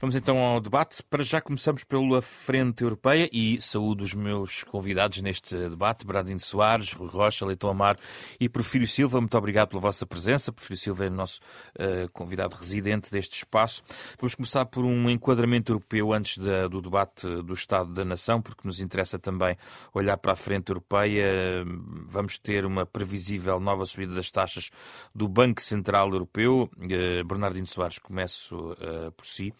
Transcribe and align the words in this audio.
Vamos 0.00 0.14
então 0.14 0.38
ao 0.38 0.60
debate. 0.60 1.02
Para 1.10 1.24
já 1.24 1.40
começamos 1.40 1.82
pela 1.82 2.22
Frente 2.22 2.84
Europeia 2.84 3.28
e 3.32 3.60
saúdo 3.60 4.04
os 4.04 4.14
meus 4.14 4.62
convidados 4.62 5.20
neste 5.20 5.56
debate, 5.56 6.06
Bradinho 6.06 6.38
Soares, 6.38 6.92
Rui 6.92 7.08
Rocha, 7.08 7.44
Leitão 7.44 7.68
Amar 7.68 7.98
e 8.38 8.48
Porfírio 8.48 8.86
Silva. 8.86 9.20
Muito 9.20 9.36
obrigado 9.36 9.70
pela 9.70 9.80
vossa 9.80 10.06
presença. 10.06 10.52
Porfírio 10.52 10.76
Silva 10.76 11.06
é 11.06 11.08
o 11.08 11.10
nosso 11.10 11.40
uh, 11.74 12.08
convidado 12.12 12.54
residente 12.54 13.10
deste 13.10 13.38
espaço. 13.38 13.82
Vamos 14.20 14.36
começar 14.36 14.66
por 14.66 14.84
um 14.84 15.10
enquadramento 15.10 15.72
europeu 15.72 16.12
antes 16.12 16.38
do 16.70 16.80
debate 16.80 17.26
do 17.42 17.52
Estado 17.52 17.92
da 17.92 18.04
Nação, 18.04 18.40
porque 18.40 18.68
nos 18.68 18.78
interessa 18.78 19.18
também 19.18 19.56
olhar 19.92 20.16
para 20.16 20.30
a 20.30 20.36
Frente 20.36 20.68
Europeia. 20.68 21.26
Vamos 22.04 22.38
ter 22.38 22.64
uma 22.64 22.86
previsível 22.86 23.58
nova 23.58 23.84
subida 23.84 24.14
das 24.14 24.30
taxas 24.30 24.70
do 25.12 25.26
Banco 25.26 25.60
Central 25.60 26.12
Europeu. 26.12 26.70
Uh, 26.76 27.24
Bernardino 27.26 27.66
Soares, 27.66 27.98
começo 27.98 28.56
uh, 28.56 29.10
por 29.16 29.26
si. 29.26 29.52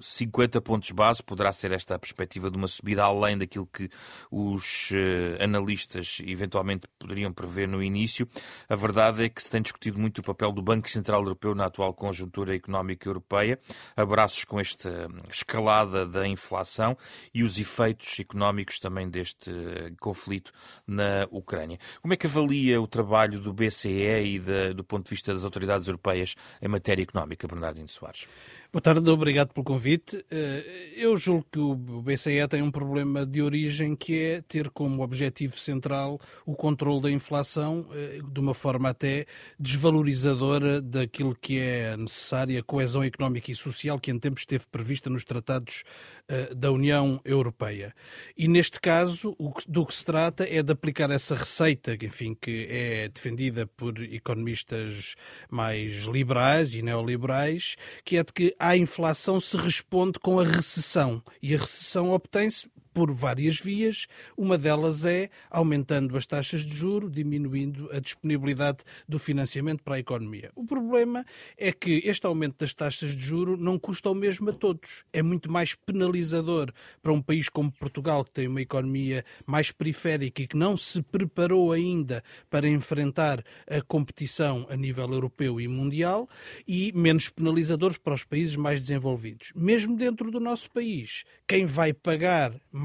50 0.00 0.60
pontos 0.60 0.90
base 0.90 1.22
poderá 1.22 1.52
ser 1.52 1.72
esta 1.72 1.94
a 1.94 1.98
perspectiva 1.98 2.50
de 2.50 2.56
uma 2.56 2.68
subida 2.68 3.04
além 3.04 3.36
daquilo 3.36 3.66
que 3.66 3.88
os 4.30 4.90
uh, 4.90 5.42
analistas 5.42 6.18
eventualmente 6.24 6.86
poderiam 6.98 7.32
prever 7.32 7.68
no 7.68 7.82
início. 7.82 8.28
A 8.68 8.76
verdade 8.76 9.24
é 9.24 9.28
que 9.28 9.42
se 9.42 9.50
tem 9.50 9.62
discutido 9.62 9.98
muito 9.98 10.18
o 10.18 10.22
papel 10.22 10.52
do 10.52 10.62
Banco 10.62 10.90
Central 10.90 11.22
Europeu 11.22 11.54
na 11.54 11.66
atual 11.66 11.92
conjuntura 11.94 12.54
económica 12.54 13.08
europeia, 13.08 13.58
abraços 13.96 14.44
com 14.44 14.58
esta 14.58 15.08
escalada 15.30 16.06
da 16.06 16.26
inflação 16.26 16.96
e 17.32 17.42
os 17.42 17.58
efeitos 17.58 18.18
económicos 18.18 18.78
também 18.78 19.08
deste 19.08 19.50
uh, 19.50 19.94
conflito 20.00 20.52
na 20.86 21.26
Ucrânia. 21.30 21.78
Como 22.00 22.14
é 22.14 22.16
que 22.16 22.26
avalia 22.26 22.80
o 22.80 22.86
trabalho 22.86 23.38
do 23.38 23.52
BCE 23.52 24.24
e 24.24 24.38
do 24.74 24.84
ponto 24.84 25.04
de 25.04 25.10
vista 25.10 25.32
das 25.32 25.44
autoridades 25.44 25.86
europeias 25.86 26.34
em 26.60 26.68
matéria 26.68 27.02
económica, 27.02 27.46
Bernardino 27.46 27.88
Soares? 27.88 28.26
Boa 28.74 28.82
tarde, 28.82 29.08
obrigado 29.08 29.52
pelo 29.52 29.62
convite. 29.62 30.26
Eh, 30.28 30.94
eu 30.96 31.16
julgo 31.16 31.46
que 31.48 31.60
o 31.60 31.76
BCE 31.76 32.48
tem 32.48 32.60
um 32.60 32.72
problema 32.72 33.24
de 33.24 33.40
origem 33.40 33.94
que 33.94 34.20
é 34.20 34.42
ter 34.42 34.68
como 34.68 35.00
objetivo 35.04 35.56
central 35.56 36.18
o 36.44 36.56
controle 36.56 37.00
da 37.00 37.08
inflação 37.08 37.86
eh, 37.92 38.18
de 38.28 38.40
uma 38.40 38.52
forma 38.52 38.88
até 38.88 39.26
desvalorizadora 39.60 40.82
daquilo 40.82 41.36
que 41.40 41.60
é 41.60 41.96
necessária 41.96 42.64
coesão 42.64 43.04
económica 43.04 43.52
e 43.52 43.54
social 43.54 43.96
que 43.96 44.10
em 44.10 44.18
tempos 44.18 44.42
esteve 44.42 44.64
prevista 44.66 45.08
nos 45.08 45.24
tratados 45.24 45.84
eh, 46.26 46.52
da 46.52 46.72
União 46.72 47.20
Europeia. 47.24 47.94
E 48.36 48.48
neste 48.48 48.80
caso, 48.80 49.36
do 49.68 49.86
que 49.86 49.94
se 49.94 50.04
trata 50.04 50.48
é 50.48 50.64
de 50.64 50.72
aplicar 50.72 51.12
essa 51.12 51.36
receita, 51.36 51.96
que, 51.96 52.06
enfim, 52.06 52.34
que 52.34 52.66
é 52.68 53.08
defendida 53.08 53.68
por 53.76 54.02
economistas 54.02 55.14
mais 55.48 56.06
liberais 56.06 56.74
e 56.74 56.82
neoliberais, 56.82 57.76
que 58.04 58.16
é 58.16 58.24
de 58.24 58.32
que 58.32 58.56
à 58.64 58.76
inflação 58.76 59.38
se 59.38 59.56
responde 59.56 60.18
com 60.18 60.40
a 60.40 60.44
recessão. 60.44 61.22
E 61.42 61.54
a 61.54 61.58
recessão 61.58 62.10
obtém-se 62.10 62.68
por 62.94 63.12
várias 63.12 63.58
vias. 63.58 64.06
Uma 64.38 64.56
delas 64.56 65.04
é 65.04 65.28
aumentando 65.50 66.16
as 66.16 66.24
taxas 66.24 66.64
de 66.64 66.74
juro, 66.74 67.10
diminuindo 67.10 67.90
a 67.92 67.98
disponibilidade 67.98 68.78
do 69.06 69.18
financiamento 69.18 69.82
para 69.82 69.96
a 69.96 69.98
economia. 69.98 70.52
O 70.54 70.64
problema 70.64 71.26
é 71.58 71.72
que 71.72 72.00
este 72.04 72.24
aumento 72.24 72.58
das 72.60 72.72
taxas 72.72 73.16
de 73.16 73.22
juro 73.22 73.56
não 73.56 73.78
custa 73.78 74.08
o 74.08 74.14
mesmo 74.14 74.50
a 74.50 74.52
todos. 74.52 75.04
É 75.12 75.22
muito 75.22 75.50
mais 75.50 75.74
penalizador 75.74 76.72
para 77.02 77.12
um 77.12 77.20
país 77.20 77.48
como 77.48 77.72
Portugal, 77.72 78.24
que 78.24 78.30
tem 78.30 78.46
uma 78.46 78.62
economia 78.62 79.24
mais 79.44 79.72
periférica 79.72 80.40
e 80.40 80.46
que 80.46 80.56
não 80.56 80.76
se 80.76 81.02
preparou 81.02 81.72
ainda 81.72 82.22
para 82.48 82.68
enfrentar 82.68 83.42
a 83.68 83.82
competição 83.82 84.66
a 84.70 84.76
nível 84.76 85.10
europeu 85.10 85.60
e 85.60 85.66
mundial, 85.66 86.28
e 86.68 86.92
menos 86.94 87.28
penalizadores 87.28 87.98
para 87.98 88.14
os 88.14 88.22
países 88.22 88.54
mais 88.54 88.80
desenvolvidos. 88.80 89.52
Mesmo 89.56 89.96
dentro 89.96 90.30
do 90.30 90.38
nosso 90.38 90.70
país, 90.70 91.24
quem 91.46 91.66
vai 91.66 91.92
pagar 91.92 92.54
mais 92.70 92.83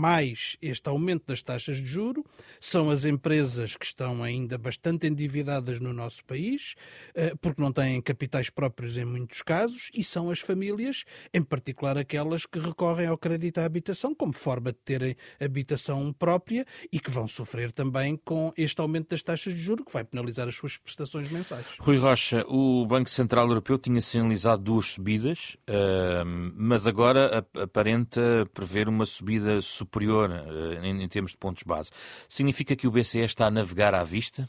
este 0.61 0.87
aumento 0.87 1.25
das 1.27 1.43
taxas 1.43 1.77
de 1.77 1.85
juro 1.85 2.25
são 2.59 2.89
as 2.89 3.05
empresas 3.05 3.75
que 3.75 3.85
estão 3.85 4.23
ainda 4.23 4.57
bastante 4.57 5.07
endividadas 5.07 5.79
no 5.79 5.93
nosso 5.93 6.23
país, 6.23 6.75
eh, 7.13 7.33
porque 7.41 7.61
não 7.61 7.71
têm 7.71 8.01
capitais 8.01 8.49
próprios 8.49 8.97
em 8.97 9.03
muitos 9.03 9.41
casos, 9.41 9.89
e 9.93 10.03
são 10.03 10.31
as 10.31 10.39
famílias, 10.39 11.03
em 11.33 11.43
particular 11.43 11.97
aquelas 11.97 12.45
que 12.45 12.59
recorrem 12.59 13.07
ao 13.07 13.17
crédito 13.17 13.57
à 13.57 13.65
habitação 13.65 14.15
como 14.15 14.33
forma 14.33 14.71
de 14.71 14.79
terem 14.85 15.15
habitação 15.39 16.13
própria 16.13 16.65
e 16.91 16.99
que 16.99 17.11
vão 17.11 17.27
sofrer 17.27 17.71
também 17.71 18.15
com 18.23 18.53
este 18.57 18.79
aumento 18.79 19.09
das 19.09 19.21
taxas 19.21 19.53
de 19.53 19.59
juro 19.59 19.83
que 19.83 19.91
vai 19.91 20.03
penalizar 20.03 20.47
as 20.47 20.55
suas 20.55 20.77
prestações 20.77 21.29
mensais. 21.29 21.65
Rui 21.79 21.97
Rocha, 21.97 22.45
o 22.47 22.85
Banco 22.85 23.09
Central 23.09 23.47
Europeu 23.47 23.77
tinha 23.77 24.01
sinalizado 24.01 24.63
duas 24.63 24.93
subidas, 24.93 25.57
ehm, 25.67 26.53
mas 26.55 26.87
agora 26.87 27.45
aparenta 27.61 28.47
prever 28.53 28.87
uma 28.87 29.05
subida 29.05 29.61
superior 29.61 29.88
superior 29.89 30.31
eh, 30.31 30.87
em, 30.87 31.03
em 31.03 31.07
termos 31.07 31.31
de 31.31 31.37
pontos 31.37 31.63
base. 31.63 31.91
Significa 32.27 32.75
que 32.75 32.87
o 32.87 32.91
BCE 32.91 33.21
está 33.21 33.47
a 33.47 33.51
navegar 33.51 33.95
à 33.95 34.03
vista? 34.03 34.47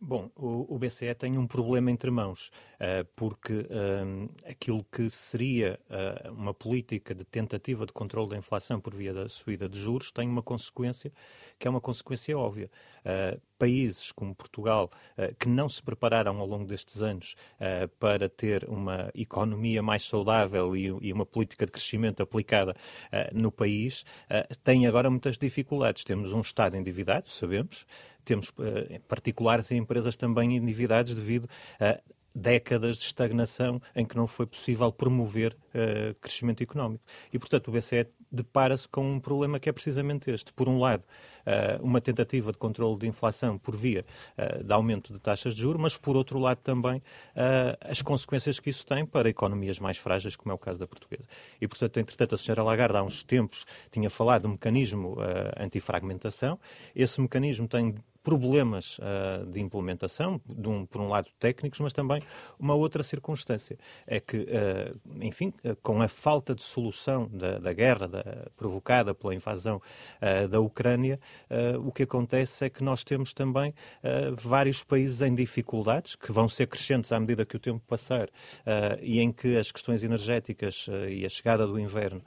Bom, 0.00 0.30
o, 0.36 0.78
BCE 0.78 1.12
tem 1.14 1.36
um 1.36 1.46
problema 1.46 1.90
entre 1.90 2.08
mãos, 2.10 2.52
porque 3.16 3.54
uh, 3.54 4.30
aquilo 4.48 4.84
que 4.84 5.10
seria 5.10 5.78
uh, 5.90 6.32
uma 6.32 6.54
política 6.54 7.14
de 7.14 7.24
tentativa 7.24 7.84
de 7.84 7.92
controle 7.92 8.30
da 8.30 8.36
inflação 8.36 8.80
por 8.80 8.94
via 8.94 9.12
da 9.12 9.28
subida 9.28 9.68
de 9.68 9.80
juros 9.80 10.12
tem 10.12 10.28
uma 10.28 10.42
consequência 10.42 11.12
que 11.58 11.66
é 11.66 11.70
uma 11.70 11.80
consequência 11.80 12.38
óbvia. 12.38 12.70
países 13.58 14.12
como 14.12 14.32
Portugal, 14.32 14.88
que 15.40 15.48
não 15.48 15.68
se 15.68 15.82
prepararam 15.82 16.38
ao 16.38 16.46
longo 16.46 16.64
destes 16.64 17.02
anos 17.02 17.34
para 17.98 18.28
ter 18.28 18.64
uma 18.68 19.10
economia 19.12 19.82
mais 19.82 20.04
saudável 20.04 20.76
e, 20.76 21.12
uma 21.12 21.26
política 21.26 21.66
de 21.66 21.72
crescimento 21.72 22.22
aplicada 22.22 22.76
no 23.32 23.50
país, 23.50 24.04
têm 24.62 24.86
agora 24.86 25.10
muitas 25.10 25.36
dificuldades. 25.36 26.04
Temos 26.04 26.32
um 26.32 26.42
Estado 26.42 26.76
endividado, 26.76 27.28
sabemos, 27.28 27.84
temos 28.24 28.52
particulares 29.08 29.72
e 29.72 29.74
empresas 29.74 30.14
também 30.14 30.56
endividadas 30.56 31.12
devido 31.12 31.48
a 31.80 32.00
décadas 32.38 32.96
de 32.96 33.04
estagnação 33.04 33.82
em 33.94 34.06
que 34.06 34.16
não 34.16 34.26
foi 34.26 34.46
possível 34.46 34.90
promover 34.92 35.56
uh, 35.74 36.14
crescimento 36.20 36.62
económico. 36.62 37.04
E, 37.32 37.38
portanto, 37.38 37.68
o 37.68 37.72
BCE 37.72 38.06
depara-se 38.30 38.86
com 38.86 39.10
um 39.10 39.18
problema 39.18 39.58
que 39.58 39.68
é 39.68 39.72
precisamente 39.72 40.30
este. 40.30 40.52
Por 40.52 40.68
um 40.68 40.78
lado, 40.78 41.02
uh, 41.02 41.82
uma 41.82 42.00
tentativa 42.00 42.52
de 42.52 42.58
controle 42.58 42.98
de 42.98 43.06
inflação 43.06 43.58
por 43.58 43.74
via 43.74 44.04
uh, 44.36 44.62
de 44.62 44.72
aumento 44.72 45.12
de 45.12 45.20
taxas 45.20 45.54
de 45.54 45.62
juros, 45.62 45.80
mas, 45.80 45.96
por 45.96 46.16
outro 46.16 46.38
lado, 46.38 46.58
também 46.58 47.02
as 47.80 48.02
consequências 48.02 48.60
que 48.60 48.70
isso 48.70 48.84
tem 48.84 49.04
para 49.04 49.28
economias 49.28 49.78
mais 49.78 49.96
frágeis, 49.96 50.36
como 50.36 50.52
é 50.52 50.54
o 50.54 50.58
caso 50.58 50.78
da 50.78 50.86
portuguesa. 50.86 51.24
E, 51.60 51.66
portanto, 51.66 51.98
entretanto, 51.98 52.34
a 52.34 52.38
senhora 52.38 52.62
Lagarde, 52.62 52.96
há 52.96 53.02
uns 53.02 53.22
tempos, 53.22 53.64
tinha 53.90 54.10
falado 54.10 54.42
do 54.42 54.48
mecanismo 54.50 55.16
antifragmentação. 55.56 56.58
Esse 56.94 57.20
mecanismo 57.20 57.66
tem 57.66 57.94
problemas 58.28 58.98
uh, 58.98 59.46
de 59.46 59.58
implementação, 59.58 60.38
de 60.46 60.68
um, 60.68 60.84
por 60.84 61.00
um 61.00 61.08
lado 61.08 61.30
técnicos, 61.38 61.80
mas 61.80 61.94
também 61.94 62.20
uma 62.58 62.74
outra 62.74 63.02
circunstância. 63.02 63.78
É 64.06 64.20
que, 64.20 64.36
uh, 64.36 65.00
enfim, 65.22 65.50
uh, 65.64 65.74
com 65.76 66.02
a 66.02 66.08
falta 66.08 66.54
de 66.54 66.62
solução 66.62 67.26
da, 67.32 67.58
da 67.58 67.72
guerra 67.72 68.06
da, 68.06 68.22
provocada 68.54 69.14
pela 69.14 69.34
invasão 69.34 69.80
da 70.50 70.60
Ucrânia, 70.60 71.18
o 71.82 71.92
que 71.92 72.02
acontece 72.02 72.64
é 72.64 72.70
que 72.70 72.82
nós 72.82 73.04
temos 73.04 73.32
também 73.32 73.72
vários 74.36 74.82
países 74.82 75.22
em 75.22 75.34
dificuldades, 75.34 76.16
que 76.16 76.32
vão 76.32 76.48
ser 76.48 76.66
crescentes 76.66 77.12
à 77.12 77.20
medida 77.20 77.46
que 77.46 77.56
o 77.56 77.58
tempo 77.58 77.80
passar, 77.86 78.28
e 79.00 79.20
em 79.20 79.30
que 79.32 79.56
as 79.56 79.70
questões 79.70 80.02
energéticas 80.02 80.88
e 81.08 81.24
a 81.24 81.28
chegada 81.28 81.66
do 81.66 81.78
inverno 81.78 82.22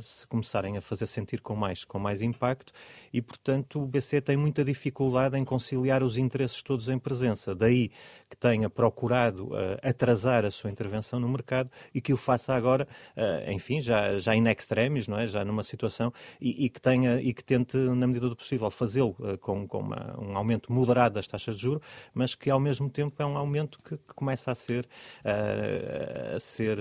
se 0.00 0.26
começarem 0.26 0.76
a 0.76 0.80
fazer 0.80 1.06
sentir 1.06 1.40
com 1.40 1.54
mais, 1.54 1.84
com 1.84 1.98
mais 1.98 2.22
impacto, 2.22 2.72
e, 3.12 3.20
portanto, 3.20 3.82
o 3.82 3.86
BC 3.86 4.20
tem 4.20 4.36
muita 4.36 4.64
dificuldade 4.64 5.27
em 5.36 5.44
conciliar 5.44 6.02
os 6.02 6.16
interesses 6.16 6.62
todos 6.62 6.88
em 6.88 6.98
presença. 6.98 7.54
Daí 7.54 7.90
que 8.28 8.36
tenha 8.36 8.68
procurado 8.68 9.46
uh, 9.46 9.78
atrasar 9.82 10.44
a 10.44 10.50
sua 10.50 10.70
intervenção 10.70 11.18
no 11.18 11.28
mercado 11.28 11.70
e 11.94 12.00
que 12.00 12.12
o 12.12 12.16
faça 12.16 12.54
agora, 12.54 12.86
uh, 13.16 13.50
enfim, 13.50 13.80
já, 13.80 14.18
já 14.18 14.36
in 14.36 14.46
extremis, 14.48 15.08
não 15.08 15.18
é? 15.18 15.26
já 15.26 15.44
numa 15.44 15.62
situação, 15.62 16.12
e, 16.40 16.66
e 16.66 16.68
que 16.68 16.80
tenha 16.80 17.20
e 17.20 17.32
que 17.32 17.42
tente, 17.42 17.76
na 17.76 18.06
medida 18.06 18.28
do 18.28 18.36
possível, 18.36 18.70
fazê-lo 18.70 19.16
uh, 19.18 19.38
com, 19.38 19.66
com 19.66 19.78
uma, 19.78 20.14
um 20.20 20.36
aumento 20.36 20.72
moderado 20.72 21.14
das 21.14 21.26
taxas 21.26 21.56
de 21.56 21.62
juros, 21.62 21.82
mas 22.12 22.34
que 22.34 22.50
ao 22.50 22.60
mesmo 22.60 22.90
tempo 22.90 23.14
é 23.22 23.26
um 23.26 23.36
aumento 23.36 23.78
que, 23.78 23.96
que 23.96 24.14
começa 24.14 24.52
a 24.52 24.54
ser, 24.54 24.86
a 25.24 26.40
ser 26.40 26.78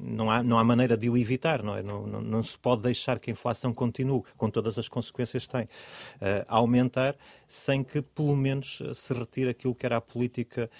não, 0.00 0.30
há, 0.30 0.42
não 0.42 0.58
há 0.58 0.64
maneira 0.64 0.96
de 0.96 1.08
o 1.10 1.16
evitar, 1.16 1.62
não 1.62 1.76
é? 1.76 1.82
Não, 1.82 2.06
não, 2.06 2.20
não, 2.20 2.42
se 2.42 2.58
pode 2.58 2.82
deixar 2.82 3.18
que 3.18 3.30
a 3.30 3.32
inflação 3.32 3.72
continue 3.72 4.22
com 4.36 4.50
todas 4.50 4.78
as 4.78 4.88
consequências 4.88 5.46
que 5.46 5.52
tem. 5.52 5.64
Uh, 5.64 6.44
aumentar 6.90 7.16
sem 7.52 7.82
que, 7.82 8.00
pelo 8.00 8.36
menos, 8.36 8.80
se 8.94 9.12
retire 9.12 9.50
aquilo 9.50 9.74
que 9.74 9.84
era 9.84 9.96
a 9.96 10.00
política, 10.00 10.70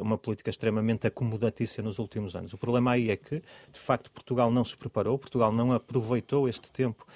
uma 0.00 0.18
política 0.18 0.50
extremamente 0.50 1.06
acomodatícia 1.06 1.82
nos 1.82 1.98
últimos 1.98 2.36
anos. 2.36 2.52
O 2.52 2.58
problema 2.58 2.92
aí 2.92 3.10
é 3.10 3.16
que, 3.16 3.36
de 3.72 3.78
facto, 3.78 4.10
Portugal 4.10 4.50
não 4.50 4.64
se 4.64 4.76
preparou, 4.76 5.18
Portugal 5.18 5.50
não 5.52 5.72
aproveitou 5.72 6.48
este 6.48 6.70
tempo 6.70 7.06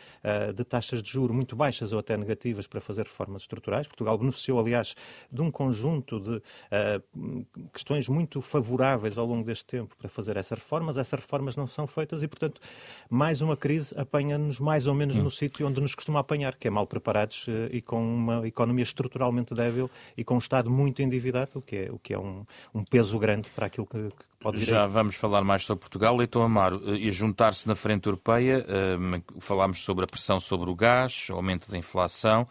de 0.55 0.65
taxas 0.65 1.03
de 1.03 1.11
juro 1.11 1.35
muito 1.35 1.55
baixas 1.55 1.93
ou 1.93 1.99
até 1.99 2.17
negativas 2.17 2.67
para 2.67 2.81
fazer 2.81 3.03
reformas 3.03 3.43
estruturais. 3.43 3.87
Portugal 3.87 4.17
beneficiou, 4.17 4.59
aliás, 4.59 4.95
de 5.31 5.43
um 5.43 5.51
conjunto 5.51 6.19
de 6.19 6.43
questões 7.73 8.09
muito 8.09 8.41
favoráveis 8.41 9.19
ao 9.19 9.27
longo 9.27 9.45
deste 9.45 9.65
tempo 9.67 9.97
para 9.97 10.09
fazer 10.09 10.37
essas 10.37 10.59
reformas. 10.59 10.97
Essas 10.97 11.21
reformas 11.21 11.57
não 11.57 11.67
são 11.67 11.87
feitas 11.87 12.23
e, 12.23 12.29
portanto, 12.29 12.61
mais 13.11 13.43
uma 13.43 13.57
crise 13.57 13.95
apanha-nos 13.97 14.59
mais 14.59 14.87
ou 14.87 14.95
menos 14.95 15.17
hum. 15.17 15.23
no 15.23 15.31
sítio 15.31 15.67
onde 15.67 15.81
nos 15.81 15.95
costuma 15.95 16.21
apanhar, 16.21 16.57
que 16.57 16.69
é 16.69 16.71
mal 16.71 16.87
preparados 16.87 17.47
eh, 17.49 17.71
e 17.73 17.83
com 17.83 18.03
uma 18.03 18.47
economia 18.47 18.83
estruturalmente 19.03 19.55
débil 19.55 19.91
e 20.17 20.25
com 20.25 20.37
um 20.37 20.39
Estado 20.39 20.71
muito 20.71 21.03
endividado, 21.03 21.59
o 21.59 21.63
que 21.63 21.77
é, 21.77 21.91
o 21.91 21.99
que 21.99 22.15
é 22.15 22.19
um, 22.19 22.45
um 22.75 22.85
peso 22.85 23.19
grande 23.19 23.49
para 23.51 23.67
aquilo 23.67 23.87
que, 23.87 24.09
que 24.51 24.65
já 24.65 24.87
vamos 24.87 25.15
falar 25.15 25.45
mais 25.45 25.65
sobre 25.65 25.83
Portugal. 25.83 26.17
Leitão 26.17 26.43
Amaro, 26.43 26.83
eh, 26.87 26.97
e 26.97 27.11
juntar-se 27.11 27.69
na 27.69 27.75
frente 27.75 28.07
europeia, 28.07 28.65
uh, 28.67 29.41
falámos 29.41 29.85
sobre 29.85 30.05
a 30.05 30.07
pressão 30.07 30.41
sobre 30.41 30.69
o 30.69 30.75
gás, 30.75 31.29
o 31.31 31.35
aumento 31.35 31.71
da 31.71 31.79
inflação 31.79 32.43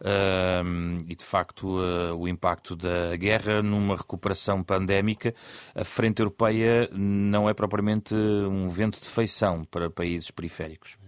uh, 0.00 1.04
e, 1.08 1.14
de 1.14 1.24
facto, 1.24 1.78
uh, 1.78 2.14
o 2.14 2.28
impacto 2.28 2.76
da 2.76 3.16
guerra 3.16 3.62
numa 3.62 3.96
recuperação 3.96 4.62
pandémica. 4.62 5.34
A 5.74 5.84
frente 5.84 6.20
europeia 6.20 6.88
não 6.92 7.48
é 7.48 7.54
propriamente 7.54 8.14
um 8.14 8.68
vento 8.68 9.00
de 9.00 9.08
feição 9.08 9.64
para 9.64 9.88
países 9.88 10.30
periféricos. 10.30 10.98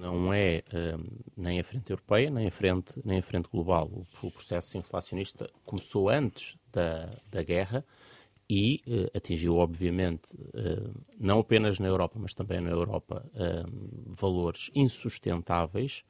Não 0.00 0.32
é 0.32 0.62
nem 1.36 1.60
a 1.60 1.64
frente 1.64 1.90
europeia, 1.90 2.30
nem 2.30 2.46
a 2.46 2.50
frente, 2.50 2.98
nem 3.04 3.18
a 3.18 3.22
frente 3.22 3.50
global. 3.50 3.86
O, 3.86 4.26
o 4.26 4.30
processo 4.30 4.78
inflacionista 4.78 5.46
começou 5.66 6.08
antes 6.08 6.56
da, 6.72 7.18
da 7.30 7.42
guerra 7.42 7.84
e 8.48 8.82
uh, 8.88 9.16
atingiu, 9.16 9.58
obviamente, 9.58 10.34
uh, 10.36 10.92
não 11.20 11.38
apenas 11.38 11.78
na 11.78 11.86
Europa, 11.86 12.18
mas 12.18 12.34
também 12.34 12.60
na 12.60 12.70
Europa, 12.70 13.24
uh, 13.34 14.14
valores 14.14 14.70
insustentáveis 14.74 16.02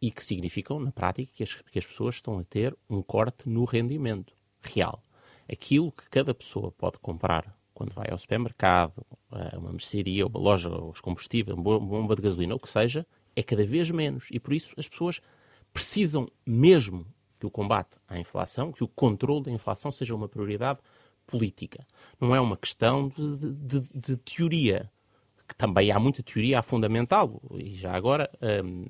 e 0.00 0.10
que 0.10 0.24
significam, 0.24 0.80
na 0.80 0.90
prática, 0.92 1.30
que 1.34 1.42
as, 1.42 1.54
que 1.54 1.78
as 1.78 1.86
pessoas 1.86 2.16
estão 2.16 2.38
a 2.38 2.44
ter 2.44 2.76
um 2.88 3.02
corte 3.02 3.48
no 3.48 3.64
rendimento 3.64 4.34
real. 4.60 5.02
Aquilo 5.50 5.92
que 5.92 6.08
cada 6.08 6.34
pessoa 6.34 6.72
pode 6.72 6.98
comprar 6.98 7.56
quando 7.80 7.94
vai 7.94 8.08
ao 8.10 8.18
supermercado, 8.18 9.02
a 9.32 9.56
uma 9.56 9.70
mercearia, 9.70 10.26
uma 10.26 10.38
loja, 10.38 10.68
os 10.68 11.00
combustíveis, 11.00 11.56
uma 11.56 11.80
bomba 11.80 12.14
de 12.14 12.20
gasolina, 12.20 12.54
o 12.54 12.60
que 12.60 12.68
seja, 12.68 13.06
é 13.34 13.42
cada 13.42 13.64
vez 13.64 13.90
menos. 13.90 14.28
E 14.30 14.38
por 14.38 14.52
isso 14.52 14.74
as 14.76 14.86
pessoas 14.86 15.22
precisam 15.72 16.28
mesmo 16.44 17.06
que 17.38 17.46
o 17.46 17.50
combate 17.50 17.96
à 18.06 18.18
inflação, 18.18 18.70
que 18.70 18.84
o 18.84 18.88
controle 18.88 19.44
da 19.44 19.50
inflação 19.50 19.90
seja 19.90 20.14
uma 20.14 20.28
prioridade 20.28 20.80
política. 21.26 21.86
Não 22.20 22.34
é 22.34 22.40
uma 22.40 22.54
questão 22.54 23.08
de, 23.08 23.54
de, 23.54 23.80
de 23.94 24.16
teoria, 24.18 24.92
que 25.50 25.56
também 25.56 25.90
há 25.90 25.98
muita 25.98 26.22
teoria 26.22 26.60
a 26.60 26.62
fundamental. 26.62 27.42
E 27.56 27.74
já 27.74 27.92
agora, 27.92 28.30
um, 28.64 28.84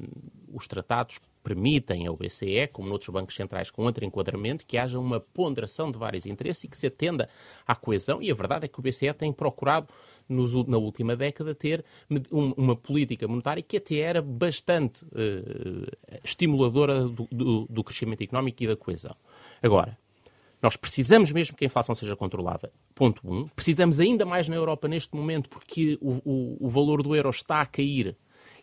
os 0.53 0.69
tratados 0.69 1.19
permitem 1.43 2.07
ao 2.07 2.15
BCE, 2.15 2.69
como 2.71 2.87
noutros 2.87 3.09
bancos 3.09 3.35
centrais 3.35 3.71
com 3.71 3.83
outro 3.83 4.05
enquadramento, 4.05 4.67
que 4.67 4.77
haja 4.77 4.99
uma 4.99 5.19
ponderação 5.19 5.91
de 5.91 5.99
vários 5.99 6.27
interesses 6.27 6.65
e 6.65 6.69
que 6.69 6.77
se 6.77 6.89
atenda 6.89 7.27
à 7.67 7.75
coesão. 7.75 8.21
E 8.21 8.31
a 8.31 8.35
verdade 8.35 8.67
é 8.67 8.69
que 8.69 8.79
o 8.79 8.83
BCE 8.83 9.15
tem 9.15 9.33
procurado, 9.33 9.89
nos, 10.29 10.53
na 10.67 10.77
última 10.77 11.17
década, 11.17 11.55
ter 11.55 11.83
um, 12.31 12.53
uma 12.59 12.77
política 12.77 13.27
monetária 13.27 13.63
que 13.63 13.79
até 13.79 13.97
era 13.97 14.21
bastante 14.21 15.03
uh, 15.07 16.21
estimuladora 16.23 17.05
do, 17.09 17.27
do, 17.33 17.67
do 17.71 17.83
crescimento 17.83 18.23
económico 18.23 18.63
e 18.63 18.67
da 18.67 18.77
coesão. 18.77 19.17
Agora, 19.63 19.97
nós 20.63 20.77
precisamos 20.77 21.33
mesmo 21.33 21.57
que 21.57 21.65
a 21.65 21.67
inflação 21.67 21.95
seja 21.95 22.15
controlada. 22.15 22.71
Ponto 22.95 23.21
1. 23.25 23.35
Um. 23.35 23.49
Precisamos 23.49 23.99
ainda 23.99 24.25
mais 24.27 24.49
na 24.49 24.57
Europa 24.57 24.87
neste 24.89 25.15
momento 25.15 25.49
porque 25.49 25.99
o, 26.01 26.19
o, 26.25 26.67
o 26.67 26.69
valor 26.69 27.03
do 27.03 27.15
euro 27.15 27.31
está 27.31 27.61
a 27.61 27.67
cair 27.67 28.17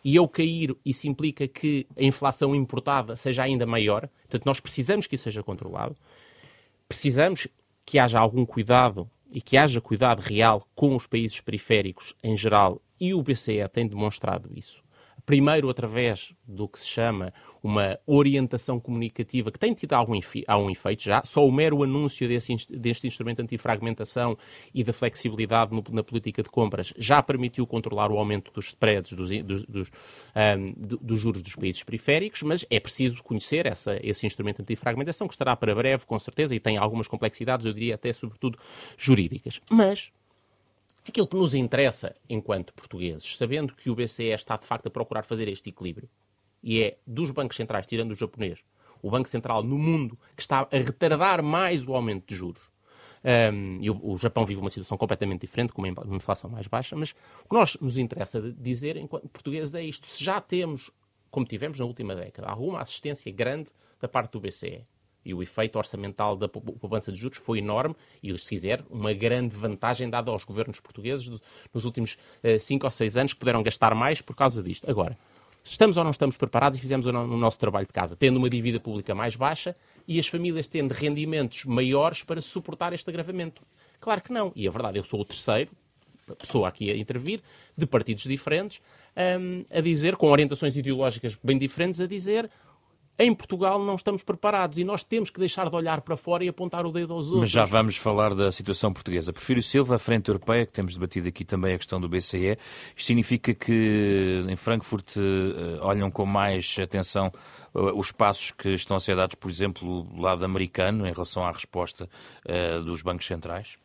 e 0.04 0.16
ao 0.16 0.28
cair 0.28 0.76
isso 0.84 1.08
implica 1.08 1.48
que 1.48 1.86
a 1.96 2.02
inflação 2.02 2.54
importada 2.54 3.16
seja 3.16 3.42
ainda 3.42 3.66
maior. 3.66 4.08
Portanto, 4.22 4.46
nós 4.46 4.60
precisamos 4.60 5.06
que 5.06 5.16
isso 5.16 5.24
seja 5.24 5.42
controlado. 5.42 5.96
Precisamos 6.86 7.48
que 7.84 7.98
haja 7.98 8.18
algum 8.18 8.46
cuidado 8.46 9.10
e 9.32 9.40
que 9.40 9.56
haja 9.56 9.80
cuidado 9.80 10.20
real 10.20 10.62
com 10.74 10.94
os 10.94 11.06
países 11.06 11.40
periféricos 11.40 12.14
em 12.22 12.36
geral 12.36 12.80
e 13.00 13.12
o 13.12 13.22
BCE 13.22 13.68
tem 13.72 13.86
demonstrado 13.86 14.50
isso 14.54 14.82
primeiro 15.28 15.68
através 15.68 16.32
do 16.42 16.66
que 16.66 16.80
se 16.80 16.88
chama 16.88 17.34
uma 17.62 17.98
orientação 18.06 18.80
comunicativa 18.80 19.52
que 19.52 19.58
tem 19.58 19.74
tido 19.74 19.92
algum, 19.92 20.18
algum 20.46 20.70
efeito 20.70 21.02
já, 21.02 21.20
só 21.22 21.46
o 21.46 21.52
mero 21.52 21.82
anúncio 21.82 22.26
desse, 22.26 22.56
deste 22.70 23.06
instrumento 23.06 23.42
antifragmentação 23.42 24.38
e 24.72 24.82
da 24.82 24.90
flexibilidade 24.90 25.74
no, 25.74 25.84
na 25.90 26.02
política 26.02 26.42
de 26.42 26.48
compras 26.48 26.94
já 26.96 27.22
permitiu 27.22 27.66
controlar 27.66 28.10
o 28.10 28.16
aumento 28.16 28.50
dos 28.54 28.68
spreads, 28.68 29.12
dos, 29.12 29.28
dos, 29.44 29.64
dos, 29.64 29.90
um, 30.58 30.72
dos 30.78 31.20
juros 31.20 31.42
dos 31.42 31.54
países 31.54 31.82
periféricos, 31.82 32.42
mas 32.42 32.64
é 32.70 32.80
preciso 32.80 33.22
conhecer 33.22 33.66
essa, 33.66 34.00
esse 34.02 34.26
instrumento 34.26 34.62
antifragmentação 34.62 35.28
que 35.28 35.34
estará 35.34 35.54
para 35.54 35.74
breve, 35.74 36.06
com 36.06 36.18
certeza, 36.18 36.54
e 36.54 36.60
tem 36.60 36.78
algumas 36.78 37.06
complexidades, 37.06 37.66
eu 37.66 37.74
diria 37.74 37.96
até 37.96 38.14
sobretudo 38.14 38.58
jurídicas. 38.96 39.60
Mas 39.70 40.10
Aquilo 41.08 41.26
que 41.26 41.36
nos 41.36 41.54
interessa 41.54 42.14
enquanto 42.28 42.74
portugueses, 42.74 43.34
sabendo 43.38 43.74
que 43.74 43.88
o 43.88 43.94
BCE 43.94 44.24
está 44.24 44.58
de 44.58 44.66
facto 44.66 44.88
a 44.88 44.90
procurar 44.90 45.22
fazer 45.22 45.48
este 45.48 45.70
equilíbrio, 45.70 46.06
e 46.62 46.82
é 46.82 46.98
dos 47.06 47.30
bancos 47.30 47.56
centrais, 47.56 47.86
tirando 47.86 48.10
o 48.10 48.14
japonês, 48.14 48.62
o 49.00 49.10
Banco 49.10 49.26
Central 49.26 49.62
no 49.62 49.78
mundo 49.78 50.18
que 50.36 50.42
está 50.42 50.68
a 50.70 50.76
retardar 50.76 51.42
mais 51.42 51.86
o 51.86 51.94
aumento 51.94 52.26
de 52.28 52.34
juros. 52.34 52.62
Um, 53.24 53.78
e 53.80 53.88
o, 53.88 53.98
o, 54.02 54.18
Japão 54.18 54.44
vive 54.44 54.60
uma 54.60 54.68
situação 54.68 54.98
completamente 54.98 55.40
diferente, 55.40 55.72
com 55.72 55.80
uma 55.80 56.16
inflação 56.16 56.50
mais 56.50 56.66
baixa, 56.66 56.94
mas 56.94 57.12
o 57.44 57.48
que 57.48 57.54
nós 57.54 57.76
nos 57.80 57.96
interessa 57.96 58.40
dizer 58.52 58.98
enquanto 58.98 59.28
portugueses 59.28 59.74
é 59.74 59.82
isto. 59.82 60.06
Se 60.06 60.22
já 60.22 60.42
temos, 60.42 60.90
como 61.30 61.46
tivemos 61.46 61.78
na 61.78 61.86
última 61.86 62.14
década, 62.14 62.48
alguma 62.48 62.82
assistência 62.82 63.32
grande 63.32 63.70
da 63.98 64.08
parte 64.08 64.32
do 64.32 64.40
BCE, 64.40 64.86
e 65.28 65.34
o 65.34 65.42
efeito 65.42 65.76
orçamental 65.76 66.34
da 66.34 66.48
poupança 66.48 67.12
de 67.12 67.18
juros 67.18 67.36
foi 67.36 67.58
enorme 67.58 67.94
e, 68.22 68.36
se 68.38 68.48
quiser, 68.48 68.82
uma 68.88 69.12
grande 69.12 69.54
vantagem 69.54 70.08
dada 70.08 70.30
aos 70.30 70.42
governos 70.42 70.80
portugueses 70.80 71.30
nos 71.72 71.84
últimos 71.84 72.16
5 72.58 72.82
uh, 72.82 72.86
ou 72.86 72.90
6 72.90 73.16
anos 73.18 73.32
que 73.34 73.38
puderam 73.38 73.62
gastar 73.62 73.94
mais 73.94 74.22
por 74.22 74.34
causa 74.34 74.62
disto. 74.62 74.90
Agora, 74.90 75.18
estamos 75.62 75.98
ou 75.98 76.04
não 76.04 76.10
estamos 76.10 76.38
preparados 76.38 76.78
e 76.78 76.80
fizemos 76.80 77.04
o 77.04 77.12
nosso 77.12 77.58
trabalho 77.58 77.86
de 77.86 77.92
casa, 77.92 78.16
tendo 78.16 78.38
uma 78.38 78.48
dívida 78.48 78.80
pública 78.80 79.14
mais 79.14 79.36
baixa 79.36 79.76
e 80.06 80.18
as 80.18 80.26
famílias 80.26 80.66
tendo 80.66 80.92
rendimentos 80.92 81.66
maiores 81.66 82.22
para 82.22 82.40
suportar 82.40 82.94
este 82.94 83.10
agravamento? 83.10 83.60
Claro 84.00 84.22
que 84.22 84.32
não. 84.32 84.50
E 84.56 84.66
a 84.66 84.70
verdade, 84.70 84.98
eu 84.98 85.04
sou 85.04 85.20
o 85.20 85.24
terceiro, 85.26 85.70
pessoa 86.34 86.68
aqui 86.68 86.90
a 86.90 86.96
intervir, 86.96 87.42
de 87.76 87.86
partidos 87.86 88.24
diferentes, 88.24 88.80
um, 89.38 89.64
a 89.70 89.80
dizer, 89.82 90.16
com 90.16 90.30
orientações 90.30 90.74
ideológicas 90.74 91.38
bem 91.42 91.58
diferentes, 91.58 92.00
a 92.00 92.06
dizer 92.06 92.50
em 93.18 93.34
Portugal 93.34 93.82
não 93.84 93.96
estamos 93.96 94.22
preparados 94.22 94.78
e 94.78 94.84
nós 94.84 95.02
temos 95.02 95.28
que 95.28 95.40
deixar 95.40 95.68
de 95.68 95.74
olhar 95.74 96.00
para 96.02 96.16
fora 96.16 96.44
e 96.44 96.48
apontar 96.48 96.86
o 96.86 96.92
dedo 96.92 97.12
aos 97.12 97.26
outros. 97.26 97.40
Mas 97.40 97.50
já 97.50 97.64
vamos 97.64 97.96
falar 97.96 98.32
da 98.32 98.52
situação 98.52 98.92
portuguesa. 98.92 99.32
Prefiro 99.32 99.60
Silva, 99.60 99.96
a 99.96 99.98
Frente 99.98 100.28
Europeia, 100.28 100.64
que 100.64 100.72
temos 100.72 100.94
debatido 100.94 101.26
aqui 101.26 101.44
também 101.44 101.74
a 101.74 101.78
questão 101.78 102.00
do 102.00 102.08
BCE. 102.08 102.56
Isto 102.96 103.06
significa 103.06 103.52
que 103.52 104.44
em 104.48 104.54
Frankfurt 104.54 105.16
uh, 105.16 105.20
olham 105.80 106.10
com 106.10 106.24
mais 106.24 106.76
atenção 106.80 107.32
uh, 107.74 107.98
os 107.98 108.12
passos 108.12 108.52
que 108.52 108.68
estão 108.68 108.96
a 108.96 109.00
ser 109.00 109.16
dados, 109.16 109.34
por 109.34 109.50
exemplo, 109.50 110.04
do 110.04 110.20
lado 110.20 110.44
americano, 110.44 111.04
em 111.04 111.12
relação 111.12 111.44
à 111.44 111.50
resposta 111.50 112.08
uh, 112.46 112.84
dos 112.84 113.02
bancos 113.02 113.26
centrais? 113.26 113.78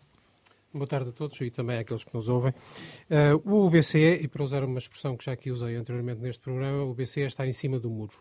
Boa 0.72 0.88
tarde 0.88 1.10
a 1.10 1.12
todos 1.12 1.40
e 1.42 1.50
também 1.50 1.78
àqueles 1.78 2.04
que 2.04 2.14
nos 2.16 2.30
ouvem. 2.30 2.52
o 3.46 3.70
BCE, 3.70 4.22
e 4.24 4.28
para 4.28 4.44
usar 4.44 4.64
uma 4.64 4.80
expressão 4.80 5.16
que 5.16 5.24
já 5.24 5.32
aqui 5.32 5.52
usei 5.52 5.76
anteriormente 5.76 6.20
neste 6.20 6.42
programa, 6.42 6.84
o 6.84 6.96
BCE 6.96 7.22
está 7.22 7.46
em 7.46 7.52
cima 7.52 7.80
do 7.80 7.92
muro 7.92 8.16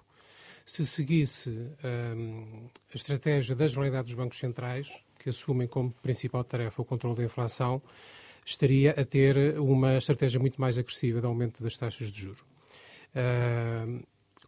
se 0.64 0.86
seguisse 0.86 1.50
um, 1.50 2.68
a 2.92 2.96
estratégia 2.96 3.54
da 3.54 3.66
Generalidade 3.66 4.06
dos 4.06 4.14
Bancos 4.14 4.38
Centrais, 4.38 4.88
que 5.18 5.30
assumem 5.30 5.68
como 5.68 5.92
principal 6.02 6.42
tarefa 6.44 6.82
o 6.82 6.84
controle 6.84 7.16
da 7.16 7.24
inflação, 7.24 7.80
estaria 8.44 8.90
a 8.92 9.04
ter 9.04 9.58
uma 9.58 9.98
estratégia 9.98 10.40
muito 10.40 10.60
mais 10.60 10.76
agressiva 10.76 11.20
de 11.20 11.26
aumento 11.26 11.62
das 11.62 11.76
taxas 11.76 12.10
de 12.10 12.22
juros. 12.22 12.40
Uh, 13.14 14.02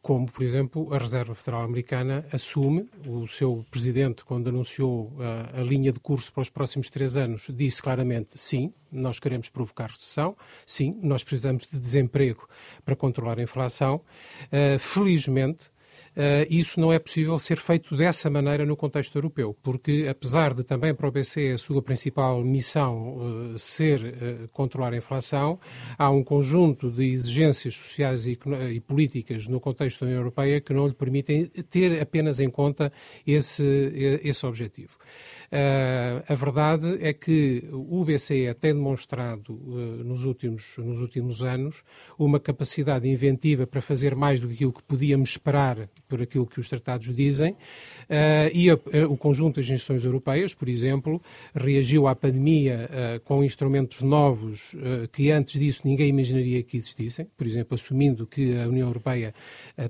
como, 0.05 0.31
por 0.31 0.43
exemplo, 0.43 0.93
a 0.93 0.99
Reserva 0.99 1.35
Federal 1.35 1.63
Americana 1.63 2.27
assume, 2.31 2.87
o 3.07 3.27
seu 3.27 3.65
presidente, 3.71 4.23
quando 4.23 4.49
anunciou 4.49 5.07
uh, 5.15 5.61
a 5.61 5.63
linha 5.63 5.91
de 5.91 5.99
curso 5.99 6.31
para 6.31 6.43
os 6.43 6.51
próximos 6.51 6.91
três 6.91 7.17
anos, 7.17 7.47
disse 7.49 7.81
claramente: 7.81 8.39
sim, 8.39 8.71
nós 8.93 9.19
queremos 9.19 9.49
provocar 9.49 9.89
recessão, 9.89 10.37
sim, 10.67 10.99
nós 11.03 11.25
precisamos 11.25 11.67
de 11.67 11.81
desemprego 11.81 12.47
para 12.85 12.95
controlar 12.95 13.39
a 13.39 13.43
inflação. 13.43 14.03
Uh, 14.53 14.79
felizmente, 14.79 15.71
Uh, 16.17 16.47
isso 16.49 16.81
não 16.81 16.93
é 16.93 16.99
possível 16.99 17.39
ser 17.39 17.57
feito 17.57 17.97
dessa 17.97 18.31
maneira 18.31 18.65
no 18.65 18.77
contexto 18.77 19.17
europeu, 19.17 19.57
porque 19.63 20.07
apesar 20.09 20.55
de 20.55 20.63
também 20.63 20.95
para 20.95 21.09
o 21.09 21.11
BCE 21.11 21.53
a 21.53 21.59
sua 21.59 21.83
principal 21.83 22.43
missão 22.43 23.17
uh, 23.17 23.59
ser 23.59 24.01
uh, 24.01 24.49
controlar 24.53 24.93
a 24.93 24.97
inflação, 24.97 25.59
há 25.99 26.11
um 26.11 26.23
conjunto 26.23 26.91
de 26.91 27.05
exigências 27.13 27.75
sociais 27.75 28.27
e, 28.27 28.39
e, 28.73 28.81
políticas 28.81 29.49
no 29.49 29.59
contexto 29.59 30.01
da 30.01 30.07
União 30.07 30.21
Europeia 30.21 30.61
que 30.61 30.73
não 30.73 30.87
lhe 30.87 30.95
permitem 30.95 31.47
ter 31.47 32.01
apenas 32.01 32.39
em 32.39 32.49
conta 32.49 32.93
esse, 33.27 34.21
esse 34.23 34.47
objetivo. 34.47 34.93
Uh, 35.55 36.33
a 36.33 36.35
verdade 36.35 36.99
é 37.01 37.13
que 37.13 37.63
o 37.71 38.05
BCE 38.05 38.53
tem 38.59 38.75
demonstrado 38.75 39.53
uh, 39.53 40.03
nos, 40.03 40.25
últimos, 40.25 40.75
nos 40.79 41.01
últimos 41.01 41.45
anos 41.45 41.85
uma 42.19 42.41
capacidade 42.41 43.09
inventiva 43.09 43.65
para 43.65 43.81
fazer 43.81 44.17
mais 44.17 44.41
do 44.41 44.49
que 44.49 44.55
aquilo 44.55 44.73
que 44.73 44.83
podíamos 44.83 45.31
esperar 45.31 45.89
por 46.09 46.21
aquilo 46.21 46.45
que 46.45 46.59
os 46.59 46.69
tratados 46.69 47.15
dizem. 47.15 47.53
Uh, 47.53 48.51
e 48.53 48.69
a, 48.69 48.75
o 49.09 49.17
conjunto 49.17 49.61
das 49.61 49.67
instituições 49.67 50.05
europeias, 50.05 50.55
por 50.55 50.69
exemplo, 50.69 51.23
reagiu 51.55 52.09
à 52.09 52.17
pandemia 52.17 52.89
com 53.25 53.45
instrumentos 53.45 54.03
novos 54.03 54.75
que 55.13 55.31
antes 55.31 55.61
disso 55.61 55.83
ninguém 55.85 56.09
imaginaria 56.09 56.63
que 56.63 56.77
existissem, 56.77 57.27
por 57.37 57.47
exemplo, 57.47 57.75
assumindo 57.75 58.27
que 58.27 58.59
a 58.59 58.67
União 58.67 58.89
Europeia 58.89 59.35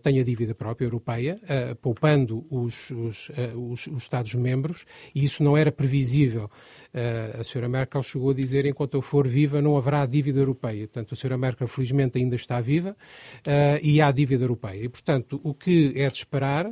tenha 0.03 0.25
dívida 0.25 0.55
própria 0.55 0.87
europeia, 0.87 1.39
poupando 1.81 2.45
os, 2.51 2.91
os, 2.91 3.31
os, 3.55 3.87
os 3.87 4.03
Estados-membros, 4.03 4.85
e 5.15 5.25
isso 5.25 5.43
não 5.43 5.54
não 5.55 5.57
era 5.57 5.71
previsível. 5.71 6.51
Uh, 6.93 7.41
a 7.41 7.45
senhora 7.45 7.69
Merkel 7.69 8.03
chegou 8.03 8.31
a 8.31 8.35
dizer: 8.35 8.67
enquanto 8.67 8.95
eu 8.95 9.03
for 9.03 9.27
viva, 9.27 9.63
não 9.63 9.77
haverá 9.77 10.05
dívida 10.05 10.41
europeia. 10.41 10.87
Portanto, 10.87 11.15
a 11.15 11.17
senhora 11.17 11.39
Merkel, 11.39 11.69
felizmente, 11.69 12.19
ainda 12.19 12.35
está 12.37 12.61
viva 12.61 12.91
uh, 12.91 13.79
e 13.83 14.01
há 14.01 14.11
dívida 14.11 14.45
europeia. 14.45 14.85
E, 14.85 14.89
portanto, 14.89 15.41
o 15.43 15.55
que 15.55 15.93
é 15.97 16.11
de 16.11 16.17
esperar 16.17 16.71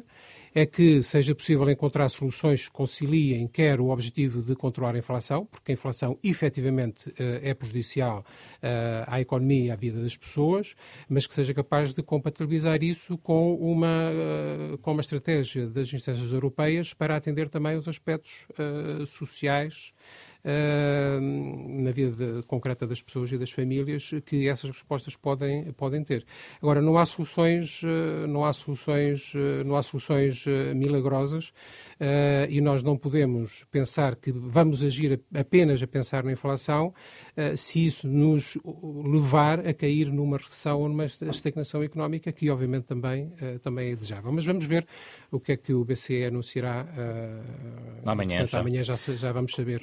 é 0.54 0.66
que 0.66 1.02
seja 1.02 1.34
possível 1.34 1.68
encontrar 1.70 2.08
soluções 2.08 2.66
que 2.66 2.70
conciliem 2.70 3.48
quer 3.48 3.80
o 3.80 3.88
objetivo 3.88 4.42
de 4.42 4.54
controlar 4.54 4.94
a 4.94 4.98
inflação, 4.98 5.46
porque 5.46 5.72
a 5.72 5.74
inflação 5.74 6.18
efetivamente 6.22 7.12
eh, 7.18 7.40
é 7.42 7.54
prejudicial 7.54 8.24
eh, 8.62 9.04
à 9.06 9.20
economia 9.20 9.66
e 9.66 9.70
à 9.70 9.76
vida 9.76 10.02
das 10.02 10.16
pessoas, 10.16 10.74
mas 11.08 11.26
que 11.26 11.34
seja 11.34 11.54
capaz 11.54 11.94
de 11.94 12.02
compatibilizar 12.02 12.82
isso 12.82 13.16
com 13.18 13.54
uma, 13.54 14.10
eh, 14.12 14.78
com 14.82 14.92
uma 14.92 15.00
estratégia 15.00 15.66
das 15.66 15.92
instâncias 15.92 16.32
europeias 16.32 16.92
para 16.92 17.16
atender 17.16 17.48
também 17.48 17.76
os 17.76 17.88
aspectos 17.88 18.46
sociais 19.06 19.92
na 20.44 21.90
vida 21.92 22.42
concreta 22.46 22.86
das 22.86 23.00
pessoas 23.00 23.30
e 23.30 23.38
das 23.38 23.50
famílias 23.50 24.10
que 24.26 24.48
essas 24.48 24.70
respostas 24.70 25.14
podem, 25.14 25.72
podem 25.72 26.02
ter. 26.02 26.24
Agora, 26.60 26.80
não 26.80 26.98
há 26.98 27.06
soluções, 27.06 27.82
uh, 27.82 28.26
não 28.28 28.44
há 28.44 28.52
soluções, 28.52 29.34
uh, 29.34 29.64
não 29.64 29.76
há 29.76 29.82
soluções 29.82 30.44
uh, 32.02 32.50
e 32.50 32.60
nós 32.60 32.82
não 32.82 32.96
podemos 32.96 33.64
pensar 33.70 34.16
que 34.16 34.32
vamos 34.32 34.82
agir 34.82 35.20
apenas 35.34 35.82
a 35.82 35.86
pensar 35.86 36.24
na 36.24 36.32
inflação 36.32 36.92
se 37.56 37.84
isso 37.84 38.06
nos 38.06 38.58
levar 39.04 39.66
a 39.66 39.72
cair 39.72 40.12
numa 40.12 40.36
recessão 40.36 40.80
ou 40.80 40.88
numa 40.88 41.06
estagnação 41.06 41.82
económica, 41.82 42.30
que 42.30 42.50
obviamente 42.50 42.84
também, 42.84 43.32
também 43.62 43.92
é 43.92 43.96
desejável. 43.96 44.30
Mas 44.32 44.44
vamos 44.44 44.66
ver 44.66 44.86
o 45.30 45.40
que 45.40 45.52
é 45.52 45.56
que 45.56 45.72
o 45.72 45.84
BCE 45.84 46.26
anunciará 46.26 46.84
amanhã. 48.04 48.38
Portanto, 48.38 48.50
já. 48.50 48.60
amanhã 48.60 48.82
já, 48.82 48.96
já 48.96 49.32
vamos 49.32 49.52
saber. 49.52 49.82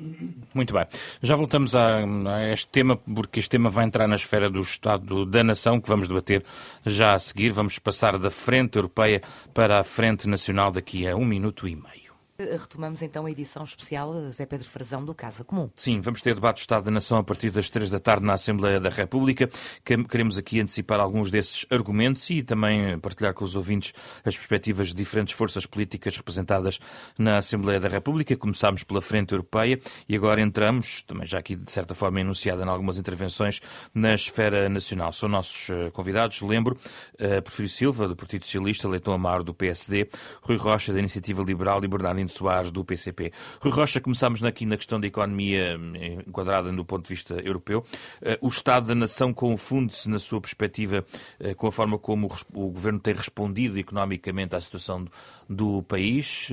Muito 0.54 0.74
bem. 0.74 0.86
Já 1.22 1.36
voltamos 1.36 1.76
a, 1.76 2.04
a, 2.04 2.52
este 2.52 2.68
tema, 2.68 2.96
porque 2.98 3.40
este 3.40 3.50
tema 3.50 3.70
vai 3.70 3.86
entrar 3.86 4.08
na 4.08 4.16
esfera 4.16 4.50
do 4.50 4.60
Estado 4.60 5.26
da 5.26 5.44
Nação, 5.44 5.80
que 5.80 5.88
vamos 5.88 6.08
debater 6.08 6.44
já 6.86 7.14
a 7.14 7.20
seguir. 7.20 7.52
Vamos 7.52 7.80
passar 7.80 8.18
da 8.18 8.30
frente 8.30 8.78
europeia 8.78 9.22
para 9.54 9.80
a 9.80 9.84
frente 9.84 10.28
nacional 10.28 10.72
daqui 10.72 11.08
a 11.08 11.16
um 11.16 11.26
minuto 11.26 11.68
e 11.68 11.76
meio. 11.76 12.09
Retomamos 12.40 13.02
então 13.02 13.26
a 13.26 13.32
edição 13.32 13.66
especial 13.66 14.14
Zé 14.32 14.46
Pedro 14.46 14.70
Frazão 14.70 15.04
do 15.04 15.14
Casa 15.14 15.44
Comum. 15.44 15.70
Sim, 15.76 16.00
vamos 16.00 16.22
ter 16.22 16.34
debate 16.34 16.56
do 16.56 16.60
Estado 16.60 16.86
da 16.86 16.92
Nação 16.92 17.18
a 17.18 17.24
partir 17.24 17.50
das 17.50 17.70
três 17.70 17.90
da 17.90 18.00
tarde 18.00 18.26
na 18.26 18.32
Assembleia 18.32 18.80
da 18.80 18.90
República. 18.90 19.50
Queremos 19.84 20.38
aqui 20.38 20.62
antecipar 20.62 21.02
alguns 21.02 21.30
desses 21.30 21.66
argumentos 21.70 22.30
e 22.30 22.42
também 22.42 22.98
partilhar 23.00 23.34
com 23.34 23.44
os 23.44 23.58
ouvintes 23.58 23.94
as 24.24 24.38
perspectivas 24.38 24.88
de 24.88 24.94
diferentes 24.94 25.34
forças 25.34 25.66
políticas 25.66 26.16
representadas 26.16 26.80
na 27.18 27.40
Assembleia 27.40 27.78
da 27.78 27.90
República. 27.90 28.38
Começámos 28.38 28.86
pela 28.86 29.02
Frente 29.02 29.34
Europeia 29.34 29.78
e 30.08 30.16
agora 30.16 30.40
entramos, 30.40 31.04
também 31.04 31.26
já 31.26 31.40
aqui 31.40 31.58
de 31.58 31.70
certa 31.70 31.94
forma 31.94 32.22
enunciada 32.22 32.64
em 32.64 32.70
algumas 32.70 32.98
intervenções, 32.98 33.60
na 33.94 34.14
esfera 34.14 34.70
nacional. 34.70 35.12
São 35.12 35.28
nossos 35.28 35.70
eh, 35.72 35.92
convidados, 35.92 36.42
lembro, 36.42 36.78
uh, 37.20 37.42
Porfírio 37.42 37.70
Silva, 37.70 38.08
do 38.08 38.16
Partido 38.16 38.46
Socialista, 38.46 38.88
Leitão 38.88 39.14
Amaro, 39.14 39.44
do 39.44 39.54
PSD, 39.54 40.08
Rui 40.42 40.56
Rocha, 40.56 40.94
da 40.94 41.00
Iniciativa 41.00 41.44
Liberal 41.44 41.84
e 41.84 41.88
Bernardino 42.30 42.38
Soares, 42.38 42.72
do 42.72 42.86
PCP. 42.86 43.34
Rui 43.62 43.74
Rocha, 43.74 44.00
começámos 44.00 44.44
aqui 44.44 44.66
na 44.66 44.78
questão 44.78 45.00
da 45.00 45.08
economia 45.08 45.80
eh, 45.96 46.24
enquadrada 46.28 46.72
do 46.72 46.86
ponto 46.86 47.04
de 47.04 47.10
vista 47.10 47.34
europeu. 47.42 47.84
Eh, 48.22 48.38
o 48.42 48.48
Estado 48.48 48.88
da 48.88 48.96
Nação 48.96 49.34
confunde-se, 49.34 50.10
na 50.10 50.20
sua 50.20 50.40
perspectiva, 50.40 51.04
eh, 51.40 51.54
com 51.54 51.68
a 51.68 51.72
forma 51.72 51.98
como 51.98 52.28
o 52.54 52.70
Governo 52.70 53.00
tem 53.00 53.14
respondido 53.14 53.78
economicamente 53.78 54.56
à 54.56 54.62
situação 54.62 55.06
do 55.50 55.82
país? 55.84 56.50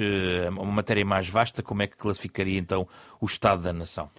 Uma 0.52 0.72
matéria 0.72 1.04
mais 1.04 1.28
vasta, 1.28 1.62
como 1.62 1.82
é 1.82 1.86
que 1.86 1.96
classificaria 1.96 2.58
então 2.58 2.88
o 3.20 3.26
Estado 3.26 3.62
da 3.62 3.72
Nação? 3.72 4.10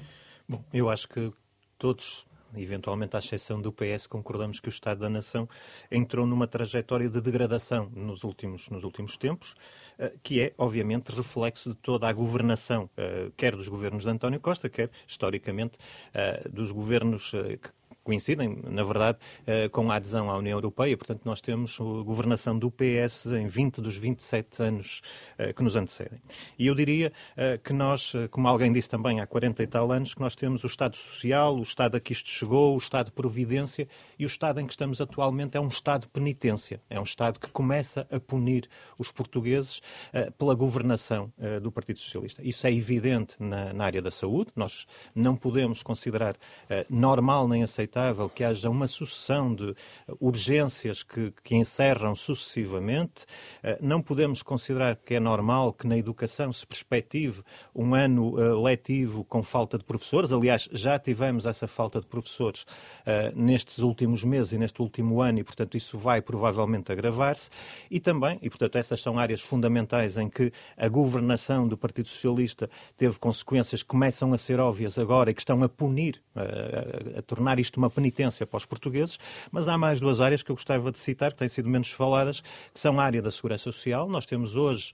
Bom, 0.47 0.63
eu 0.71 0.89
acho 0.89 1.09
que 1.09 1.33
todos 1.77 2.27
eventualmente 2.55 3.15
à 3.15 3.19
exceção 3.19 3.61
do 3.61 3.73
PS, 3.73 4.07
concordamos 4.07 4.59
que 4.59 4.69
o 4.69 4.71
Estado 4.71 5.01
da 5.01 5.09
Nação 5.09 5.49
entrou 5.91 6.25
numa 6.25 6.47
trajetória 6.47 7.09
de 7.09 7.19
degradação 7.19 7.89
nos 7.93 8.23
últimos, 8.23 8.69
nos 8.69 8.83
últimos 8.83 9.17
tempos. 9.17 9.55
Eh, 9.99 10.13
que 10.21 10.41
é, 10.41 10.53
obviamente, 10.57 11.11
reflexo 11.11 11.69
de 11.69 11.75
toda 11.75 12.07
a 12.07 12.13
governação, 12.13 12.89
eh, 12.97 13.31
quer 13.35 13.55
dos 13.55 13.67
governos 13.67 14.03
de 14.03 14.09
António 14.09 14.39
Costa, 14.39 14.69
quer, 14.69 14.91
historicamente, 15.07 15.77
eh, 16.13 16.47
dos 16.49 16.71
governos 16.71 17.31
que 17.31 17.69
coincidem, 18.07 18.57
na 18.63 18.85
verdade, 18.85 19.17
eh, 19.45 19.67
com 19.67 19.91
a 19.91 19.95
adesão 19.95 20.31
à 20.31 20.37
União 20.37 20.57
Europeia. 20.57 20.95
Portanto, 20.95 21.23
nós 21.25 21.41
temos 21.41 21.77
a 21.77 22.03
governação 22.03 22.57
do 22.57 22.71
PS 22.71 23.25
em 23.25 23.49
20 23.49 23.81
dos 23.81 23.97
27 23.97 24.63
anos 24.63 25.01
eh, 25.37 25.51
que 25.51 25.61
nos 25.61 25.75
antecedem. 25.75 26.17
E 26.57 26.67
eu 26.67 26.73
diria 26.73 27.11
eh, 27.35 27.59
que 27.61 27.73
nós, 27.73 28.13
como 28.31 28.47
alguém 28.47 28.71
disse 28.71 28.89
também 28.89 29.19
há 29.19 29.27
40 29.27 29.61
e 29.61 29.67
tal 29.67 29.91
anos, 29.91 30.13
que 30.13 30.21
nós 30.21 30.35
temos 30.35 30.63
o 30.63 30.67
Estado 30.67 30.95
Social, 30.95 31.57
o 31.57 31.61
Estado 31.61 31.97
a 31.97 31.99
que 31.99 32.13
isto 32.13 32.29
chegou, 32.29 32.75
o 32.75 32.77
Estado 32.77 33.07
de 33.07 33.11
Providência 33.11 33.85
e 34.17 34.23
o 34.23 34.27
Estado 34.27 34.61
em 34.61 34.65
que 34.65 34.71
estamos 34.71 35.01
atualmente 35.01 35.57
é 35.57 35.59
um 35.59 35.67
Estado 35.67 36.03
de 36.03 36.07
penitência. 36.07 36.81
É 36.89 36.97
um 36.97 37.03
Estado 37.03 37.41
que 37.41 37.49
começa 37.49 38.07
a 38.09 38.21
punir 38.21 38.69
os 38.97 39.11
portugueses 39.11 39.81
pela 40.37 40.55
governação 40.55 41.31
do 41.61 41.71
Partido 41.71 41.99
Socialista. 41.99 42.41
Isso 42.41 42.65
é 42.65 42.71
evidente 42.71 43.35
na, 43.39 43.73
na 43.73 43.83
área 43.83 44.01
da 44.01 44.11
saúde. 44.11 44.51
Nós 44.55 44.85
não 45.13 45.35
podemos 45.35 45.83
considerar 45.83 46.37
normal 46.89 47.47
nem 47.47 47.63
aceitável 47.63 47.96
que 48.33 48.43
haja 48.43 48.69
uma 48.69 48.87
sucessão 48.87 49.53
de 49.53 49.75
urgências 50.19 51.03
que, 51.03 51.33
que 51.43 51.55
encerram 51.55 52.15
sucessivamente. 52.15 53.25
Eh, 53.63 53.77
não 53.81 54.01
podemos 54.01 54.43
considerar 54.43 54.95
que 54.95 55.15
é 55.15 55.19
normal 55.19 55.73
que 55.73 55.87
na 55.87 55.97
educação 55.97 56.51
se 56.53 56.65
perspective 56.65 57.41
um 57.73 57.95
ano 57.95 58.39
eh, 58.39 58.53
letivo 58.53 59.23
com 59.23 59.41
falta 59.43 59.77
de 59.77 59.83
professores. 59.83 60.31
Aliás, 60.31 60.69
já 60.71 60.99
tivemos 60.99 61.45
essa 61.45 61.67
falta 61.67 61.99
de 61.99 62.07
professores 62.07 62.65
eh, 63.05 63.31
nestes 63.35 63.79
últimos 63.79 64.23
meses 64.23 64.53
e 64.53 64.57
neste 64.57 64.81
último 64.81 65.21
ano 65.21 65.39
e, 65.39 65.43
portanto, 65.43 65.75
isso 65.75 65.97
vai 65.97 66.21
provavelmente 66.21 66.91
agravar-se. 66.91 67.49
E 67.89 67.99
também, 67.99 68.37
e 68.41 68.49
portanto, 68.49 68.77
essas 68.77 69.01
são 69.01 69.17
áreas 69.17 69.41
fundamentais 69.41 70.17
em 70.17 70.29
que 70.29 70.51
a 70.75 70.87
governação 70.87 71.67
do 71.67 71.77
Partido 71.77 72.07
Socialista 72.07 72.69
teve 72.95 73.17
consequências 73.19 73.81
que 73.81 73.89
começam 73.89 74.33
a 74.33 74.37
ser 74.37 74.59
óbvias 74.59 74.97
agora 74.97 75.31
e 75.31 75.33
que 75.33 75.41
estão 75.41 75.63
a 75.63 75.69
punir, 75.69 76.21
a, 76.35 76.41
a, 76.41 77.19
a 77.19 77.21
tornar 77.21 77.59
isto 77.59 77.77
uma 77.77 77.86
uma 77.87 77.91
penitência 77.91 78.45
para 78.45 78.57
os 78.57 78.65
portugueses, 78.65 79.17
mas 79.51 79.67
há 79.67 79.77
mais 79.77 79.99
duas 79.99 80.21
áreas 80.21 80.43
que 80.43 80.51
eu 80.51 80.55
gostava 80.55 80.91
de 80.91 80.99
citar, 80.99 81.31
que 81.31 81.37
têm 81.37 81.49
sido 81.49 81.69
menos 81.69 81.91
faladas, 81.91 82.41
que 82.41 82.79
são 82.79 82.99
a 82.99 83.03
área 83.03 83.21
da 83.21 83.31
segurança 83.31 83.63
social. 83.63 84.07
Nós 84.07 84.25
temos 84.25 84.55
hoje 84.55 84.93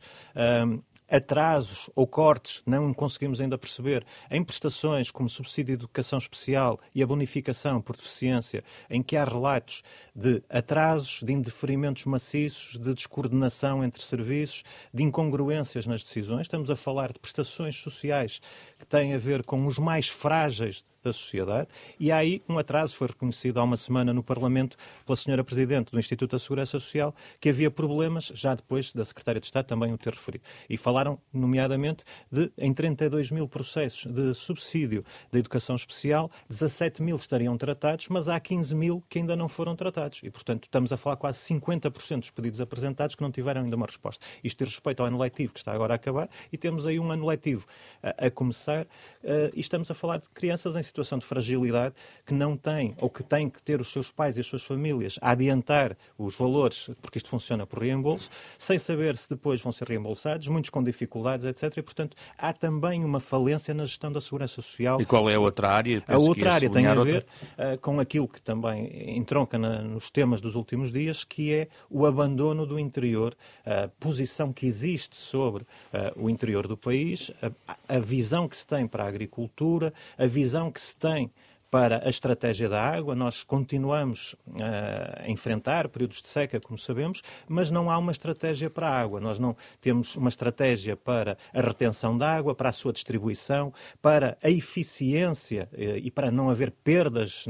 um, 0.66 0.82
atrasos 1.10 1.90
ou 1.96 2.08
cortes, 2.08 2.64
não 2.66 2.94
conseguimos 2.94 3.40
ainda 3.40 3.58
perceber, 3.58 4.06
em 4.32 4.44
prestações 4.44 5.12
como 5.12 5.30
subsídio 5.30 5.78
de 5.78 5.84
educação 5.84 6.18
especial 6.18 6.80
e 6.94 7.04
a 7.04 7.08
bonificação 7.08 7.82
por 7.82 7.96
deficiência, 7.96 8.64
em 8.90 9.04
que 9.04 9.16
há 9.16 9.24
relatos 9.24 9.84
de 10.16 10.42
atrasos, 10.50 11.22
de 11.24 11.34
indeferimentos 11.34 12.06
maciços, 12.06 12.80
de 12.80 12.94
descoordenação 12.94 13.84
entre 13.84 14.02
serviços, 14.02 14.64
de 14.94 15.04
incongruências 15.04 15.86
nas 15.86 16.04
decisões. 16.04 16.42
Estamos 16.42 16.72
a 16.72 16.76
falar 16.76 17.14
de 17.14 17.20
prestações 17.20 17.76
sociais 17.76 18.42
que 18.80 18.86
têm 18.88 19.14
a 19.14 19.18
ver 19.18 19.44
com 19.44 19.68
os 19.68 19.78
mais 19.78 20.08
frágeis 20.08 20.84
da 21.04 21.14
sociedade 21.14 21.68
e 22.00 22.12
há 22.12 22.18
aí 22.18 22.42
um 22.48 22.58
atraso, 22.58 22.96
foi 22.96 23.08
reconhecido 23.08 23.60
há 23.60 23.64
uma 23.64 23.78
semana 23.78 24.14
no 24.14 24.24
Parlamento 24.24 24.78
pela 25.06 25.16
senhora 25.16 25.44
Presidente 25.44 25.92
do 25.92 26.00
Instituto 26.00 26.32
da 26.32 26.40
Segurança 26.40 26.80
Social, 26.80 27.14
que 27.40 27.50
havia 27.50 27.70
problemas, 27.70 28.26
já 28.34 28.56
depois 28.56 28.92
da 28.94 29.06
Secretária 29.06 29.40
de 29.40 29.46
Estado 29.46 29.66
também 29.66 29.94
o 29.94 29.98
ter 29.98 30.14
referido. 30.14 30.44
E 30.70 30.78
falaram, 30.78 31.20
nomeadamente, 31.34 32.04
de 32.32 32.52
em 32.58 32.74
32 32.74 33.32
mil 33.32 33.48
processos 33.48 34.06
de 34.12 34.34
subsídio 34.34 35.04
da 35.32 35.40
educação 35.40 35.76
especial, 35.76 36.32
17 36.50 37.02
mil 37.02 37.16
estariam 37.16 37.58
tratados, 37.58 38.08
mas 38.10 38.30
há 38.30 38.40
15 38.40 38.76
mil 38.76 39.04
que 39.10 39.20
ainda 39.20 39.36
não 39.36 39.48
foram 39.48 39.76
tratados. 39.76 40.22
E, 40.24 40.30
portanto, 40.30 40.66
estamos 40.66 40.92
a 40.92 40.98
falar 40.98 41.18
quase 41.18 41.40
50% 41.40 42.20
dos 42.20 42.30
pedidos 42.30 42.62
apresentados 42.62 43.16
que 43.16 43.22
não 43.22 43.32
tiveram 43.32 43.62
ainda 43.62 43.76
uma 43.76 43.86
resposta. 43.86 44.26
Isto 44.44 44.64
diz 44.64 44.74
respeito 44.74 45.02
ao 45.02 45.08
ano 45.08 45.18
letivo 45.18 45.54
que 45.54 45.60
está 45.60 45.74
agora 45.74 45.94
a 45.94 45.96
acabar 45.96 46.30
e 46.52 46.58
temos 46.58 46.86
aí 46.86 47.00
um 47.00 47.12
ano 47.12 47.26
letivo 47.26 47.66
a, 48.02 48.28
a 48.28 48.32
começar 48.32 48.86
uh, 48.86 49.52
e 49.54 49.60
estamos 49.60 49.90
a 49.90 49.94
falar 49.94 50.18
de 50.18 50.30
crianças 50.30 50.76
em 50.76 50.84
situação 50.94 51.18
de 51.18 51.26
fragilidade 51.26 51.96
que 52.24 52.34
não 52.34 52.56
têm 52.56 52.96
ou 53.00 53.10
que 53.10 53.24
têm 53.24 53.50
que 53.50 53.62
ter 53.62 53.82
os 53.82 53.92
seus 53.92 54.12
pais 54.12 54.38
e 54.38 54.42
as 54.42 54.46
suas 54.46 54.64
famílias 54.64 55.18
a 55.22 55.32
adiantar 55.32 55.98
os 56.18 56.36
valores, 56.36 56.92
porque 57.02 57.18
isto 57.18 57.30
funciona 57.30 57.66
por 57.66 57.80
reembolso, 57.80 58.30
sem 58.58 58.78
saber 58.78 59.18
se 59.18 59.28
depois 59.28 59.60
vão 59.60 59.72
ser 59.72 59.88
reembolsados, 59.88 60.48
muitos 60.48 60.70
com 60.70 60.84
dificuldades, 60.84 61.46
etc. 61.46 61.78
E, 61.78 61.82
portanto, 61.82 62.16
há 62.38 62.54
também 62.54 63.04
uma 63.04 63.20
falência 63.20 63.74
na 63.74 63.86
gestão 63.86 64.12
da 64.12 64.22
segurança 64.22 64.62
social. 64.62 65.02
E 65.02 65.06
qual 65.06 65.28
é 65.30 65.36
a 65.36 65.40
outra 65.40 65.70
área? 65.70 66.02
Penso 66.02 66.26
a 66.26 66.30
outra 66.30 66.54
área 66.54 66.70
tem 66.70 66.86
a 66.86 66.94
ver 66.96 67.26
uh, 67.58 67.78
com 67.80 68.00
aquilo 68.00 68.28
que 68.28 68.42
também 68.42 69.18
entronca 69.18 69.58
na, 69.58 69.82
nos 69.82 70.12
temas 70.12 70.40
dos 70.42 70.56
últimos 70.56 70.92
dias, 70.92 71.24
que 71.24 71.52
é 71.52 71.68
o 71.90 72.06
abandono 72.06 72.68
do 72.68 72.78
interior, 72.78 73.36
a 73.66 73.88
posição 74.00 74.54
que 74.54 74.68
existe 74.68 75.16
sobre 75.16 75.64
uh, 75.64 75.68
o 76.16 76.30
interior 76.30 76.68
do 76.68 76.78
país, 76.78 77.32
a, 77.42 77.96
a 77.96 78.00
visão 78.00 78.48
que 78.48 78.56
se 78.56 78.68
tem 78.68 78.88
para 78.88 79.06
a 79.06 79.08
agricultura, 79.08 79.92
a 80.18 80.28
visão 80.28 80.70
que 80.70 80.83
se 80.84 80.98
tem 80.98 81.32
para 81.74 82.06
a 82.06 82.10
estratégia 82.12 82.70
da 82.70 82.80
água. 82.80 83.16
Nós 83.16 83.42
continuamos 83.42 84.34
uh, 84.34 85.24
a 85.26 85.28
enfrentar 85.28 85.90
períodos 85.90 86.22
de 86.22 86.28
seca, 86.28 86.60
como 86.60 86.78
sabemos, 86.78 87.24
mas 87.48 87.72
não 87.72 87.90
há 87.90 87.98
uma 87.98 88.12
estratégia 88.12 88.70
para 88.70 88.88
a 88.88 88.96
água. 88.96 89.20
Nós 89.20 89.40
não 89.40 89.58
temos 89.82 90.16
uma 90.16 90.30
estratégia 90.30 90.96
para 90.96 91.36
a 91.52 91.62
retenção 91.62 92.16
da 92.16 92.32
água, 92.32 92.54
para 92.54 92.70
a 92.70 92.72
sua 92.72 92.94
distribuição, 92.94 93.74
para 94.04 94.38
a 94.44 94.52
eficiência 94.52 95.68
uh, 95.74 95.98
e 95.98 96.12
para 96.12 96.30
não 96.30 96.52
haver 96.52 96.70
perdas 96.70 97.46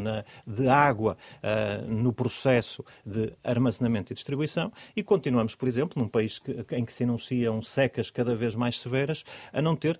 de 0.47 0.69
água 0.69 1.17
uh, 1.43 1.91
no 1.91 2.13
processo 2.13 2.81
de 3.05 3.33
armazenamento 3.43 4.13
e 4.13 4.15
distribuição. 4.15 4.71
E 4.95 5.03
continuamos, 5.03 5.53
por 5.53 5.67
exemplo, 5.67 6.01
num 6.01 6.07
país 6.07 6.41
em 6.71 6.85
que 6.85 6.93
se 6.93 7.03
anunciam 7.03 7.61
secas 7.61 8.09
cada 8.09 8.33
vez 8.33 8.55
mais 8.55 8.79
severas, 8.79 9.25
a 9.51 9.61
não 9.61 9.75
ter 9.75 9.99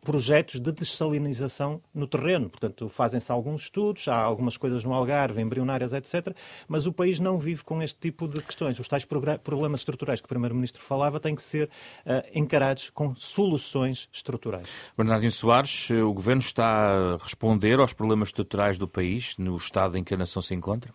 projetos 0.00 0.60
de 0.60 0.72
dessalinização 0.72 1.82
no 1.94 2.06
terreno. 2.06 2.48
Portanto, 2.48 2.88
fazem-se 2.88 3.30
alguns 3.30 3.49
alguns 3.50 3.62
estudos, 3.62 4.08
há 4.08 4.16
algumas 4.16 4.56
coisas 4.56 4.84
no 4.84 4.94
Algarve, 4.94 5.40
embrionárias, 5.40 5.92
etc., 5.92 6.34
mas 6.68 6.86
o 6.86 6.92
país 6.92 7.18
não 7.18 7.38
vive 7.38 7.64
com 7.64 7.82
este 7.82 7.98
tipo 7.98 8.28
de 8.28 8.40
questões. 8.40 8.78
Os 8.78 8.88
tais 8.88 9.04
problemas 9.04 9.80
estruturais 9.80 10.20
que 10.20 10.26
o 10.26 10.28
Primeiro-Ministro 10.28 10.82
falava 10.82 11.18
têm 11.18 11.34
que 11.34 11.42
ser 11.42 11.68
uh, 12.06 12.22
encarados 12.34 12.90
com 12.90 13.14
soluções 13.16 14.08
estruturais. 14.12 14.68
Bernardino 14.96 15.32
Soares, 15.32 15.90
o 15.90 16.12
Governo 16.12 16.40
está 16.40 17.14
a 17.14 17.16
responder 17.16 17.78
aos 17.80 17.92
problemas 17.92 18.28
estruturais 18.28 18.78
do 18.78 18.86
país, 18.86 19.36
no 19.36 19.56
estado 19.56 19.98
em 19.98 20.04
que 20.04 20.14
a 20.14 20.16
nação 20.16 20.40
se 20.40 20.54
encontra? 20.54 20.92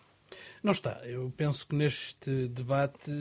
Não 0.66 0.72
está. 0.72 1.00
Eu 1.04 1.32
penso 1.36 1.64
que 1.64 1.76
neste 1.76 2.48
debate 2.48 3.12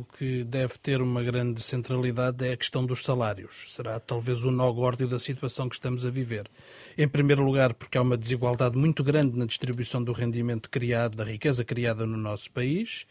o 0.00 0.06
que 0.16 0.42
deve 0.44 0.78
ter 0.78 1.02
uma 1.02 1.22
grande 1.22 1.60
centralidade 1.60 2.42
é 2.48 2.54
a 2.54 2.56
questão 2.56 2.86
dos 2.86 3.04
salários. 3.04 3.74
Será 3.74 4.00
talvez 4.00 4.44
o 4.44 4.50
nó 4.50 4.72
górdio 4.72 5.06
da 5.06 5.18
situação 5.18 5.68
que 5.68 5.74
estamos 5.74 6.06
a 6.06 6.10
viver. 6.10 6.50
Em 6.96 7.06
primeiro 7.06 7.44
lugar, 7.44 7.74
porque 7.74 7.98
há 7.98 8.00
uma 8.00 8.16
desigualdade 8.16 8.78
muito 8.78 9.04
grande 9.04 9.36
na 9.36 9.44
distribuição 9.44 10.02
do 10.02 10.10
rendimento 10.12 10.70
criado, 10.70 11.18
da 11.18 11.24
riqueza 11.24 11.62
criada 11.66 12.06
no 12.06 12.16
nosso 12.16 12.50
país. 12.50 13.06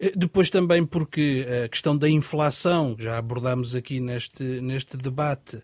Eh, 0.00 0.12
depois 0.16 0.48
também 0.48 0.86
porque 0.86 1.46
a 1.66 1.68
questão 1.68 1.98
da 1.98 2.08
inflação, 2.08 2.96
já 2.98 3.18
abordámos 3.18 3.74
aqui 3.74 4.00
neste, 4.00 4.42
neste 4.42 4.96
debate, 4.96 5.62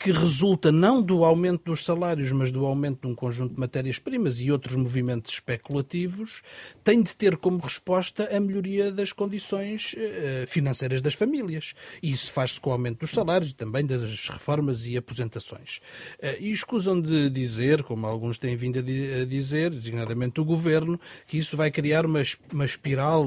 que 0.00 0.12
resulta 0.12 0.70
não 0.70 1.02
do 1.02 1.24
aumento 1.24 1.64
dos 1.64 1.84
salários, 1.84 2.30
mas 2.32 2.52
do 2.52 2.64
aumento 2.64 3.02
de 3.02 3.06
um 3.08 3.14
conjunto 3.14 3.54
de 3.54 3.60
matérias-primas 3.60 4.40
e 4.40 4.50
outros 4.50 4.76
movimentos 4.76 5.32
especulativos, 5.32 6.42
tem 6.84 7.02
de 7.02 7.14
ter 7.14 7.36
como 7.36 7.58
resposta 7.58 8.28
a 8.34 8.40
melhoria 8.40 8.92
das 8.92 9.12
condições 9.12 9.94
eh, 9.96 10.44
financeiras 10.46 11.02
das 11.02 11.14
famílias. 11.14 11.74
E 12.02 12.10
isso 12.10 12.32
faz-se 12.32 12.60
com 12.60 12.70
o 12.70 12.72
aumento 12.72 13.00
dos 13.00 13.10
salários 13.10 13.50
e 13.50 13.54
também 13.54 13.84
das 13.84 14.28
reformas 14.28 14.86
e 14.86 14.96
aposentações. 14.96 15.80
Eh, 16.20 16.38
e 16.40 16.50
escusam 16.50 17.00
de 17.00 17.28
dizer, 17.30 17.82
como 17.82 18.06
alguns 18.06 18.38
têm 18.38 18.56
vindo 18.56 18.78
a 18.78 19.24
dizer, 19.24 19.70
designadamente 19.70 20.40
o 20.40 20.44
governo, 20.44 21.00
que 21.26 21.38
isso 21.38 21.56
vai 21.56 21.70
criar 21.70 22.06
uma, 22.06 22.22
uma 22.52 22.64
espiral 22.64 23.26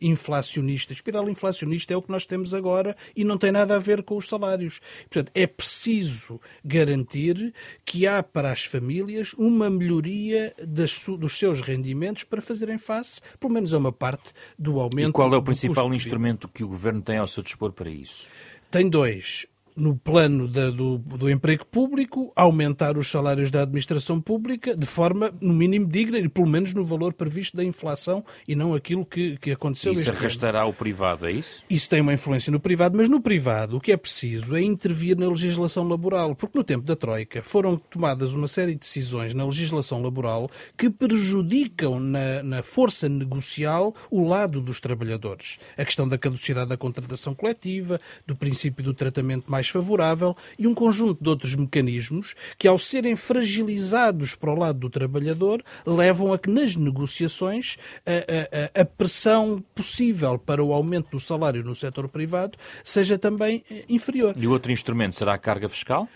inflacionista. 0.00 0.92
Espiral 0.92 1.28
inflacionista 1.28 1.94
é 1.94 1.96
o 1.96 2.02
que 2.02 2.10
nós 2.10 2.26
temos 2.26 2.54
agora 2.54 2.96
e 3.14 3.24
não 3.24 3.38
tem 3.38 3.52
nada 3.52 3.76
a 3.76 3.78
ver 3.78 4.02
com 4.02 4.16
os 4.16 4.28
salários. 4.28 4.80
Portanto, 5.08 5.30
é 5.34 5.46
preciso 5.60 6.40
garantir 6.64 7.52
que 7.84 8.06
há 8.06 8.22
para 8.22 8.50
as 8.50 8.64
famílias 8.64 9.34
uma 9.34 9.68
melhoria 9.68 10.54
das, 10.66 11.04
dos 11.18 11.34
seus 11.34 11.60
rendimentos 11.60 12.24
para 12.24 12.40
fazerem 12.40 12.78
face, 12.78 13.20
pelo 13.38 13.52
menos 13.52 13.74
a 13.74 13.78
uma 13.78 13.92
parte, 13.92 14.32
do 14.58 14.80
aumento. 14.80 15.10
E 15.10 15.12
qual 15.12 15.32
é 15.34 15.36
o 15.36 15.42
principal 15.42 15.92
instrumento 15.92 16.48
que 16.48 16.64
o 16.64 16.68
Governo 16.68 17.02
tem 17.02 17.18
ao 17.18 17.26
seu 17.26 17.42
dispor 17.42 17.72
para 17.72 17.90
isso? 17.90 18.30
Tem 18.70 18.88
dois 18.88 19.46
no 19.76 19.96
plano 19.96 20.48
da, 20.48 20.70
do, 20.70 20.98
do, 20.98 21.30
emprego 21.30 21.64
público, 21.66 22.32
aumentar 22.34 22.96
os 22.96 23.08
salários 23.08 23.50
da 23.50 23.62
administração 23.62 24.20
pública 24.20 24.76
de 24.76 24.86
forma, 24.86 25.32
no 25.40 25.54
mínimo, 25.54 25.86
digna 25.86 26.18
e 26.18 26.28
pelo 26.28 26.48
menos 26.48 26.72
no 26.74 26.84
valor 26.84 27.12
previsto 27.12 27.56
da 27.56 27.64
inflação 27.64 28.24
e 28.46 28.54
não 28.54 28.74
aquilo 28.74 29.04
que, 29.04 29.36
que 29.38 29.52
aconteceu. 29.52 29.92
Isso 29.92 30.10
arrastará 30.10 30.60
ano. 30.60 30.70
o 30.70 30.72
privado, 30.72 31.26
é 31.26 31.32
isso? 31.32 31.64
Isso 31.68 31.88
tem 31.88 32.00
uma 32.00 32.12
influência 32.12 32.50
no 32.50 32.60
privado, 32.60 32.96
mas 32.96 33.08
no 33.08 33.20
privado 33.20 33.76
o 33.76 33.80
que 33.80 33.92
é 33.92 33.96
preciso 33.96 34.56
é 34.56 34.62
intervir 34.62 35.16
na 35.16 35.28
legislação 35.28 35.86
laboral, 35.88 36.34
porque 36.34 36.58
no 36.58 36.64
tempo 36.64 36.84
da 36.84 36.96
Troika 36.96 37.42
foram 37.42 37.76
tomadas 37.76 38.34
uma 38.34 38.48
série 38.48 38.72
de 38.72 38.80
decisões 38.80 39.34
na 39.34 39.44
legislação 39.44 40.02
laboral 40.02 40.50
que 40.76 40.90
prejudicam 40.90 41.98
na, 41.98 42.42
na 42.42 42.62
força 42.62 43.08
negocial 43.08 43.94
o 44.10 44.24
lado 44.26 44.60
dos 44.60 44.80
trabalhadores. 44.80 45.58
A 45.76 45.84
questão 45.84 46.08
da 46.08 46.18
caducidade 46.18 46.68
da 46.68 46.76
contratação 46.76 47.34
coletiva, 47.34 48.00
do 48.26 48.36
princípio 48.36 48.84
do 48.84 48.94
tratamento 48.94 49.50
mais 49.50 49.59
favorável 49.68 50.36
e 50.58 50.66
um 50.66 50.74
conjunto 50.74 51.22
de 51.22 51.28
outros 51.28 51.54
mecanismos 51.54 52.34
que, 52.58 52.68
ao 52.68 52.78
serem 52.78 53.16
fragilizados 53.16 54.34
para 54.34 54.50
o 54.50 54.58
lado 54.58 54.78
do 54.78 54.90
trabalhador, 54.90 55.62
levam 55.86 56.32
a 56.32 56.38
que 56.38 56.50
nas 56.50 56.76
negociações 56.76 57.76
a, 58.06 58.78
a, 58.78 58.82
a 58.82 58.84
pressão 58.84 59.62
possível 59.74 60.38
para 60.38 60.62
o 60.62 60.72
aumento 60.72 61.10
do 61.10 61.20
salário 61.20 61.62
no 61.62 61.74
setor 61.74 62.08
privado 62.08 62.58
seja 62.82 63.18
também 63.18 63.62
eh, 63.70 63.84
inferior. 63.88 64.34
E 64.36 64.46
o 64.46 64.50
outro 64.50 64.72
instrumento 64.72 65.14
será 65.14 65.34
a 65.34 65.38
carga 65.38 65.68
fiscal? 65.68 66.08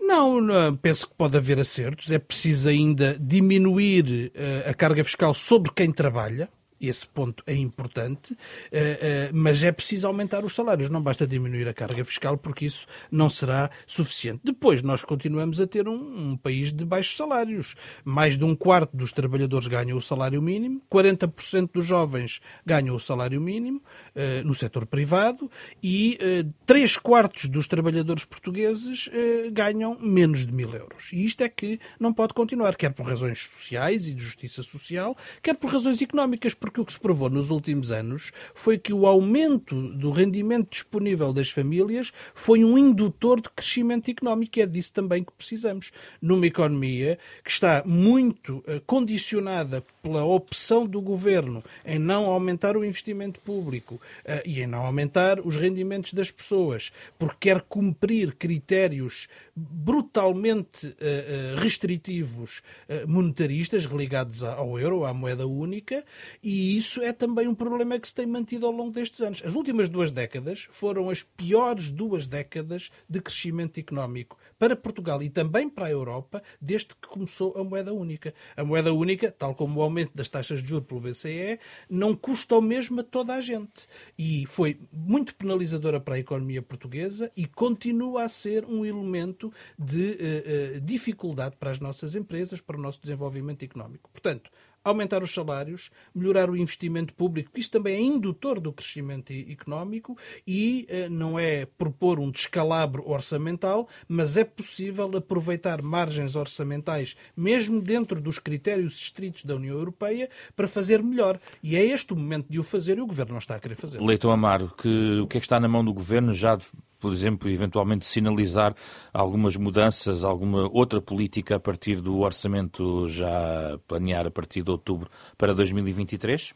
Não, 0.00 0.40
não, 0.40 0.74
penso 0.74 1.08
que 1.08 1.14
pode 1.14 1.36
haver 1.36 1.60
acertos. 1.60 2.10
É 2.10 2.18
preciso 2.18 2.68
ainda 2.68 3.16
diminuir 3.20 4.32
uh, 4.34 4.70
a 4.70 4.74
carga 4.74 5.04
fiscal 5.04 5.32
sobre 5.32 5.70
quem 5.72 5.92
trabalha 5.92 6.48
esse 6.80 7.06
ponto 7.06 7.42
é 7.46 7.54
importante, 7.54 8.36
eh, 8.72 8.98
eh, 9.00 9.30
mas 9.32 9.62
é 9.62 9.70
preciso 9.70 10.06
aumentar 10.06 10.44
os 10.44 10.54
salários, 10.54 10.88
não 10.88 11.02
basta 11.02 11.26
diminuir 11.26 11.68
a 11.68 11.74
carga 11.74 12.04
fiscal, 12.04 12.38
porque 12.38 12.64
isso 12.64 12.86
não 13.10 13.28
será 13.28 13.70
suficiente. 13.86 14.40
Depois, 14.42 14.82
nós 14.82 15.04
continuamos 15.04 15.60
a 15.60 15.66
ter 15.66 15.86
um, 15.86 16.30
um 16.30 16.36
país 16.36 16.72
de 16.72 16.84
baixos 16.84 17.16
salários. 17.16 17.74
Mais 18.04 18.38
de 18.38 18.44
um 18.44 18.56
quarto 18.56 18.96
dos 18.96 19.12
trabalhadores 19.12 19.66
ganham 19.66 19.98
o 19.98 20.00
salário 20.00 20.40
mínimo, 20.40 20.80
40% 20.90 21.70
dos 21.72 21.84
jovens 21.84 22.40
ganham 22.64 22.94
o 22.94 23.00
salário 23.00 23.40
mínimo 23.40 23.82
eh, 24.14 24.42
no 24.42 24.54
setor 24.54 24.86
privado 24.86 25.50
e 25.82 26.18
três 26.64 26.96
quartos 26.96 27.46
dos 27.46 27.66
trabalhadores 27.66 28.24
portugueses 28.24 29.10
ganham 29.52 29.98
menos 30.00 30.46
de 30.46 30.52
mil 30.52 30.72
euros. 30.72 31.12
E 31.12 31.24
isto 31.24 31.42
é 31.42 31.48
que 31.48 31.78
não 31.98 32.12
pode 32.12 32.34
continuar, 32.34 32.76
quer 32.76 32.92
por 32.92 33.06
razões 33.06 33.38
sociais 33.38 34.06
e 34.06 34.14
de 34.14 34.22
justiça 34.22 34.62
social, 34.62 35.16
quer 35.42 35.54
por 35.54 35.70
razões 35.70 36.00
económicas, 36.00 36.54
porque 36.54 36.69
o 36.78 36.84
que 36.84 36.92
se 36.92 37.00
provou 37.00 37.30
nos 37.30 37.50
últimos 37.50 37.90
anos 37.90 38.30
foi 38.54 38.76
que 38.76 38.92
o 38.92 39.06
aumento 39.06 39.74
do 39.94 40.10
rendimento 40.10 40.68
disponível 40.70 41.32
das 41.32 41.50
famílias 41.50 42.12
foi 42.34 42.62
um 42.62 42.76
indutor 42.76 43.40
de 43.40 43.48
crescimento 43.48 44.10
económico 44.10 44.58
e 44.58 44.62
é 44.62 44.66
disso 44.66 44.92
também 44.92 45.24
que 45.24 45.32
precisamos. 45.32 45.90
Numa 46.20 46.46
economia 46.46 47.18
que 47.42 47.50
está 47.50 47.82
muito 47.86 48.62
eh, 48.66 48.82
condicionada 48.84 49.82
pela 50.02 50.24
opção 50.24 50.86
do 50.86 51.00
governo 51.00 51.62
em 51.84 51.98
não 51.98 52.26
aumentar 52.26 52.76
o 52.76 52.84
investimento 52.84 53.40
público 53.40 53.94
uh, 53.94 54.42
e 54.44 54.60
em 54.60 54.66
não 54.66 54.84
aumentar 54.84 55.40
os 55.40 55.56
rendimentos 55.56 56.12
das 56.12 56.30
pessoas, 56.30 56.92
porque 57.18 57.50
quer 57.50 57.62
cumprir 57.62 58.34
critérios 58.34 59.28
brutalmente 59.56 60.86
uh, 60.86 60.90
uh, 60.90 61.60
restritivos 61.60 62.62
monetaristas 63.06 63.84
ligados 63.84 64.42
ao 64.42 64.78
euro, 64.78 65.04
à 65.04 65.14
moeda 65.14 65.46
única, 65.46 66.04
e 66.42 66.76
isso 66.76 67.02
é 67.02 67.12
também 67.12 67.48
um 67.48 67.54
problema 67.54 67.98
que 67.98 68.08
se 68.08 68.14
tem 68.14 68.26
mantido 68.26 68.66
ao 68.66 68.72
longo 68.72 68.92
destes 68.92 69.20
anos. 69.20 69.42
As 69.44 69.54
últimas 69.54 69.88
duas 69.88 70.10
décadas 70.10 70.68
foram 70.70 71.08
as 71.08 71.22
piores 71.22 71.90
duas 71.90 72.26
décadas 72.26 72.90
de 73.08 73.20
crescimento 73.20 73.78
económico 73.78 74.36
para 74.60 74.76
Portugal 74.76 75.22
e 75.22 75.30
também 75.30 75.70
para 75.70 75.86
a 75.86 75.90
Europa 75.90 76.42
desde 76.60 76.88
que 76.88 77.08
começou 77.08 77.56
a 77.56 77.64
moeda 77.64 77.94
única. 77.94 78.34
A 78.54 78.62
moeda 78.62 78.92
única, 78.92 79.32
tal 79.32 79.54
como 79.54 79.80
o 79.80 79.82
aumento 79.82 80.12
das 80.14 80.28
taxas 80.28 80.62
de 80.62 80.68
juros 80.68 80.86
pelo 80.86 81.00
BCE, 81.00 81.58
não 81.88 82.14
custa 82.14 82.56
o 82.56 82.60
mesmo 82.60 83.00
a 83.00 83.02
toda 83.02 83.32
a 83.32 83.40
gente. 83.40 83.88
E 84.18 84.44
foi 84.46 84.78
muito 84.92 85.34
penalizadora 85.34 85.98
para 85.98 86.16
a 86.16 86.18
economia 86.18 86.60
portuguesa 86.60 87.32
e 87.34 87.46
continua 87.46 88.24
a 88.24 88.28
ser 88.28 88.66
um 88.66 88.84
elemento 88.84 89.50
de 89.78 90.10
uh, 90.10 90.76
uh, 90.76 90.80
dificuldade 90.82 91.56
para 91.56 91.70
as 91.70 91.80
nossas 91.80 92.14
empresas, 92.14 92.60
para 92.60 92.76
o 92.76 92.80
nosso 92.80 93.00
desenvolvimento 93.00 93.64
económico. 93.64 94.10
Portanto, 94.12 94.50
aumentar 94.84 95.22
os 95.22 95.32
salários, 95.32 95.90
melhorar 96.14 96.48
o 96.50 96.56
investimento 96.56 97.14
público, 97.14 97.50
que 97.52 97.60
isto 97.60 97.72
também 97.72 97.96
é 97.96 98.00
indutor 98.00 98.60
do 98.60 98.72
crescimento 98.72 99.32
económico 99.32 100.16
e 100.46 100.86
eh, 100.88 101.08
não 101.08 101.38
é 101.38 101.66
propor 101.66 102.18
um 102.18 102.30
descalabro 102.30 103.08
orçamental, 103.08 103.88
mas 104.08 104.36
é 104.36 104.44
possível 104.44 105.10
aproveitar 105.16 105.82
margens 105.82 106.36
orçamentais, 106.36 107.16
mesmo 107.36 107.80
dentro 107.80 108.20
dos 108.20 108.38
critérios 108.38 109.00
estritos 109.00 109.44
da 109.44 109.54
União 109.54 109.76
Europeia, 109.76 110.28
para 110.56 110.68
fazer 110.68 111.02
melhor. 111.02 111.38
E 111.62 111.76
é 111.76 111.84
este 111.84 112.12
o 112.12 112.16
momento 112.16 112.46
de 112.48 112.58
o 112.58 112.62
fazer 112.62 112.98
e 112.98 113.00
o 113.00 113.06
Governo 113.06 113.32
não 113.32 113.38
está 113.38 113.56
a 113.56 113.60
querer 113.60 113.74
fazer. 113.74 114.00
Leitão 114.00 114.30
Amaro, 114.30 114.72
que, 114.76 115.20
o 115.20 115.26
que 115.26 115.36
é 115.36 115.40
que 115.40 115.46
está 115.46 115.60
na 115.60 115.68
mão 115.68 115.84
do 115.84 115.92
Governo 115.92 116.32
já 116.32 116.56
por 117.00 117.12
exemplo, 117.12 117.48
eventualmente 117.48 118.06
sinalizar 118.06 118.74
algumas 119.12 119.56
mudanças, 119.56 120.22
alguma 120.22 120.68
outra 120.70 121.00
política 121.00 121.56
a 121.56 121.60
partir 121.60 122.00
do 122.00 122.18
orçamento 122.20 123.08
já 123.08 123.78
planear 123.88 124.26
a 124.26 124.30
partir 124.30 124.62
de 124.62 124.70
outubro 124.70 125.10
para 125.36 125.54
2023? 125.54 126.54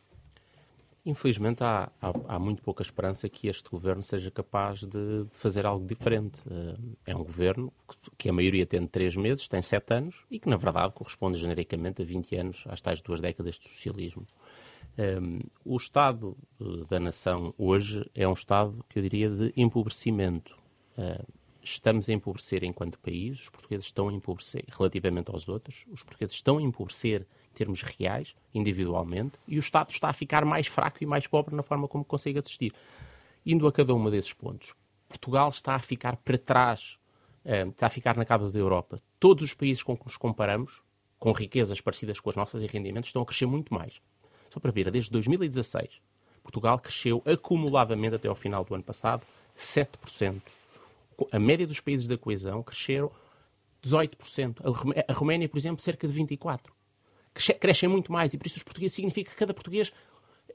Infelizmente, 1.06 1.62
há, 1.62 1.90
há, 2.00 2.12
há, 2.28 2.38
muito 2.38 2.62
pouca 2.62 2.82
esperança 2.82 3.28
que 3.28 3.46
este 3.46 3.68
governo 3.68 4.02
seja 4.02 4.30
capaz 4.30 4.80
de, 4.80 5.24
de, 5.24 5.36
fazer 5.36 5.66
algo 5.66 5.86
diferente. 5.86 6.42
Eh, 6.50 6.76
é 7.08 7.14
um 7.14 7.22
governo 7.22 7.70
que, 7.86 8.10
que, 8.16 8.28
a 8.30 8.32
maioria 8.32 8.64
tem 8.64 8.86
três 8.86 9.14
meses, 9.14 9.46
tem 9.46 9.60
sete 9.60 9.92
anos 9.92 10.24
e 10.30 10.40
que, 10.40 10.48
na 10.48 10.56
verdade, 10.56 10.94
corresponde 10.94 11.38
genericamente 11.38 12.00
a 12.00 12.04
20 12.06 12.36
anos, 12.36 12.64
às 12.68 12.80
tais 12.80 13.02
duas 13.02 13.20
décadas 13.20 13.58
de 13.58 13.68
socialismo. 13.68 14.26
Um, 14.96 15.40
o 15.64 15.76
estado 15.76 16.36
uh, 16.60 16.84
da 16.86 17.00
nação 17.00 17.52
hoje 17.58 18.08
é 18.14 18.28
um 18.28 18.32
estado 18.32 18.84
que 18.88 18.98
eu 18.98 19.02
diria 19.02 19.28
de 19.28 19.52
empobrecimento. 19.56 20.56
Estamos 21.60 22.08
a 22.08 22.12
empobrecer 22.12 22.62
enquanto 22.62 23.00
país, 23.00 23.40
os 23.40 23.48
portugueses 23.48 23.86
estão 23.86 24.08
a 24.08 24.12
empobrecer 24.12 24.64
relativamente 24.68 25.30
aos 25.32 25.48
outros, 25.48 25.84
os 25.90 26.04
portugueses 26.04 26.36
estão 26.36 26.58
a 26.58 26.62
empobrecer 26.62 27.22
em 27.50 27.54
termos 27.54 27.82
reais, 27.82 28.36
individualmente, 28.54 29.38
e 29.48 29.56
o 29.56 29.60
Estado 29.60 29.90
está 29.90 30.10
a 30.10 30.12
ficar 30.12 30.44
mais 30.44 30.68
fraco 30.68 31.02
e 31.02 31.06
mais 31.06 31.26
pobre 31.26 31.56
na 31.56 31.62
forma 31.64 31.88
como 31.88 32.04
consegue 32.04 32.38
assistir. 32.38 32.72
Indo 33.44 33.66
a 33.66 33.72
cada 33.72 33.92
um 33.94 34.10
desses 34.10 34.32
pontos, 34.32 34.74
Portugal 35.08 35.48
está 35.48 35.74
a 35.74 35.80
ficar 35.80 36.16
para 36.18 36.38
trás, 36.38 36.98
está 37.44 37.86
a 37.86 37.90
ficar 37.90 38.16
na 38.16 38.24
cauda 38.24 38.50
da 38.50 38.58
Europa. 38.58 39.02
Todos 39.18 39.42
os 39.42 39.54
países 39.54 39.82
com 39.82 39.96
que 39.96 40.04
nos 40.04 40.16
comparamos, 40.16 40.82
com 41.18 41.32
riquezas 41.32 41.80
parecidas 41.80 42.20
com 42.20 42.30
as 42.30 42.36
nossas 42.36 42.62
e 42.62 42.66
rendimentos, 42.66 43.08
estão 43.08 43.22
a 43.22 43.26
crescer 43.26 43.46
muito 43.46 43.74
mais. 43.74 44.00
Só 44.54 44.60
para 44.60 44.70
ver, 44.70 44.88
desde 44.88 45.10
2016, 45.10 46.00
Portugal 46.40 46.78
cresceu 46.78 47.20
acumuladamente 47.26 48.14
até 48.14 48.28
ao 48.28 48.36
final 48.36 48.64
do 48.64 48.72
ano 48.72 48.84
passado 48.84 49.26
7%. 49.56 50.40
A 51.32 51.40
média 51.40 51.66
dos 51.66 51.80
países 51.80 52.06
da 52.06 52.16
coesão 52.16 52.62
cresceram 52.62 53.10
18%. 53.84 54.60
A 55.08 55.12
Roménia, 55.12 55.48
por 55.48 55.58
exemplo, 55.58 55.82
cerca 55.82 56.06
de 56.06 56.14
24%. 56.14 56.60
Crescem 57.58 57.88
muito 57.88 58.12
mais 58.12 58.32
e 58.32 58.38
por 58.38 58.46
isso 58.46 58.58
os 58.58 58.62
portugueses 58.62 58.94
significa 58.94 59.32
que 59.32 59.36
cada 59.36 59.52
português 59.52 59.92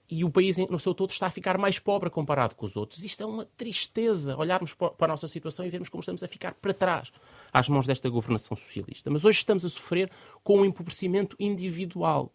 e 0.10 0.24
o 0.24 0.30
país 0.30 0.58
no 0.58 0.80
seu 0.80 0.96
todo 0.96 1.10
está 1.10 1.28
a 1.28 1.32
ficar 1.32 1.58
mais 1.58 1.78
pobre 1.78 2.10
comparado 2.10 2.56
com 2.56 2.66
os 2.66 2.78
outros. 2.78 3.04
Isto 3.04 3.24
é 3.24 3.26
uma 3.26 3.44
tristeza, 3.44 4.38
olharmos 4.38 4.74
para 4.74 4.94
a 4.98 5.08
nossa 5.08 5.28
situação 5.28 5.66
e 5.66 5.70
vermos 5.70 5.90
como 5.90 6.00
estamos 6.00 6.24
a 6.24 6.28
ficar 6.30 6.54
para 6.54 6.74
trás 6.74 7.12
às 7.52 7.68
mãos 7.68 7.86
desta 7.86 8.08
governação 8.08 8.56
socialista. 8.56 9.10
Mas 9.10 9.26
hoje 9.26 9.40
estamos 9.40 9.66
a 9.66 9.70
sofrer 9.70 10.10
com 10.42 10.62
um 10.62 10.66
empobrecimento 10.66 11.36
individual. 11.38 12.32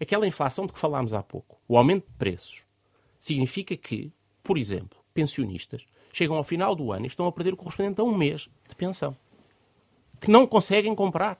Aquela 0.00 0.26
inflação 0.26 0.66
de 0.66 0.72
que 0.72 0.78
falámos 0.78 1.14
há 1.14 1.22
pouco, 1.22 1.58
o 1.68 1.76
aumento 1.76 2.06
de 2.06 2.14
preços, 2.18 2.62
significa 3.18 3.76
que, 3.76 4.12
por 4.42 4.58
exemplo, 4.58 4.98
pensionistas 5.12 5.86
chegam 6.12 6.36
ao 6.36 6.44
final 6.44 6.74
do 6.74 6.92
ano 6.92 7.04
e 7.04 7.08
estão 7.08 7.26
a 7.26 7.32
perder 7.32 7.54
o 7.54 7.56
correspondente 7.56 8.00
a 8.00 8.04
um 8.04 8.16
mês 8.16 8.48
de 8.68 8.74
pensão. 8.74 9.16
Que 10.20 10.30
não 10.30 10.46
conseguem 10.46 10.94
comprar. 10.94 11.38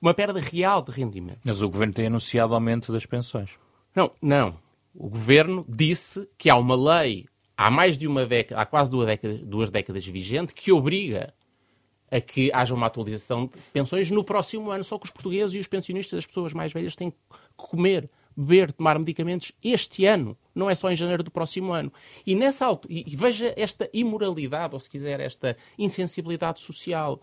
Uma 0.00 0.14
perda 0.14 0.38
real 0.38 0.80
de 0.80 0.92
rendimento. 0.92 1.40
Mas 1.44 1.60
o 1.60 1.68
governo 1.68 1.92
tem 1.92 2.06
anunciado 2.06 2.54
aumento 2.54 2.92
das 2.92 3.04
pensões. 3.04 3.58
Não, 3.94 4.12
não. 4.22 4.56
O 4.94 5.08
governo 5.08 5.64
disse 5.68 6.28
que 6.38 6.48
há 6.48 6.56
uma 6.56 6.76
lei 6.76 7.26
há 7.56 7.70
mais 7.70 7.98
de 7.98 8.06
uma 8.06 8.24
década, 8.24 8.62
há 8.62 8.64
quase 8.64 8.90
duas 8.90 9.06
décadas, 9.06 9.40
duas 9.40 9.70
décadas 9.70 10.06
vigente, 10.06 10.54
que 10.54 10.72
obriga 10.72 11.34
a 12.10 12.20
que 12.20 12.50
haja 12.52 12.74
uma 12.74 12.86
atualização 12.86 13.46
de 13.46 13.52
pensões 13.72 14.10
no 14.10 14.24
próximo 14.24 14.70
ano. 14.70 14.82
Só 14.82 14.98
que 14.98 15.06
os 15.06 15.10
portugueses 15.10 15.54
e 15.54 15.58
os 15.58 15.66
pensionistas, 15.66 16.18
as 16.18 16.26
pessoas 16.26 16.52
mais 16.52 16.72
velhas, 16.72 16.96
têm 16.96 17.10
que 17.10 17.16
comer, 17.56 18.10
beber, 18.36 18.72
tomar 18.72 18.98
medicamentos 18.98 19.52
este 19.62 20.04
ano, 20.06 20.36
não 20.54 20.68
é 20.68 20.74
só 20.74 20.90
em 20.90 20.96
janeiro 20.96 21.22
do 21.22 21.30
próximo 21.30 21.72
ano. 21.72 21.92
E 22.26 22.34
nessa 22.34 22.66
altura, 22.66 22.94
e 22.94 23.16
veja 23.16 23.54
esta 23.56 23.88
imoralidade, 23.92 24.74
ou 24.74 24.80
se 24.80 24.90
quiser, 24.90 25.20
esta 25.20 25.56
insensibilidade 25.78 26.60
social. 26.60 27.20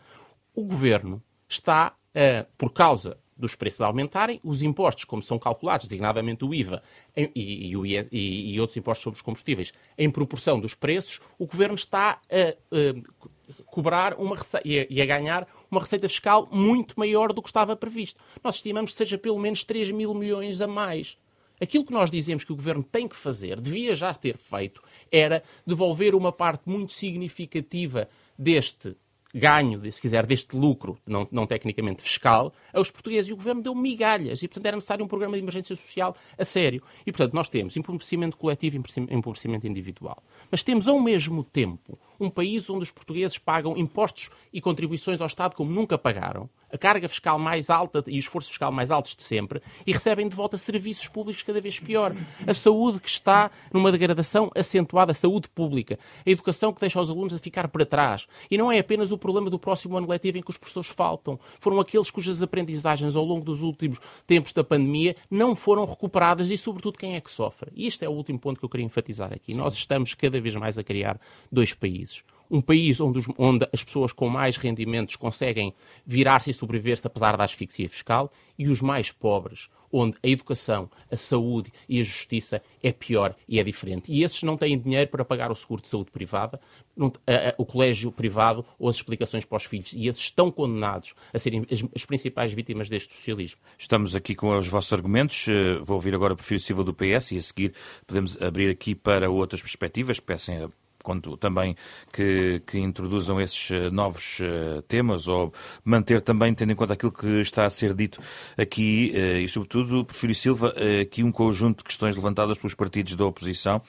O 0.56 0.64
governo 0.64 1.22
está, 1.48 1.94
uh, 2.16 2.48
por 2.58 2.72
causa 2.72 3.18
dos 3.38 3.54
preços 3.54 3.82
aumentarem, 3.82 4.40
os 4.44 4.64
impostos, 4.64 5.04
como 5.04 5.22
são 5.22 5.38
calculados, 5.38 5.86
designadamente 5.86 6.44
o 6.44 6.54
IVA 6.54 6.82
e, 7.16 7.32
e, 7.36 7.76
e, 8.12 8.54
e, 8.56 8.60
outros 8.60 8.76
impostos 8.76 9.04
sobre 9.04 9.18
os 9.18 9.22
combustíveis, 9.22 9.72
em 9.96 10.10
proporção 10.10 10.60
dos 10.60 10.74
preços, 10.74 11.22
o 11.38 11.46
governo 11.46 11.76
está 11.76 12.20
a, 12.32 12.56
uh, 12.76 13.30
cobrar 13.66 14.14
uma 14.16 14.36
receita 14.36 14.68
e 14.68 15.02
a 15.02 15.06
ganhar 15.06 15.48
uma 15.70 15.82
receita 15.82 16.08
fiscal 16.08 16.48
muito 16.52 16.98
maior 16.98 17.34
do 17.34 17.42
que 17.42 17.50
estava 17.50 17.76
previsto. 17.76 18.24
Nós 18.44 18.56
estimamos 18.56 18.92
que 18.92 18.98
seja 18.98 19.18
pelo 19.18 19.40
menos 19.40 19.64
3 19.64 19.92
mil 19.92 20.14
milhões 20.14 20.60
a 20.62 20.68
mais. 20.68 21.18
Aquilo 21.60 21.86
que 21.86 21.94
nós 21.94 22.12
dizemos 22.12 22.44
que 22.44 22.52
o 22.52 22.56
governo 22.56 22.84
tem 22.84 23.08
que 23.08 23.16
fazer, 23.16 23.60
devia 23.60 23.96
já 23.96 24.14
ter 24.14 24.38
feito, 24.38 24.82
era 25.12 25.42
devolver 25.66 26.14
uma 26.14 26.32
parte 26.32 26.70
muito 26.70 26.94
significativa 26.94 28.08
deste 28.38 28.96
ganho, 29.34 29.82
se 29.92 30.02
quiser, 30.02 30.26
deste 30.26 30.56
lucro, 30.56 30.98
não, 31.06 31.28
não 31.32 31.46
tecnicamente 31.46 32.02
fiscal, 32.02 32.54
aos 32.74 32.90
portugueses. 32.90 33.30
E 33.30 33.34
o 33.34 33.38
governo 33.38 33.62
deu 33.62 33.76
migalhas 33.76 34.42
e, 34.42 34.48
portanto, 34.48 34.66
era 34.66 34.78
necessário 34.78 35.04
um 35.04 35.08
programa 35.08 35.36
de 35.36 35.42
emergência 35.42 35.76
social 35.76 36.16
a 36.38 36.46
sério. 36.46 36.82
E, 37.06 37.12
portanto, 37.12 37.34
nós 37.34 37.50
temos 37.50 37.76
empobrecimento 37.76 38.38
coletivo 38.38 38.78
e 38.78 39.14
empobrecimento 39.14 39.68
individual. 39.68 40.24
Mas 40.50 40.64
temos, 40.64 40.88
ao 40.88 41.00
mesmo 41.00 41.44
tempo, 41.44 42.00
um 42.20 42.30
país 42.30 42.70
onde 42.70 42.84
os 42.84 42.92
portugueses 42.92 43.38
pagam 43.38 43.78
impostos 43.78 44.30
e 44.54 44.62
contribuições 44.62 45.22
ao 45.22 45.28
Estado 45.28 45.56
como 45.56 45.72
nunca 45.72 45.98
pagaram, 45.98 46.50
a 46.72 46.78
carga 46.78 47.08
fiscal 47.08 47.40
mais 47.40 47.70
alta 47.70 48.04
e 48.08 48.18
o 48.18 48.20
esforço 48.20 48.50
fiscal 48.50 48.72
mais 48.72 48.92
altos 48.92 49.16
de 49.16 49.24
sempre, 49.24 49.62
e 49.86 49.94
recebem 49.94 50.28
de 50.28 50.36
volta 50.36 50.58
serviços 50.58 51.08
públicos 51.08 51.44
cada 51.44 51.62
vez 51.62 51.80
pior. 51.80 52.16
A 52.46 52.54
saúde 52.54 53.00
que 53.00 53.10
está 53.10 53.52
numa 53.74 53.92
degradação 53.92 54.52
acentuada, 54.56 55.12
a 55.12 55.16
saúde 55.16 55.50
pública, 55.50 55.98
a 56.26 56.30
educação 56.30 56.74
que 56.74 56.82
deixa 56.82 57.00
os 57.00 57.10
alunos 57.10 57.34
a 57.34 57.38
ficar 57.38 57.68
para 57.68 57.86
trás. 57.86 58.28
E 58.50 58.58
não 58.58 58.72
é 58.72 58.80
apenas 58.80 59.12
o 59.12 59.18
problema 59.18 59.50
do 59.50 59.60
próximo 59.60 59.98
ano 59.98 60.08
letivo 60.08 60.38
em 60.38 60.42
que 60.42 60.50
os 60.50 60.58
professores 60.58 60.90
faltam. 60.90 61.40
Foram 61.60 61.80
aqueles 61.80 62.12
cujas 62.12 62.42
aprendizagens 62.42 63.16
ao 63.16 63.24
longo 63.24 63.46
dos 63.46 63.62
últimos 63.62 64.00
tempos 64.26 64.54
da 64.54 64.64
pandemia 64.64 65.16
não 65.30 65.56
foram 65.56 65.86
recuperadas 65.86 66.52
e, 66.52 66.58
sobretudo, 66.58 66.98
quem 66.98 67.16
é 67.16 67.22
que 67.22 67.32
sofre. 67.32 67.72
E 67.76 67.88
este 67.88 68.06
é 68.06 68.10
o 68.10 68.14
último 68.14 68.40
ponto 68.40 68.60
que 68.60 68.66
eu 68.66 68.70
queria 68.70 68.86
enfatizar 68.86 69.34
aqui. 69.34 69.54
Sim. 69.54 69.60
Nós 69.60 69.76
estamos 69.76 70.14
cada 70.14 70.40
vez 70.40 70.56
mais 70.56 70.78
a 70.78 70.84
criar 70.84 71.20
dois 71.52 71.74
países 71.74 72.07
um 72.50 72.62
país 72.62 73.00
onde, 73.00 73.20
os, 73.20 73.28
onde, 73.38 73.68
as 73.74 73.84
pessoas 73.84 74.12
com 74.12 74.28
mais 74.30 74.58
rendimentos 74.58 75.16
conseguem 75.16 75.74
virar-se 76.06 76.50
e 76.50 76.54
sobreviver-se 76.54 77.06
apesar 77.06 77.38
da 77.38 77.44
asfixia 77.44 77.90
fiscal, 77.90 78.32
e 78.58 78.68
os 78.68 78.82
mais 78.82 79.12
pobres, 79.12 79.70
onde 79.92 80.18
a 80.24 80.28
educação, 80.28 80.90
a 81.12 81.16
saúde 81.16 81.72
e 81.88 82.00
a 82.00 82.04
justiça 82.04 82.62
é 82.82 82.92
pior 82.92 83.36
e 83.48 83.60
é 83.60 83.64
diferente. 83.64 84.12
E 84.12 84.24
esses 84.24 84.44
não 84.44 84.58
têm 84.58 84.78
dinheiro 84.78 85.10
para 85.10 85.24
pagar 85.24 85.52
o 85.52 85.56
seguro 85.56 85.82
de 85.82 85.88
saúde 85.88 86.12
privada, 86.12 86.60
não, 86.96 87.12
a, 87.26 87.50
a, 87.50 87.54
o 87.58 87.66
colégio 87.66 88.12
privado 88.12 88.66
ou 88.80 88.90
as 88.90 88.98
explicações 88.98 89.46
para 89.46 89.58
os 89.58 89.66
filhos. 89.66 89.94
E 89.94 90.08
esses 90.08 90.22
estão 90.22 90.52
condenados 90.52 91.14
a 91.34 91.40
serem 91.40 91.66
as, 91.72 91.84
as 91.96 92.06
principais 92.06 92.54
vítimas 92.54 92.90
deste 92.90 93.14
socialismo. 93.14 93.60
Estamos 93.78 94.16
aqui 94.16 94.36
com 94.36 94.58
os 94.58 94.68
vossos 94.68 94.92
argumentos. 94.94 95.48
Eh, 95.48 95.80
vou 95.82 95.96
ouvir 95.96 96.16
agora 96.16 96.34
o 96.34 96.36
Prefiro 96.36 96.60
Silva 96.60 96.84
do 96.84 96.94
PS 96.94 97.32
e 97.32 97.38
a 97.38 97.42
seguir 97.42 97.74
podemos 98.06 98.42
abrir 98.42 98.70
aqui 98.70 98.96
para 98.96 99.30
outras 99.30 99.62
perspectivas. 99.62 100.20
Peçam 100.20 100.66
a 100.66 100.87
quando 101.08 101.38
também 101.38 101.74
que, 102.12 102.62
que 102.68 102.78
introduzam 102.78 103.40
esses 103.40 103.72
eh, 103.72 103.90
novos 103.90 104.42
uh, 104.42 104.82
temas 104.90 105.30
ou 105.30 105.54
manter 105.86 106.20
também, 106.20 106.54
tendo 106.54 106.74
em 106.74 106.76
conta 106.76 106.96
aquilo 106.96 107.14
que 107.14 107.40
está 107.40 107.64
a 107.64 107.70
ser 107.70 107.94
dito 107.94 108.20
aqui 108.58 109.14
uh, 109.16 109.38
e, 109.38 109.48
sobretudo, 109.48 110.04
Porfírio 110.04 110.36
Silva, 110.36 110.74
aqui 111.02 111.24
um 111.24 111.32
conjunto 111.32 111.78
de 111.78 111.86
questões 111.86 112.14
levantadas 112.14 112.58
pelos 112.58 112.74
partidos 112.74 113.16
da 113.16 113.26
oposição 113.26 113.82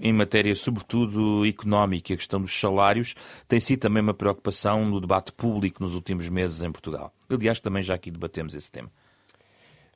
em 0.00 0.12
matéria, 0.12 0.54
sobretudo, 0.54 1.44
económica, 1.44 2.14
a 2.14 2.16
questão 2.16 2.40
dos 2.40 2.58
salários, 2.58 3.14
tem 3.48 3.58
sido 3.58 3.80
também 3.80 4.02
uma 4.02 4.14
preocupação 4.14 4.84
no 4.84 5.00
debate 5.00 5.32
público 5.32 5.82
nos 5.82 5.94
últimos 5.94 6.28
meses 6.28 6.62
em 6.62 6.70
Portugal. 6.70 7.12
Aliás, 7.28 7.58
também 7.58 7.82
já 7.82 7.94
aqui 7.94 8.10
debatemos 8.10 8.54
esse 8.54 8.70
tema. 8.70 8.90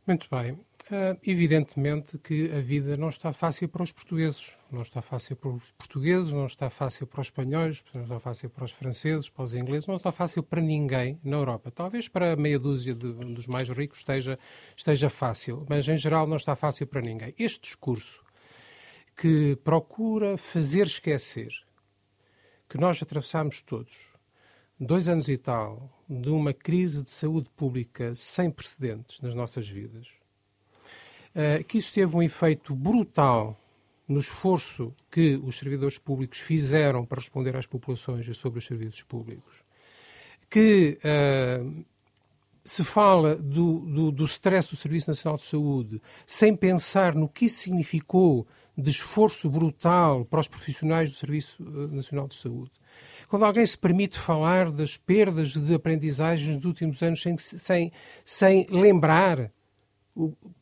Muito 0.07 0.27
bem. 0.31 0.59
Uh, 0.91 1.19
evidentemente 1.23 2.19
que 2.19 2.53
a 2.53 2.61
vida 2.61 2.95
não 2.95 3.09
está 3.09 3.33
fácil 3.33 3.67
para 3.71 3.83
os 3.83 3.91
portugueses, 3.91 4.59
não 4.71 4.83
está 4.83 5.01
fácil 5.01 5.35
para 5.35 5.49
os 5.49 5.71
portugueses, 5.73 6.31
não 6.31 6.45
está 6.45 6.69
fácil 6.69 7.07
para 7.07 7.23
os 7.23 7.29
espanhóis, 7.29 7.83
não 7.95 8.03
está 8.03 8.21
fácil 8.21 8.51
para 8.51 8.67
os 8.67 8.71
franceses, 8.71 9.31
para 9.31 9.45
os 9.45 9.55
ingleses, 9.55 9.87
não 9.87 9.97
está 9.97 10.13
fácil 10.13 10.43
para 10.43 10.61
ninguém 10.61 11.19
na 11.25 11.39
Europa. 11.39 11.71
Talvez 11.71 12.07
para 12.07 12.37
meia 12.37 12.59
dúzia 12.59 12.95
de, 12.95 13.11
dos 13.15 13.47
mais 13.47 13.71
ricos 13.71 14.01
esteja, 14.01 14.39
esteja 14.77 15.09
fácil, 15.09 15.65
mas 15.71 15.89
em 15.89 15.97
geral 15.97 16.27
não 16.27 16.37
está 16.37 16.55
fácil 16.55 16.87
para 16.87 17.01
ninguém. 17.01 17.33
Este 17.39 17.63
discurso 17.63 18.23
que 19.17 19.57
procura 19.65 20.37
fazer 20.37 20.87
esquecer 20.87 21.51
que 22.69 22.77
nós 22.77 23.03
atravessamos 23.03 23.63
todos 23.63 23.97
dois 24.79 25.09
anos 25.09 25.31
e 25.31 25.39
tal 25.39 25.91
de 26.07 26.29
uma 26.29 26.53
crise 26.53 27.03
de 27.03 27.11
saúde 27.11 27.49
pública 27.57 28.15
sem 28.15 28.51
precedentes 28.51 29.23
nas 29.23 29.35
nossas 29.35 29.67
vidas 29.67 30.24
que 31.67 31.79
isso 31.79 31.93
teve 31.93 32.17
um 32.17 32.23
efeito 32.23 32.75
brutal 32.75 33.59
no 34.09 34.21
esforço 34.21 34.95
que 35.11 35.41
os 35.43 35.57
servidores 35.57 35.99
públicos 35.99 36.39
fizeram 36.39 37.05
para 37.05 37.21
responder 37.21 37.57
às 37.57 37.67
populações 37.67 38.29
e 38.29 38.35
sobre 38.35 38.59
os 38.59 38.67
serviços 38.67 39.03
públicos, 39.03 39.65
que 40.51 40.99
uh, 41.03 41.85
se 42.63 42.85
fala 42.85 43.37
do, 43.37 43.81
do, 43.81 44.11
do 44.11 44.25
stress 44.25 44.69
do 44.69 44.77
Serviço 44.77 45.11
Nacional 45.11 45.37
de 45.37 45.45
Saúde 45.45 46.03
sem 46.27 46.55
pensar 46.55 47.15
no 47.15 47.29
que 47.29 47.47
isso 47.47 47.63
significou 47.63 48.47
de 48.77 48.91
esforço 48.91 49.49
brutal 49.49 50.25
para 50.25 50.41
os 50.41 50.49
profissionais 50.49 51.13
do 51.13 51.17
Serviço 51.17 51.63
eh, 51.63 51.95
Nacional 51.95 52.27
de 52.27 52.35
Saúde. 52.35 52.73
Quando 53.29 53.45
alguém 53.45 53.65
se 53.65 53.79
permite 53.79 54.19
falar 54.19 54.73
das 54.73 54.97
perdas 54.97 55.53
de 55.53 55.75
aprendizagem 55.75 56.57
dos 56.57 56.65
últimos 56.65 57.03
anos 57.03 57.23
sem, 57.23 57.37
sem, 57.39 57.93
sem 58.25 58.67
lembrar 58.71 59.53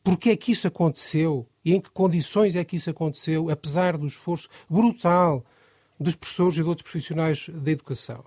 porque 0.03 0.31
é 0.31 0.35
que 0.35 0.51
isso 0.51 0.67
aconteceu 0.67 1.47
e 1.63 1.73
em 1.73 1.81
que 1.81 1.89
condições 1.91 2.55
é 2.55 2.63
que 2.63 2.75
isso 2.75 2.89
aconteceu, 2.89 3.49
apesar 3.49 3.97
do 3.97 4.07
esforço 4.07 4.49
brutal 4.69 5.45
dos 5.99 6.15
professores 6.15 6.55
e 6.55 6.63
de 6.63 6.67
outros 6.67 6.83
profissionais 6.83 7.49
da 7.49 7.71
educação. 7.71 8.23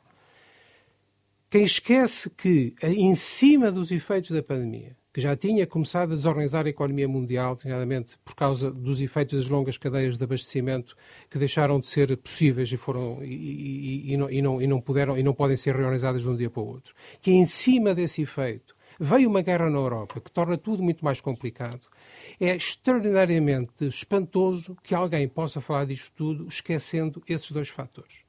Quem 1.50 1.64
esquece 1.64 2.30
que, 2.30 2.74
em 2.82 3.14
cima 3.14 3.70
dos 3.70 3.90
efeitos 3.90 4.30
da 4.30 4.42
pandemia, 4.42 4.96
que 5.16 5.20
já 5.22 5.34
tinha 5.34 5.66
começado 5.66 6.12
a 6.12 6.14
desorganizar 6.14 6.66
a 6.66 6.68
economia 6.68 7.08
mundial, 7.08 7.54
designadamente 7.54 8.18
por 8.22 8.34
causa 8.34 8.70
dos 8.70 9.00
efeitos 9.00 9.38
das 9.38 9.48
longas 9.48 9.78
cadeias 9.78 10.18
de 10.18 10.24
abastecimento 10.24 10.94
que 11.30 11.38
deixaram 11.38 11.80
de 11.80 11.88
ser 11.88 12.14
possíveis 12.18 12.70
e 12.70 12.76
foram 12.76 13.24
e, 13.24 13.32
e, 13.32 14.12
e, 14.12 14.16
não, 14.18 14.30
e, 14.30 14.42
não, 14.42 14.60
e 14.60 14.66
não 14.66 14.78
puderam 14.78 15.16
e 15.16 15.22
não 15.22 15.32
podem 15.32 15.56
ser 15.56 15.74
reorganizadas 15.74 16.20
de 16.20 16.28
um 16.28 16.36
dia 16.36 16.50
para 16.50 16.62
o 16.62 16.66
outro. 16.66 16.94
Que 17.22 17.30
em 17.30 17.46
cima 17.46 17.94
desse 17.94 18.20
efeito 18.20 18.75
Veio 18.98 19.28
uma 19.28 19.42
guerra 19.42 19.68
na 19.68 19.78
Europa 19.78 20.20
que 20.20 20.30
torna 20.30 20.56
tudo 20.56 20.82
muito 20.82 21.04
mais 21.04 21.20
complicado. 21.20 21.86
É 22.40 22.54
extraordinariamente 22.54 23.86
espantoso 23.86 24.76
que 24.82 24.94
alguém 24.94 25.28
possa 25.28 25.60
falar 25.60 25.86
disto 25.86 26.12
tudo 26.16 26.48
esquecendo 26.48 27.22
esses 27.28 27.50
dois 27.50 27.68
fatores. 27.68 28.24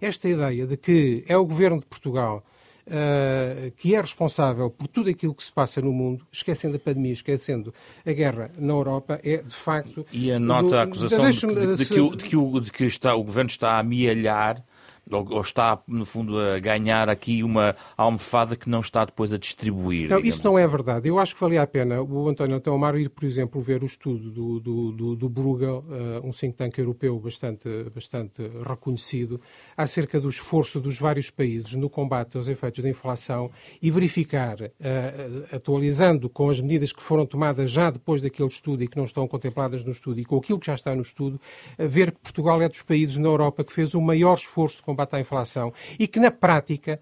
Esta 0.00 0.28
ideia 0.28 0.66
de 0.66 0.76
que 0.76 1.24
é 1.26 1.36
o 1.36 1.44
governo 1.44 1.78
de 1.78 1.86
Portugal 1.86 2.44
Uh, 2.88 3.70
que 3.72 3.94
é 3.94 4.00
responsável 4.00 4.70
por 4.70 4.88
tudo 4.88 5.10
aquilo 5.10 5.34
que 5.34 5.44
se 5.44 5.52
passa 5.52 5.78
no 5.78 5.92
mundo, 5.92 6.26
esquecendo 6.32 6.76
a 6.76 6.78
pandemia, 6.78 7.12
esquecendo 7.12 7.74
a 8.06 8.12
guerra 8.12 8.50
na 8.58 8.72
Europa, 8.72 9.20
é 9.22 9.42
de 9.42 9.54
facto. 9.54 10.06
E 10.10 10.32
a 10.32 10.38
nota, 10.38 10.68
do, 10.68 10.76
a 10.78 10.82
acusação 10.84 11.52
de, 11.52 11.66
de, 11.66 11.76
de, 11.76 11.84
que, 11.84 12.00
o, 12.00 12.16
de, 12.16 12.24
que, 12.24 12.34
o, 12.34 12.60
de 12.60 12.72
que 12.72 12.84
está, 12.86 13.14
o 13.14 13.22
governo 13.22 13.50
está 13.50 13.72
a 13.72 13.80
amealhar 13.80 14.64
ou, 15.10 15.40
está, 15.40 15.78
no 15.86 16.04
fundo, 16.04 16.38
a 16.38 16.58
ganhar 16.58 17.08
aqui 17.08 17.42
uma 17.42 17.74
almofada 17.96 18.56
que 18.56 18.68
não 18.68 18.80
está 18.80 19.04
depois 19.04 19.32
a 19.32 19.38
distribuir. 19.38 20.08
Não, 20.08 20.18
isso 20.20 20.44
não 20.44 20.56
assim. 20.56 20.64
é 20.64 20.66
verdade. 20.66 21.08
Eu 21.08 21.18
acho 21.18 21.34
que 21.34 21.40
valia 21.40 21.62
a 21.62 21.66
pena 21.66 22.02
o 22.02 22.28
António 22.28 22.56
Antelmar 22.56 22.96
ir, 22.96 23.08
por 23.08 23.24
exemplo, 23.24 23.60
ver 23.60 23.82
o 23.82 23.86
estudo 23.86 24.30
do, 24.30 24.60
do, 24.60 24.92
do, 24.92 25.16
do 25.16 25.28
Bruegel, 25.28 25.84
uh, 25.88 26.26
um 26.26 26.30
think 26.30 26.56
tank 26.56 26.78
europeu 26.78 27.18
bastante, 27.18 27.68
bastante 27.94 28.42
reconhecido, 28.66 29.40
acerca 29.76 30.20
do 30.20 30.28
esforço 30.28 30.80
dos 30.80 30.98
vários 30.98 31.30
países 31.30 31.74
no 31.74 31.88
combate 31.88 32.36
aos 32.36 32.48
efeitos 32.48 32.82
da 32.82 32.88
inflação 32.88 33.50
e 33.80 33.90
verificar, 33.90 34.60
uh, 34.60 35.56
atualizando 35.56 36.28
com 36.28 36.50
as 36.50 36.60
medidas 36.60 36.92
que 36.92 37.02
foram 37.02 37.24
tomadas 37.24 37.70
já 37.70 37.90
depois 37.90 38.20
daquele 38.20 38.48
estudo 38.48 38.82
e 38.82 38.88
que 38.88 38.96
não 38.96 39.04
estão 39.04 39.26
contempladas 39.26 39.84
no 39.84 39.92
estudo 39.92 40.20
e 40.20 40.24
com 40.24 40.36
aquilo 40.36 40.58
que 40.58 40.66
já 40.66 40.74
está 40.74 40.94
no 40.94 41.02
estudo, 41.02 41.40
uh, 41.78 41.88
ver 41.88 42.12
que 42.12 42.20
Portugal 42.20 42.60
é 42.60 42.68
dos 42.68 42.82
países 42.82 43.16
na 43.16 43.28
Europa 43.28 43.64
que 43.64 43.72
fez 43.72 43.94
o 43.94 44.00
maior 44.00 44.34
esforço 44.34 44.76
de 44.76 44.82
combate 44.82 44.97
à 45.14 45.20
inflação 45.20 45.72
e 45.98 46.06
que, 46.06 46.20
na 46.20 46.30
prática, 46.30 47.00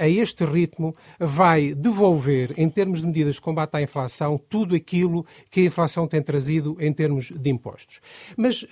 a, 0.00 0.08
este 0.08 0.44
ritmo 0.44 0.94
vai 1.18 1.74
devolver, 1.74 2.54
em 2.56 2.68
termos 2.68 3.00
de 3.00 3.06
medidas 3.06 3.36
de 3.36 3.40
combate 3.40 3.76
à 3.76 3.82
inflação, 3.82 4.40
tudo 4.48 4.74
aquilo 4.74 5.24
que 5.50 5.60
a 5.60 5.64
inflação 5.64 6.06
tem 6.06 6.22
trazido 6.22 6.76
em 6.80 6.92
termos 6.92 7.30
de 7.30 7.50
impostos. 7.50 8.00
Mas 8.36 8.62
uh, 8.62 8.68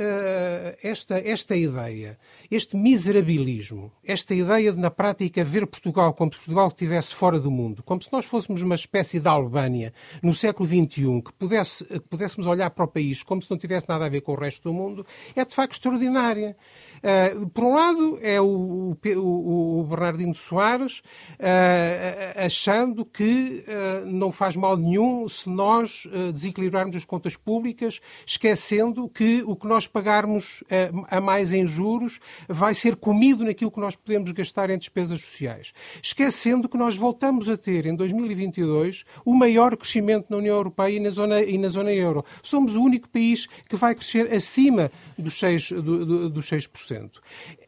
esta, 0.82 1.18
esta 1.18 1.56
ideia, 1.56 2.18
este 2.50 2.76
miserabilismo, 2.76 3.92
esta 4.04 4.34
ideia 4.34 4.72
de, 4.72 4.78
na 4.78 4.90
prática, 4.90 5.44
ver 5.44 5.66
Portugal 5.66 6.12
como 6.12 6.32
se 6.32 6.38
Portugal 6.38 6.68
estivesse 6.68 7.14
fora 7.14 7.38
do 7.38 7.50
mundo, 7.50 7.82
como 7.82 8.02
se 8.02 8.12
nós 8.12 8.24
fôssemos 8.24 8.62
uma 8.62 8.74
espécie 8.74 9.20
de 9.20 9.28
Albânia 9.28 9.92
no 10.22 10.34
século 10.34 10.68
XXI, 10.68 11.22
que, 11.24 11.32
pudesse, 11.38 11.84
que 11.84 12.00
pudéssemos 12.00 12.46
olhar 12.46 12.70
para 12.70 12.84
o 12.84 12.88
país 12.88 13.22
como 13.22 13.40
se 13.40 13.50
não 13.50 13.58
tivesse 13.58 13.88
nada 13.88 14.06
a 14.06 14.08
ver 14.08 14.22
com 14.22 14.32
o 14.32 14.36
resto 14.36 14.68
do 14.68 14.74
mundo, 14.74 15.06
é 15.36 15.44
de 15.44 15.54
facto 15.54 15.72
extraordinária. 15.72 16.56
Uh, 17.00 17.48
por 17.48 17.64
um 17.64 17.74
lado, 17.74 18.18
é 18.22 18.40
o, 18.40 18.96
o, 19.16 19.80
o 19.80 19.84
Bernardino 19.84 20.34
Soares 20.34 20.98
uh, 20.98 22.44
achando 22.44 23.04
que 23.06 23.64
uh, 23.66 24.06
não 24.06 24.30
faz 24.30 24.54
mal 24.54 24.76
nenhum 24.76 25.26
se 25.28 25.48
nós 25.48 26.06
desequilibrarmos 26.32 26.96
as 26.96 27.04
contas 27.04 27.36
públicas, 27.36 28.00
esquecendo 28.26 29.08
que 29.08 29.42
o 29.46 29.56
que 29.56 29.66
nós 29.66 29.86
pagarmos 29.86 30.62
a 31.08 31.20
mais 31.20 31.52
em 31.52 31.66
juros 31.66 32.20
vai 32.48 32.74
ser 32.74 32.96
comido 32.96 33.44
naquilo 33.44 33.70
que 33.70 33.80
nós 33.80 33.96
podemos 33.96 34.30
gastar 34.32 34.70
em 34.70 34.78
despesas 34.78 35.20
sociais. 35.20 35.72
Esquecendo 36.02 36.68
que 36.68 36.76
nós 36.76 36.96
voltamos 36.96 37.48
a 37.48 37.56
ter, 37.56 37.86
em 37.86 37.94
2022, 37.94 39.04
o 39.24 39.34
maior 39.34 39.76
crescimento 39.76 40.26
na 40.30 40.36
União 40.36 40.56
Europeia 40.56 40.96
e 40.96 41.00
na 41.00 41.10
zona, 41.10 41.42
e 41.42 41.56
na 41.58 41.68
zona 41.68 41.92
euro. 41.92 42.24
Somos 42.42 42.76
o 42.76 42.82
único 42.82 43.08
país 43.08 43.46
que 43.68 43.76
vai 43.76 43.94
crescer 43.94 44.32
acima 44.32 44.90
dos 45.16 45.34
6%. 45.34 45.80
Do, 45.80 46.06
do, 46.06 46.30
dos 46.30 46.50
6% 46.50 46.89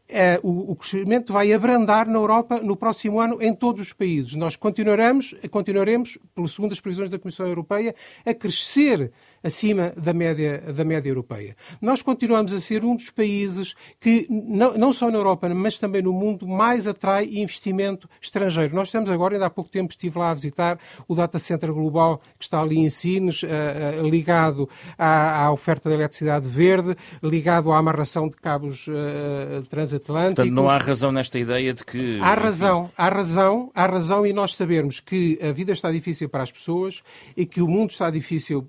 é, 0.09 0.39
o, 0.43 0.71
o, 0.71 0.75
crescimento 0.75 1.33
vai 1.33 1.51
abrandar 1.53 2.07
na 2.07 2.17
Europa 2.17 2.59
no 2.61 2.75
próximo 2.75 3.19
ano 3.19 3.41
em 3.41 3.53
todos 3.53 3.87
os 3.87 3.93
países. 3.93 4.35
Nós 4.35 4.55
continuaremos, 4.55 5.33
continuaremos, 5.49 6.17
pelas 6.35 6.51
segundas 6.51 6.79
previsões 6.79 7.09
da 7.09 7.17
Comissão 7.17 7.47
Europeia, 7.47 7.95
a 8.25 8.33
crescer 8.33 9.11
acima 9.43 9.93
da 9.97 10.13
média, 10.13 10.63
da 10.73 10.85
média 10.85 11.09
europeia. 11.09 11.55
Nós 11.81 12.01
continuamos 12.01 12.53
a 12.53 12.59
ser 12.59 12.85
um 12.85 12.95
dos 12.95 13.09
países 13.09 13.75
que, 13.99 14.25
não, 14.29 14.77
não 14.77 14.93
só 14.93 15.11
na 15.11 15.17
Europa, 15.17 15.49
mas 15.49 15.77
também 15.77 16.01
no 16.01 16.13
mundo, 16.13 16.47
mais 16.47 16.87
atrai 16.87 17.25
investimento 17.25 18.09
estrangeiro. 18.21 18.73
Nós 18.73 18.87
estamos 18.87 19.09
agora, 19.09 19.35
ainda 19.35 19.47
há 19.47 19.49
pouco 19.49 19.69
tempo, 19.69 19.91
estive 19.91 20.17
lá 20.17 20.31
a 20.31 20.33
visitar 20.33 20.79
o 21.07 21.13
Data 21.13 21.37
Center 21.37 21.73
Global, 21.73 22.21
que 22.37 22.45
está 22.45 22.61
ali 22.61 22.77
em 22.77 22.89
Sines, 22.89 23.43
uh, 23.43 23.47
uh, 23.47 24.09
ligado 24.09 24.69
à, 24.97 25.45
à, 25.45 25.51
oferta 25.51 25.89
de 25.89 25.95
eletricidade 25.95 26.47
verde, 26.47 26.95
ligado 27.21 27.71
à 27.71 27.77
amarração 27.77 28.29
de 28.29 28.35
cabos 28.37 28.87
uh, 28.87 29.63
transatlânticos. 29.69 30.35
Portanto, 30.35 30.53
não 30.53 30.69
há 30.69 30.77
razão 30.77 31.11
nesta 31.11 31.37
ideia 31.37 31.73
de 31.73 31.83
que... 31.83 32.19
Há 32.21 32.33
razão, 32.33 32.89
há 32.97 33.09
razão, 33.09 33.71
há 33.75 33.85
razão 33.85 34.25
e 34.25 34.31
nós 34.31 34.55
sabermos 34.55 34.99
que 34.99 35.37
a 35.41 35.51
vida 35.51 35.73
está 35.73 35.91
difícil 35.91 36.29
para 36.29 36.43
as 36.43 36.51
pessoas 36.51 37.01
e 37.35 37.45
que 37.45 37.61
o 37.61 37.67
mundo 37.67 37.91
está 37.91 38.09
difícil 38.09 38.65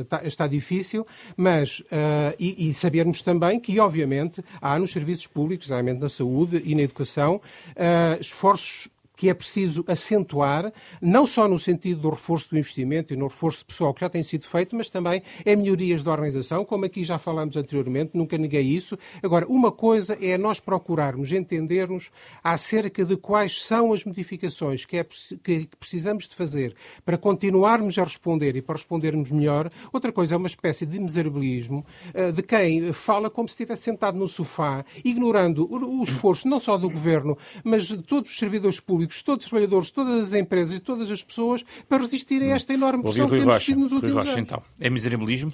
está, 0.00 0.22
está 0.24 0.46
difícil, 0.46 1.06
mas 1.36 1.80
uh, 1.80 2.34
e, 2.38 2.68
e, 2.68 2.74
sabermos 2.74 3.22
também 3.22 3.58
que, 3.60 3.78
obviamente, 3.80 4.42
há 4.60 4.78
nos 4.78 4.90
serviços 4.90 5.26
públicos, 5.26 5.66
especialmente 5.66 6.00
na 6.00 6.08
saúde 6.08 6.62
e 6.64 6.74
na 6.74 6.82
educação, 6.82 7.36
uh, 7.36 8.20
esforços 8.20 8.88
que 9.16 9.30
é 9.30 9.34
preciso 9.34 9.84
acentuar, 9.88 10.72
não 11.00 11.26
só 11.26 11.48
no 11.48 11.58
sentido 11.58 12.02
do 12.02 12.10
reforço 12.10 12.50
do 12.50 12.58
investimento 12.58 13.14
e 13.14 13.16
no 13.16 13.26
reforço 13.26 13.64
pessoal 13.64 13.94
que 13.94 14.02
já 14.02 14.08
tem 14.08 14.22
sido 14.22 14.46
feito, 14.46 14.76
mas 14.76 14.90
também 14.90 15.22
em 15.44 15.56
melhorias 15.56 16.02
da 16.02 16.12
organização, 16.12 16.64
como 16.64 16.84
aqui 16.84 17.02
já 17.02 17.18
falamos 17.18 17.56
anteriormente, 17.56 18.10
nunca 18.14 18.36
neguei 18.36 18.62
isso. 18.62 18.98
Agora, 19.22 19.46
uma 19.48 19.72
coisa 19.72 20.18
é 20.20 20.36
nós 20.36 20.60
procurarmos 20.60 21.32
entendermos 21.32 22.10
acerca 22.44 23.04
de 23.04 23.16
quais 23.16 23.64
são 23.64 23.92
as 23.92 24.04
modificações 24.04 24.84
que, 24.84 24.98
é, 24.98 25.06
que 25.42 25.68
precisamos 25.80 26.28
de 26.28 26.34
fazer 26.34 26.74
para 27.04 27.16
continuarmos 27.16 27.98
a 27.98 28.04
responder 28.04 28.54
e 28.56 28.62
para 28.62 28.76
respondermos 28.76 29.30
melhor. 29.30 29.70
Outra 29.92 30.12
coisa 30.12 30.34
é 30.34 30.38
uma 30.38 30.46
espécie 30.46 30.84
de 30.84 31.00
miserabilismo 31.00 31.84
uh, 32.14 32.32
de 32.32 32.42
quem 32.42 32.92
fala 32.92 33.30
como 33.30 33.48
se 33.48 33.54
estivesse 33.54 33.84
sentado 33.84 34.18
no 34.18 34.28
sofá, 34.28 34.84
ignorando 35.04 35.66
o 35.70 36.02
esforço 36.02 36.48
não 36.48 36.60
só 36.60 36.76
do 36.76 36.90
governo, 36.90 37.38
mas 37.64 37.86
de 37.86 37.98
todos 37.98 38.30
os 38.30 38.38
servidores 38.38 38.80
públicos 38.80 39.05
públicos, 39.06 39.22
todos 39.22 39.44
os 39.44 39.50
trabalhadores, 39.50 39.90
todas 39.90 40.28
as 40.28 40.34
empresas 40.34 40.76
e 40.76 40.80
todas 40.80 41.10
as 41.10 41.22
pessoas 41.22 41.64
para 41.88 41.98
resistirem 41.98 42.52
a 42.52 42.56
esta 42.56 42.74
enorme 42.74 43.02
pressão 43.02 43.28
que 43.28 43.38
temos 43.38 43.64
tido 43.64 43.80
nos 43.80 43.92
últimos 43.92 44.14
Rui 44.14 44.22
Rocha, 44.22 44.38
anos. 44.38 44.50
Então. 44.50 44.62
É 44.80 44.90
miserabilismo? 44.90 45.52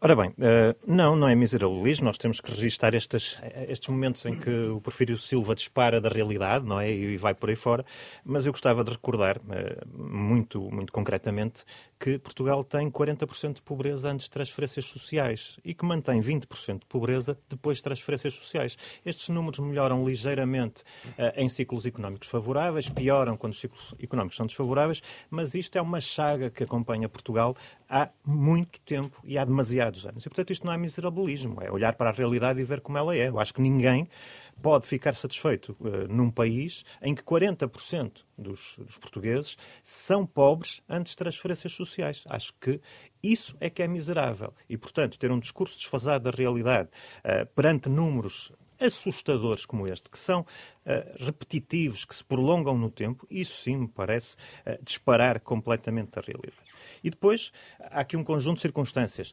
Ora 0.00 0.14
bem, 0.14 0.28
uh, 0.30 0.76
não, 0.86 1.16
não 1.16 1.26
é 1.26 1.34
miserabilismo. 1.34 2.04
Nós 2.04 2.18
temos 2.18 2.38
que 2.38 2.50
registrar 2.50 2.92
estes, 2.92 3.38
estes 3.68 3.88
momentos 3.88 4.22
em 4.26 4.36
que 4.36 4.50
o 4.50 4.78
Porfírio 4.78 5.18
Silva 5.18 5.54
dispara 5.54 5.98
da 5.98 6.10
realidade, 6.10 6.66
não 6.66 6.78
é? 6.78 6.90
E 6.90 7.16
vai 7.16 7.32
por 7.32 7.48
aí 7.48 7.56
fora. 7.56 7.86
Mas 8.22 8.44
eu 8.44 8.52
gostava 8.52 8.84
de 8.84 8.90
recordar, 8.90 9.38
uh, 9.38 9.98
muito, 9.98 10.60
muito 10.70 10.92
concretamente, 10.92 11.64
que 12.04 12.18
Portugal 12.18 12.62
tem 12.62 12.90
40% 12.90 13.54
de 13.54 13.62
pobreza 13.62 14.10
antes 14.10 14.26
de 14.26 14.30
transferências 14.30 14.84
sociais 14.84 15.58
e 15.64 15.72
que 15.72 15.86
mantém 15.86 16.20
20% 16.20 16.80
de 16.80 16.84
pobreza 16.86 17.38
depois 17.48 17.78
de 17.78 17.82
transferências 17.82 18.34
sociais. 18.34 18.76
Estes 19.06 19.30
números 19.30 19.58
melhoram 19.60 20.04
ligeiramente 20.04 20.82
uh, 20.82 21.32
em 21.34 21.48
ciclos 21.48 21.86
económicos 21.86 22.28
favoráveis, 22.28 22.90
pioram 22.90 23.38
quando 23.38 23.54
os 23.54 23.58
ciclos 23.58 23.94
económicos 23.98 24.36
são 24.36 24.44
desfavoráveis, 24.44 25.02
mas 25.30 25.54
isto 25.54 25.78
é 25.78 25.80
uma 25.80 25.98
chaga 25.98 26.50
que 26.50 26.62
acompanha 26.62 27.08
Portugal 27.08 27.56
há 27.88 28.10
muito 28.22 28.78
tempo 28.80 29.18
e 29.24 29.38
há 29.38 29.44
demasiados 29.46 30.06
anos. 30.06 30.26
E, 30.26 30.28
portanto, 30.28 30.50
isto 30.50 30.66
não 30.66 30.74
é 30.74 30.76
miserabilismo, 30.76 31.62
é 31.62 31.70
olhar 31.70 31.94
para 31.94 32.10
a 32.10 32.12
realidade 32.12 32.60
e 32.60 32.64
ver 32.64 32.82
como 32.82 32.98
ela 32.98 33.16
é. 33.16 33.28
Eu 33.28 33.40
acho 33.40 33.54
que 33.54 33.62
ninguém 33.62 34.10
pode 34.62 34.86
ficar 34.86 35.14
satisfeito 35.14 35.76
uh, 35.80 36.08
num 36.08 36.30
país 36.30 36.84
em 37.02 37.14
que 37.14 37.22
40% 37.22 38.24
dos, 38.36 38.74
dos, 38.78 38.96
portugueses 38.98 39.56
são 39.82 40.26
pobres 40.26 40.80
antes 40.88 41.12
de 41.12 41.18
transferências 41.18 41.72
sociais. 41.72 42.24
Acho 42.28 42.54
que 42.60 42.80
isso 43.22 43.56
é 43.60 43.68
que 43.68 43.82
é 43.82 43.88
miserável. 43.88 44.52
E, 44.68 44.76
portanto, 44.76 45.18
ter 45.18 45.30
um 45.30 45.38
discurso 45.38 45.76
desfasado 45.76 46.30
da 46.30 46.36
realidade 46.36 46.88
uh, 47.18 47.46
perante 47.54 47.88
números 47.88 48.52
assustadores 48.80 49.64
como 49.64 49.86
este, 49.86 50.10
que 50.10 50.18
são 50.18 50.40
uh, 50.40 51.24
repetitivos, 51.24 52.04
que 52.04 52.14
se 52.14 52.24
prolongam 52.24 52.76
no 52.76 52.90
tempo, 52.90 53.26
isso 53.30 53.62
sim 53.62 53.76
me 53.76 53.88
parece 53.88 54.36
disparar 54.82 55.40
completamente 55.40 56.10
da 56.10 56.20
realidade. 56.20 56.74
E 57.02 57.10
depois 57.10 57.52
há 57.78 58.00
aqui 58.00 58.16
um 58.16 58.24
conjunto 58.24 58.56
de 58.56 58.62
circunstâncias. 58.62 59.32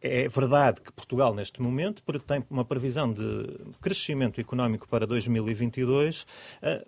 É 0.00 0.28
verdade 0.28 0.80
que 0.80 0.92
Portugal, 0.92 1.34
neste 1.34 1.60
momento, 1.60 2.02
tem 2.20 2.44
uma 2.48 2.64
previsão 2.64 3.12
de 3.12 3.58
crescimento 3.80 4.40
económico 4.40 4.88
para 4.88 5.06
2022 5.06 6.26
eh, 6.62 6.84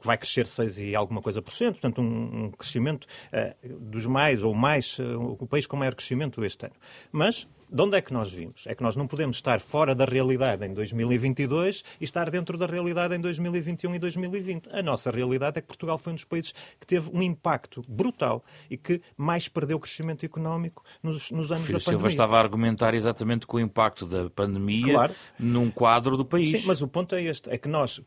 que 0.00 0.06
vai 0.06 0.16
crescer 0.16 0.46
6 0.46 0.78
e 0.78 0.94
alguma 0.94 1.20
coisa 1.20 1.42
por 1.42 1.52
cento, 1.52 1.80
portanto, 1.80 2.00
um 2.00 2.50
crescimento 2.52 3.06
eh, 3.32 3.56
dos 3.80 4.06
mais 4.06 4.44
ou 4.44 4.54
mais, 4.54 4.98
eh, 5.00 5.16
o 5.16 5.46
país 5.46 5.66
com 5.66 5.76
maior 5.76 5.94
crescimento 5.94 6.44
este 6.44 6.66
ano. 6.66 6.74
Mas 7.12 7.48
de 7.70 7.82
onde 7.82 7.96
é 7.96 8.00
que 8.00 8.12
nós 8.12 8.32
vimos? 8.32 8.64
É 8.66 8.74
que 8.74 8.82
nós 8.82 8.96
não 8.96 9.06
podemos 9.06 9.36
estar 9.36 9.60
fora 9.60 9.94
da 9.94 10.04
realidade 10.04 10.64
em 10.64 10.72
2022 10.72 11.84
e 12.00 12.04
estar 12.04 12.30
dentro 12.30 12.56
da 12.56 12.66
realidade 12.66 13.14
em 13.14 13.20
2021 13.20 13.94
e 13.94 13.98
2020. 13.98 14.70
A 14.72 14.82
nossa 14.82 15.10
realidade 15.10 15.58
é 15.58 15.60
que 15.60 15.66
Portugal 15.66 15.98
foi 15.98 16.12
um 16.12 16.16
dos 16.16 16.24
países 16.24 16.54
que 16.80 16.86
teve 16.86 17.10
um 17.12 17.22
impacto 17.22 17.82
brutal 17.86 18.42
e 18.70 18.76
que 18.76 19.02
mais 19.16 19.48
perdeu 19.48 19.78
crescimento 19.78 20.24
económico 20.24 20.82
nos, 21.02 21.30
nos 21.30 21.52
anos 21.52 21.66
Filho 21.66 21.78
da 21.78 21.84
pandemia. 21.84 21.98
Silva 21.98 22.08
estava 22.08 22.36
a 22.36 22.40
argumentar 22.40 22.94
exatamente 22.94 23.46
com 23.46 23.58
o 23.58 23.60
impacto 23.60 24.06
da 24.06 24.30
pandemia 24.30 24.94
claro. 24.94 25.14
num 25.38 25.70
quadro 25.70 26.16
do 26.16 26.24
país. 26.24 26.62
Sim, 26.62 26.66
mas 26.66 26.82
o 26.82 26.88
ponto 26.88 27.14
é 27.14 27.22
este, 27.22 27.50
é 27.50 27.58
que 27.58 27.68
nós 27.68 28.00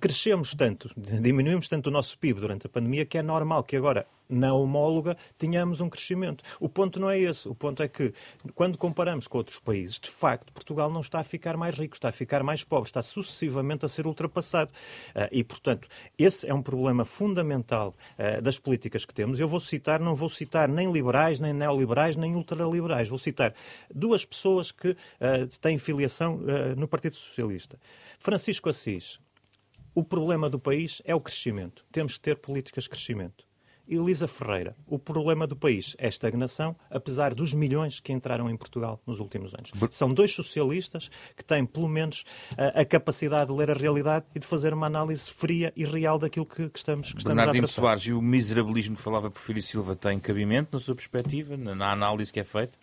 crescemos 0.00 0.54
tanto, 0.54 0.90
diminuímos 0.96 1.68
tanto 1.68 1.88
o 1.88 1.90
nosso 1.90 2.16
PIB 2.18 2.40
durante 2.40 2.66
a 2.66 2.70
pandemia 2.70 3.04
que 3.04 3.18
é 3.18 3.22
normal 3.22 3.64
que 3.64 3.76
agora 3.76 4.06
na 4.30 4.54
homóloga 4.54 5.16
tenhamos 5.36 5.80
um 5.80 5.88
crescimento. 5.88 6.44
O 6.58 6.68
ponto 6.68 6.98
não 7.00 7.10
é 7.10 7.18
esse. 7.18 7.48
O 7.48 7.54
ponto 7.54 7.82
é 7.82 7.88
que, 7.88 8.12
quando 8.54 8.78
comparamos 8.78 9.26
com 9.26 9.38
outros 9.38 9.58
países, 9.58 9.98
de 9.98 10.10
facto, 10.10 10.52
Portugal 10.52 10.90
não 10.90 11.00
está 11.00 11.20
a 11.20 11.24
ficar 11.24 11.56
mais 11.56 11.78
rico, 11.78 11.94
está 11.94 12.08
a 12.08 12.12
ficar 12.12 12.42
mais 12.42 12.64
pobre, 12.64 12.88
está 12.88 13.02
sucessivamente 13.02 13.84
a 13.84 13.88
ser 13.88 14.06
ultrapassado. 14.06 14.70
Uh, 15.10 15.28
e, 15.32 15.44
portanto, 15.44 15.88
esse 16.18 16.48
é 16.48 16.54
um 16.54 16.62
problema 16.62 17.04
fundamental 17.04 17.94
uh, 18.18 18.40
das 18.40 18.58
políticas 18.58 19.04
que 19.04 19.14
temos. 19.14 19.40
Eu 19.40 19.48
vou 19.48 19.60
citar, 19.60 20.00
não 20.00 20.14
vou 20.14 20.28
citar 20.28 20.68
nem 20.68 20.90
liberais, 20.92 21.40
nem 21.40 21.52
neoliberais, 21.52 22.16
nem 22.16 22.34
ultraliberais. 22.34 23.08
Vou 23.08 23.18
citar 23.18 23.54
duas 23.92 24.24
pessoas 24.24 24.70
que 24.70 24.90
uh, 24.90 24.96
têm 25.60 25.78
filiação 25.78 26.40
no 26.76 26.86
Partido 26.86 27.16
Socialista. 27.16 27.78
Francisco 28.18 28.68
Assis. 28.68 29.18
O 29.94 30.04
problema 30.04 30.48
do 30.48 30.58
país 30.58 31.02
é 31.04 31.14
o 31.14 31.20
crescimento. 31.20 31.84
Temos 31.90 32.14
que 32.14 32.20
ter 32.20 32.36
políticas 32.36 32.84
de 32.84 32.90
crescimento. 32.90 33.49
Elisa 33.90 34.28
Ferreira, 34.28 34.76
o 34.86 34.98
problema 34.98 35.46
do 35.46 35.56
país 35.56 35.96
é 35.98 36.06
a 36.06 36.08
estagnação, 36.08 36.76
apesar 36.88 37.34
dos 37.34 37.52
milhões 37.52 37.98
que 37.98 38.12
entraram 38.12 38.48
em 38.48 38.56
Portugal 38.56 39.02
nos 39.06 39.18
últimos 39.18 39.52
anos. 39.52 39.72
São 39.90 40.14
dois 40.14 40.32
socialistas 40.32 41.10
que 41.36 41.44
têm, 41.44 41.66
pelo 41.66 41.88
menos, 41.88 42.24
a, 42.56 42.80
a 42.80 42.84
capacidade 42.84 43.50
de 43.50 43.56
ler 43.56 43.70
a 43.70 43.74
realidade 43.74 44.26
e 44.34 44.38
de 44.38 44.46
fazer 44.46 44.72
uma 44.72 44.86
análise 44.86 45.30
fria 45.30 45.72
e 45.74 45.84
real 45.84 46.18
daquilo 46.18 46.46
que, 46.46 46.68
que 46.68 46.78
estamos, 46.78 47.12
que 47.12 47.18
estamos 47.18 47.36
Bernardino 47.36 47.64
a 47.64 47.68
Soares, 47.68 48.04
e 48.04 48.12
o 48.12 48.22
miserabilismo 48.22 48.96
que 48.96 49.02
falava 49.02 49.30
Porfírio 49.30 49.62
Silva 49.62 49.96
tem 49.96 50.18
cabimento, 50.18 50.68
na 50.72 50.78
sua 50.78 50.94
perspectiva, 50.94 51.56
na 51.56 51.90
análise 51.90 52.32
que 52.32 52.40
é 52.40 52.44
feita? 52.44 52.78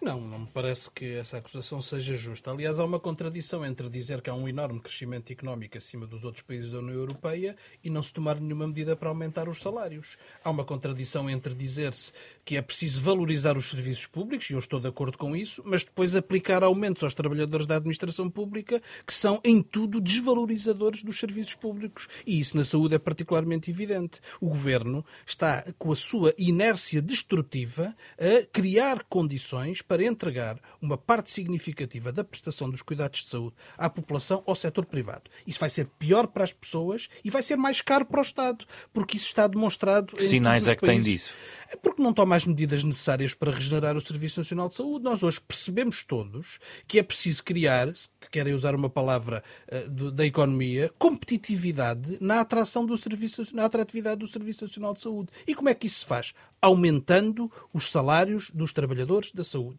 Não, 0.00 0.20
não 0.20 0.38
me 0.38 0.46
parece 0.46 0.88
que 0.92 1.16
essa 1.16 1.38
acusação 1.38 1.82
seja 1.82 2.14
justa. 2.14 2.52
Aliás, 2.52 2.78
há 2.78 2.84
uma 2.84 3.00
contradição 3.00 3.66
entre 3.66 3.90
dizer 3.90 4.22
que 4.22 4.30
há 4.30 4.34
um 4.34 4.48
enorme 4.48 4.78
crescimento 4.78 5.32
económico 5.32 5.76
acima 5.76 6.06
dos 6.06 6.24
outros 6.24 6.44
países 6.44 6.70
da 6.70 6.78
União 6.78 6.94
Europeia 6.94 7.56
e 7.82 7.90
não 7.90 8.00
se 8.00 8.12
tomar 8.12 8.38
nenhuma 8.38 8.68
medida 8.68 8.94
para 8.94 9.08
aumentar 9.08 9.48
os 9.48 9.60
salários. 9.60 10.16
Há 10.44 10.50
uma 10.50 10.64
contradição 10.64 11.28
entre 11.28 11.52
dizer-se 11.52 12.12
que 12.44 12.56
é 12.56 12.62
preciso 12.62 13.00
valorizar 13.00 13.58
os 13.58 13.70
serviços 13.70 14.06
públicos, 14.06 14.48
e 14.48 14.52
eu 14.52 14.60
estou 14.60 14.78
de 14.78 14.86
acordo 14.86 15.18
com 15.18 15.34
isso, 15.34 15.64
mas 15.66 15.84
depois 15.84 16.14
aplicar 16.14 16.62
aumentos 16.62 17.02
aos 17.02 17.12
trabalhadores 17.12 17.66
da 17.66 17.74
administração 17.76 18.30
pública 18.30 18.80
que 19.04 19.12
são, 19.12 19.40
em 19.44 19.60
tudo, 19.60 20.00
desvalorizadores 20.00 21.02
dos 21.02 21.18
serviços 21.18 21.56
públicos. 21.56 22.08
E 22.24 22.38
isso 22.38 22.56
na 22.56 22.64
saúde 22.64 22.94
é 22.94 22.98
particularmente 23.00 23.68
evidente. 23.68 24.20
O 24.40 24.48
governo 24.48 25.04
está, 25.26 25.64
com 25.76 25.90
a 25.90 25.96
sua 25.96 26.32
inércia 26.38 27.02
destrutiva, 27.02 27.96
a 28.16 28.46
criar 28.52 29.02
condições 29.08 29.82
para 29.88 30.04
entregar 30.04 30.60
uma 30.80 30.98
parte 30.98 31.32
significativa 31.32 32.12
da 32.12 32.22
prestação 32.22 32.68
dos 32.68 32.82
cuidados 32.82 33.22
de 33.22 33.30
saúde 33.30 33.56
à 33.76 33.88
população 33.88 34.44
ao 34.46 34.54
setor 34.54 34.84
privado. 34.84 35.30
Isso 35.46 35.58
vai 35.58 35.70
ser 35.70 35.86
pior 35.98 36.26
para 36.26 36.44
as 36.44 36.52
pessoas 36.52 37.08
e 37.24 37.30
vai 37.30 37.42
ser 37.42 37.56
mais 37.56 37.80
caro 37.80 38.04
para 38.04 38.18
o 38.18 38.22
Estado, 38.22 38.66
porque 38.92 39.16
isso 39.16 39.26
está 39.26 39.46
demonstrado. 39.46 40.14
Que 40.14 40.22
sinais 40.22 40.66
é 40.66 40.76
que 40.76 40.84
países. 40.84 41.04
tem 41.04 41.12
disso? 41.12 41.34
É 41.70 41.76
porque 41.76 42.02
não 42.02 42.12
toma 42.12 42.36
as 42.36 42.44
medidas 42.44 42.84
necessárias 42.84 43.34
para 43.34 43.50
regenerar 43.50 43.96
o 43.96 44.00
Serviço 44.00 44.40
Nacional 44.40 44.68
de 44.68 44.74
Saúde. 44.74 45.04
Nós 45.04 45.22
hoje 45.22 45.40
percebemos 45.40 46.02
todos 46.02 46.58
que 46.86 46.98
é 46.98 47.02
preciso 47.02 47.42
criar, 47.42 47.94
se 47.94 48.08
querem 48.30 48.52
usar 48.52 48.74
uma 48.74 48.90
palavra 48.90 49.42
uh, 49.70 50.10
da 50.10 50.24
economia, 50.24 50.92
competitividade 50.98 52.18
na 52.20 52.40
atração 52.40 52.84
do 52.84 52.96
serviço, 52.96 53.42
na 53.54 53.64
atratividade 53.64 54.20
do 54.20 54.26
Serviço 54.26 54.64
Nacional 54.64 54.94
de 54.94 55.00
Saúde. 55.00 55.30
E 55.46 55.54
como 55.54 55.68
é 55.68 55.74
que 55.74 55.86
isso 55.86 56.00
se 56.00 56.06
faz? 56.06 56.34
Aumentando 56.60 57.50
os 57.72 57.90
salários 57.90 58.50
dos 58.50 58.72
trabalhadores 58.72 59.32
da 59.32 59.44
saúde 59.44 59.77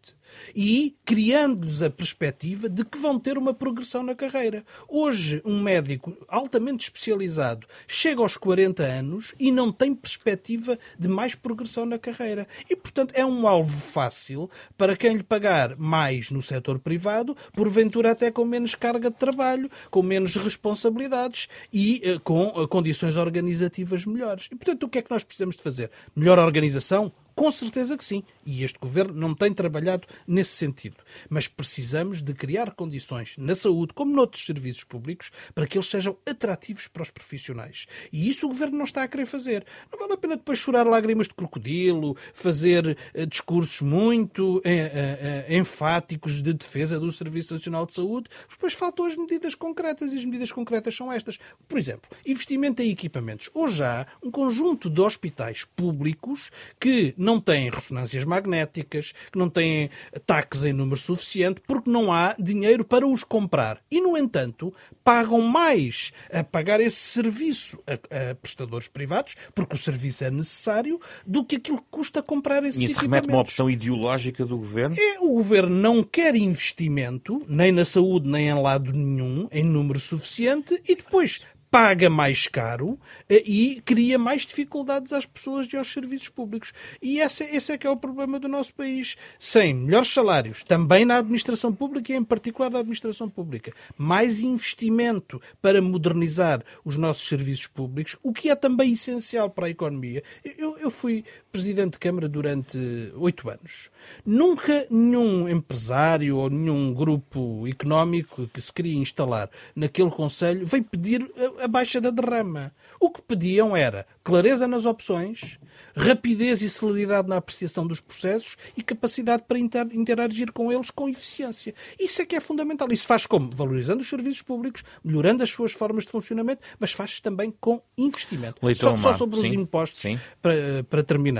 e 0.54 0.96
criando-lhes 1.04 1.82
a 1.82 1.90
perspectiva 1.90 2.68
de 2.68 2.84
que 2.84 2.98
vão 2.98 3.18
ter 3.18 3.38
uma 3.38 3.54
progressão 3.54 4.02
na 4.02 4.14
carreira. 4.14 4.64
Hoje, 4.88 5.42
um 5.44 5.60
médico 5.60 6.16
altamente 6.28 6.84
especializado 6.84 7.66
chega 7.86 8.22
aos 8.22 8.36
40 8.36 8.82
anos 8.82 9.34
e 9.38 9.50
não 9.50 9.72
tem 9.72 9.94
perspectiva 9.94 10.78
de 10.98 11.08
mais 11.08 11.34
progressão 11.34 11.86
na 11.86 11.98
carreira. 11.98 12.46
E, 12.68 12.76
portanto, 12.76 13.12
é 13.14 13.24
um 13.24 13.46
alvo 13.46 13.76
fácil 13.76 14.50
para 14.76 14.96
quem 14.96 15.16
lhe 15.16 15.22
pagar 15.22 15.76
mais 15.76 16.30
no 16.30 16.42
setor 16.42 16.78
privado, 16.78 17.36
porventura 17.52 18.12
até 18.12 18.30
com 18.30 18.44
menos 18.44 18.74
carga 18.74 19.10
de 19.10 19.16
trabalho, 19.16 19.70
com 19.90 20.02
menos 20.02 20.36
responsabilidades 20.36 21.48
e 21.72 22.00
eh, 22.04 22.18
com 22.22 22.52
eh, 22.56 22.66
condições 22.66 23.16
organizativas 23.16 24.04
melhores. 24.04 24.48
E, 24.50 24.56
portanto, 24.56 24.84
o 24.84 24.88
que 24.88 24.98
é 24.98 25.02
que 25.02 25.10
nós 25.10 25.24
precisamos 25.24 25.56
de 25.56 25.62
fazer? 25.62 25.90
Melhor 26.14 26.38
organização? 26.38 27.12
Com 27.40 27.50
certeza 27.50 27.96
que 27.96 28.04
sim. 28.04 28.22
E 28.44 28.64
este 28.64 28.78
governo 28.78 29.14
não 29.14 29.34
tem 29.34 29.50
trabalhado 29.50 30.06
nesse 30.28 30.50
sentido. 30.50 30.96
Mas 31.30 31.48
precisamos 31.48 32.20
de 32.20 32.34
criar 32.34 32.72
condições 32.72 33.34
na 33.38 33.54
saúde, 33.54 33.94
como 33.94 34.14
noutros 34.14 34.44
serviços 34.44 34.84
públicos, 34.84 35.32
para 35.54 35.66
que 35.66 35.78
eles 35.78 35.88
sejam 35.88 36.18
atrativos 36.28 36.86
para 36.86 37.02
os 37.02 37.08
profissionais. 37.10 37.86
E 38.12 38.28
isso 38.28 38.44
o 38.44 38.50
governo 38.50 38.76
não 38.76 38.84
está 38.84 39.04
a 39.04 39.08
querer 39.08 39.24
fazer. 39.24 39.64
Não 39.90 39.98
vale 39.98 40.12
a 40.12 40.16
pena 40.18 40.36
depois 40.36 40.58
chorar 40.58 40.86
lágrimas 40.86 41.28
de 41.28 41.34
crocodilo, 41.34 42.14
fazer 42.34 42.98
uh, 43.14 43.26
discursos 43.26 43.80
muito 43.80 44.58
uh, 44.58 44.58
uh, 44.58 45.54
enfáticos 45.54 46.42
de 46.42 46.52
defesa 46.52 47.00
do 47.00 47.10
Serviço 47.10 47.54
Nacional 47.54 47.86
de 47.86 47.94
Saúde. 47.94 48.28
Depois 48.50 48.74
faltam 48.74 49.06
as 49.06 49.16
medidas 49.16 49.54
concretas 49.54 50.12
e 50.12 50.16
as 50.16 50.26
medidas 50.26 50.52
concretas 50.52 50.94
são 50.94 51.10
estas. 51.10 51.38
Por 51.66 51.78
exemplo, 51.78 52.10
investimento 52.26 52.82
em 52.82 52.90
equipamentos. 52.90 53.48
Hoje 53.54 53.82
há 53.82 54.06
um 54.22 54.30
conjunto 54.30 54.90
de 54.90 55.00
hospitais 55.00 55.64
públicos 55.64 56.50
que 56.78 57.14
não 57.16 57.29
não 57.30 57.40
têm 57.40 57.70
ressonâncias 57.70 58.24
magnéticas, 58.24 59.12
que 59.30 59.38
não 59.38 59.48
têm 59.48 59.88
taques 60.26 60.64
em 60.64 60.72
número 60.72 60.96
suficiente, 60.96 61.62
porque 61.64 61.88
não 61.88 62.12
há 62.12 62.34
dinheiro 62.36 62.84
para 62.84 63.06
os 63.06 63.22
comprar. 63.22 63.80
E, 63.88 64.00
no 64.00 64.16
entanto, 64.16 64.74
pagam 65.04 65.40
mais 65.40 66.12
a 66.32 66.42
pagar 66.42 66.80
esse 66.80 66.96
serviço 66.96 67.80
a, 67.86 68.30
a 68.30 68.34
prestadores 68.34 68.88
privados, 68.88 69.36
porque 69.54 69.76
o 69.76 69.78
serviço 69.78 70.24
é 70.24 70.30
necessário, 70.30 71.00
do 71.24 71.44
que 71.44 71.56
aquilo 71.56 71.78
que 71.78 71.88
custa 71.90 72.20
comprar 72.20 72.64
esse 72.64 72.84
Isso 72.84 73.00
remete 73.00 73.28
a 73.28 73.32
uma 73.32 73.40
opção 73.40 73.70
ideológica 73.70 74.44
do 74.44 74.56
governo? 74.56 74.96
É, 74.98 75.20
o 75.20 75.34
governo 75.34 75.76
não 75.76 76.02
quer 76.02 76.34
investimento, 76.34 77.44
nem 77.48 77.70
na 77.70 77.84
saúde, 77.84 78.28
nem 78.28 78.48
em 78.48 78.60
lado 78.60 78.92
nenhum, 78.92 79.46
em 79.52 79.62
número 79.62 80.00
suficiente, 80.00 80.82
e 80.88 80.96
depois 80.96 81.40
paga 81.70 82.10
mais 82.10 82.48
caro 82.48 82.98
eh, 83.28 83.42
e 83.46 83.80
cria 83.84 84.18
mais 84.18 84.42
dificuldades 84.42 85.12
às 85.12 85.24
pessoas 85.24 85.72
e 85.72 85.76
aos 85.76 85.90
serviços 85.92 86.28
públicos. 86.28 86.72
E 87.00 87.20
esse, 87.20 87.44
esse 87.44 87.72
é 87.72 87.78
que 87.78 87.86
é 87.86 87.90
o 87.90 87.96
problema 87.96 88.40
do 88.40 88.48
nosso 88.48 88.74
país. 88.74 89.16
Sem 89.38 89.72
melhores 89.72 90.12
salários, 90.12 90.64
também 90.64 91.04
na 91.04 91.18
administração 91.18 91.72
pública 91.72 92.12
e 92.12 92.16
em 92.16 92.24
particular 92.24 92.70
na 92.70 92.80
administração 92.80 93.28
pública, 93.28 93.72
mais 93.96 94.40
investimento 94.40 95.40
para 95.62 95.80
modernizar 95.80 96.62
os 96.84 96.96
nossos 96.96 97.28
serviços 97.28 97.68
públicos, 97.68 98.16
o 98.22 98.32
que 98.32 98.50
é 98.50 98.56
também 98.56 98.92
essencial 98.92 99.48
para 99.48 99.66
a 99.66 99.70
economia. 99.70 100.22
Eu, 100.58 100.76
eu 100.78 100.90
fui 100.90 101.24
presidente 101.50 101.92
de 101.92 101.98
Câmara 101.98 102.28
durante 102.28 102.78
oito 103.16 103.48
anos. 103.50 103.90
Nunca 104.24 104.86
nenhum 104.90 105.48
empresário 105.48 106.36
ou 106.36 106.50
nenhum 106.50 106.94
grupo 106.94 107.66
económico 107.66 108.48
que 108.52 108.60
se 108.60 108.72
queria 108.72 108.96
instalar 108.96 109.50
naquele 109.74 110.10
Conselho 110.10 110.64
veio 110.64 110.84
pedir 110.84 111.30
a 111.62 111.68
baixa 111.68 112.00
da 112.00 112.10
derrama. 112.10 112.72
O 112.98 113.10
que 113.10 113.22
pediam 113.22 113.76
era 113.76 114.06
clareza 114.22 114.68
nas 114.68 114.84
opções, 114.84 115.58
rapidez 115.96 116.62
e 116.62 116.70
celeridade 116.70 117.28
na 117.28 117.36
apreciação 117.36 117.86
dos 117.86 118.00
processos 118.00 118.56
e 118.76 118.82
capacidade 118.82 119.44
para 119.46 119.58
interagir 119.58 120.52
com 120.52 120.70
eles 120.72 120.90
com 120.90 121.08
eficiência. 121.08 121.74
Isso 121.98 122.22
é 122.22 122.26
que 122.26 122.36
é 122.36 122.40
fundamental. 122.40 122.88
Isso 122.90 123.06
faz 123.06 123.26
como? 123.26 123.50
Valorizando 123.54 124.02
os 124.02 124.08
serviços 124.08 124.42
públicos, 124.42 124.84
melhorando 125.02 125.42
as 125.42 125.50
suas 125.50 125.72
formas 125.72 126.04
de 126.04 126.10
funcionamento, 126.10 126.62
mas 126.78 126.92
faz 126.92 127.20
também 127.20 127.52
com 127.60 127.80
investimento. 127.96 128.60
Só, 128.74 128.96
só, 128.96 129.12
sobre 129.12 129.38
os 129.38 129.44
impostos, 129.46 130.02
para, 130.40 130.54
para 130.88 131.02
terminar. 131.02 131.39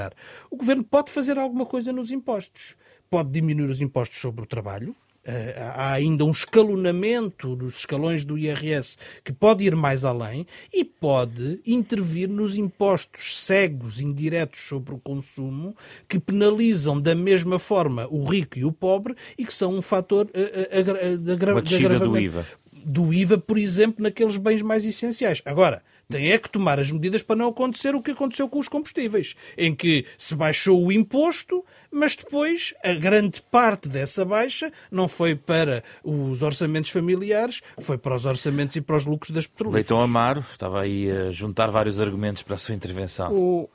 O 0.51 0.57
governo 0.57 0.85
pode 0.85 1.11
fazer 1.11 1.39
alguma 1.39 1.67
coisa 1.67 1.93
nos 1.93 2.11
impostos. 2.11 2.77
Pode 3.09 3.31
diminuir 3.31 3.71
os 3.71 3.81
impostos 3.81 4.19
sobre 4.19 4.43
o 4.43 4.47
trabalho, 4.47 4.95
eh, 5.23 5.55
há 5.59 5.93
ainda 5.93 6.25
um 6.25 6.31
escalonamento 6.31 7.55
dos 7.55 7.81
escalões 7.81 8.25
do 8.25 8.39
IRS 8.39 8.97
que 9.23 9.35
pode 9.35 9.63
ir 9.63 9.77
mais 9.77 10.03
além 10.03 10.47
e 10.73 10.83
pode 10.83 11.61
intervir 11.67 12.27
nos 12.27 12.57
impostos 12.57 13.39
cegos 13.45 14.01
indiretos 14.01 14.61
sobre 14.61 14.95
o 14.95 14.99
consumo 14.99 15.77
que 16.09 16.19
penalizam 16.19 16.99
da 16.99 17.15
mesma 17.15 17.59
forma 17.59 18.09
o 18.11 18.25
rico 18.25 18.59
e 18.59 18.65
o 18.65 18.73
pobre 18.73 19.15
e 19.37 19.45
que 19.45 19.53
são 19.53 19.75
um 19.75 19.83
fator 19.83 20.25
de, 20.25 20.79
agra 20.79 21.19
de 21.19 21.33
agravamento 21.33 21.99
do 21.99 22.19
IVA. 22.19 22.47
Do 22.83 23.13
IVA, 23.13 23.37
por 23.37 23.59
exemplo, 23.59 24.03
naqueles 24.03 24.39
bens 24.39 24.63
mais 24.63 24.87
essenciais. 24.87 25.43
Agora, 25.45 25.83
tem 26.11 26.33
é 26.33 26.39
que 26.39 26.51
tomar 26.51 26.79
as 26.79 26.91
medidas 26.91 27.23
para 27.23 27.37
não 27.37 27.49
acontecer 27.49 27.95
o 27.95 28.03
que 28.03 28.11
aconteceu 28.11 28.49
com 28.49 28.59
os 28.59 28.69
combustíveis, 28.69 29.35
em 29.57 29.75
que 29.75 30.05
se 30.19 30.35
baixou 30.35 30.85
o 30.85 30.93
imposto, 30.93 31.65
mas 31.91 32.17
depois 32.17 32.75
a 32.85 32.93
grande 32.95 33.41
parte 33.43 33.89
dessa 33.89 34.25
baixa 34.25 34.73
não 34.91 35.07
foi 35.07 35.35
para 35.37 35.83
os 36.03 36.43
orçamentos 36.43 36.91
familiares, 36.91 37.63
foi 37.79 37.97
para 37.97 38.15
os 38.15 38.27
orçamentos 38.27 38.77
e 38.77 38.81
para 38.81 38.97
os 38.97 39.07
lucros 39.07 39.31
das 39.31 39.47
petrolíferas. 39.47 39.85
Leitão 39.85 40.01
Amaro 40.01 40.41
estava 40.41 40.81
aí 40.81 41.11
a 41.11 41.31
juntar 41.31 41.71
vários 41.71 42.01
argumentos 42.01 42.43
para 42.43 42.57
a 42.57 42.59
sua 42.59 42.75
intervenção. 42.75 43.33
O... 43.33 43.71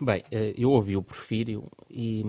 Bem, 0.00 0.24
eh, 0.30 0.54
eu 0.56 0.70
ouvi 0.70 0.96
o 0.96 1.02
Porfírio 1.02 1.64
e 1.90 2.24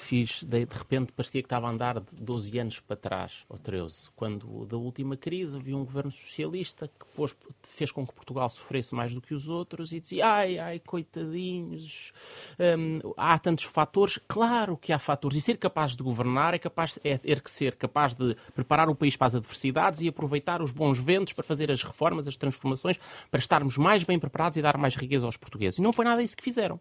fiz, 0.00 0.42
de, 0.42 0.64
de, 0.64 0.74
repente 0.74 1.12
parecia 1.12 1.42
que 1.42 1.46
estava 1.46 1.66
a 1.66 1.70
andar 1.70 2.00
de 2.00 2.16
12 2.16 2.58
anos 2.58 2.80
para 2.80 2.96
trás, 2.96 3.44
ou 3.48 3.58
13, 3.58 4.10
quando 4.16 4.64
da 4.66 4.76
última 4.76 5.16
crise 5.16 5.56
havia 5.56 5.76
um 5.76 5.84
governo 5.84 6.10
socialista 6.10 6.88
que 6.88 7.06
pôs, 7.14 7.36
fez 7.62 7.92
com 7.92 8.06
que 8.06 8.12
Portugal 8.12 8.48
sofresse 8.48 8.94
mais 8.94 9.14
do 9.14 9.20
que 9.20 9.34
os 9.34 9.48
outros 9.48 9.92
e 9.92 10.00
dizia, 10.00 10.26
ai, 10.26 10.58
ai, 10.58 10.78
coitadinhos, 10.80 12.12
hum, 12.58 13.12
há 13.16 13.38
tantos 13.38 13.64
fatores. 13.64 14.18
Claro 14.26 14.76
que 14.76 14.92
há 14.92 14.98
fatores. 14.98 15.36
E 15.36 15.40
ser 15.40 15.56
capaz 15.56 15.94
de 15.94 16.02
governar 16.02 16.54
é, 16.54 16.58
capaz, 16.58 16.98
é 17.04 17.16
ter 17.18 17.40
que 17.40 17.50
ser 17.50 17.76
capaz 17.76 18.14
de 18.14 18.36
preparar 18.54 18.88
o 18.88 18.94
país 18.94 19.16
para 19.16 19.28
as 19.28 19.34
adversidades 19.34 20.00
e 20.00 20.08
aproveitar 20.08 20.62
os 20.62 20.72
bons 20.72 20.98
ventos 20.98 21.32
para 21.32 21.44
fazer 21.44 21.70
as 21.70 21.82
reformas, 21.82 22.26
as 22.26 22.36
transformações, 22.36 22.98
para 23.30 23.38
estarmos 23.38 23.76
mais 23.76 24.02
bem 24.02 24.18
preparados 24.18 24.56
e 24.56 24.62
dar 24.62 24.76
mais 24.76 24.96
riqueza 24.96 25.26
aos 25.26 25.36
portugueses. 25.36 25.78
E 25.78 25.82
não 25.82 25.92
foi 25.92 26.04
nada 26.04 26.22
isso 26.22 26.36
que 26.36 26.42
fizeram. 26.42 26.80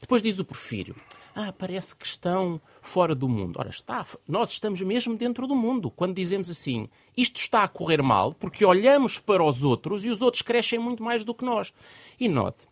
Depois 0.00 0.22
diz 0.22 0.38
o 0.38 0.44
Porfírio, 0.44 0.96
ah, 1.34 1.52
parece 1.52 1.94
que 1.94 2.06
estão 2.06 2.60
fora 2.82 3.14
do 3.14 3.28
mundo. 3.28 3.58
Ora, 3.58 3.70
está, 3.70 4.04
nós 4.26 4.52
estamos 4.52 4.80
mesmo 4.82 5.16
dentro 5.16 5.46
do 5.46 5.54
mundo. 5.54 5.90
Quando 5.90 6.14
dizemos 6.14 6.50
assim, 6.50 6.88
isto 7.16 7.36
está 7.36 7.62
a 7.62 7.68
correr 7.68 8.02
mal, 8.02 8.32
porque 8.34 8.64
olhamos 8.64 9.18
para 9.18 9.42
os 9.42 9.62
outros 9.62 10.04
e 10.04 10.10
os 10.10 10.22
outros 10.22 10.42
crescem 10.42 10.78
muito 10.78 11.02
mais 11.02 11.24
do 11.24 11.34
que 11.34 11.44
nós. 11.44 11.72
E 12.18 12.28
note, 12.28 12.66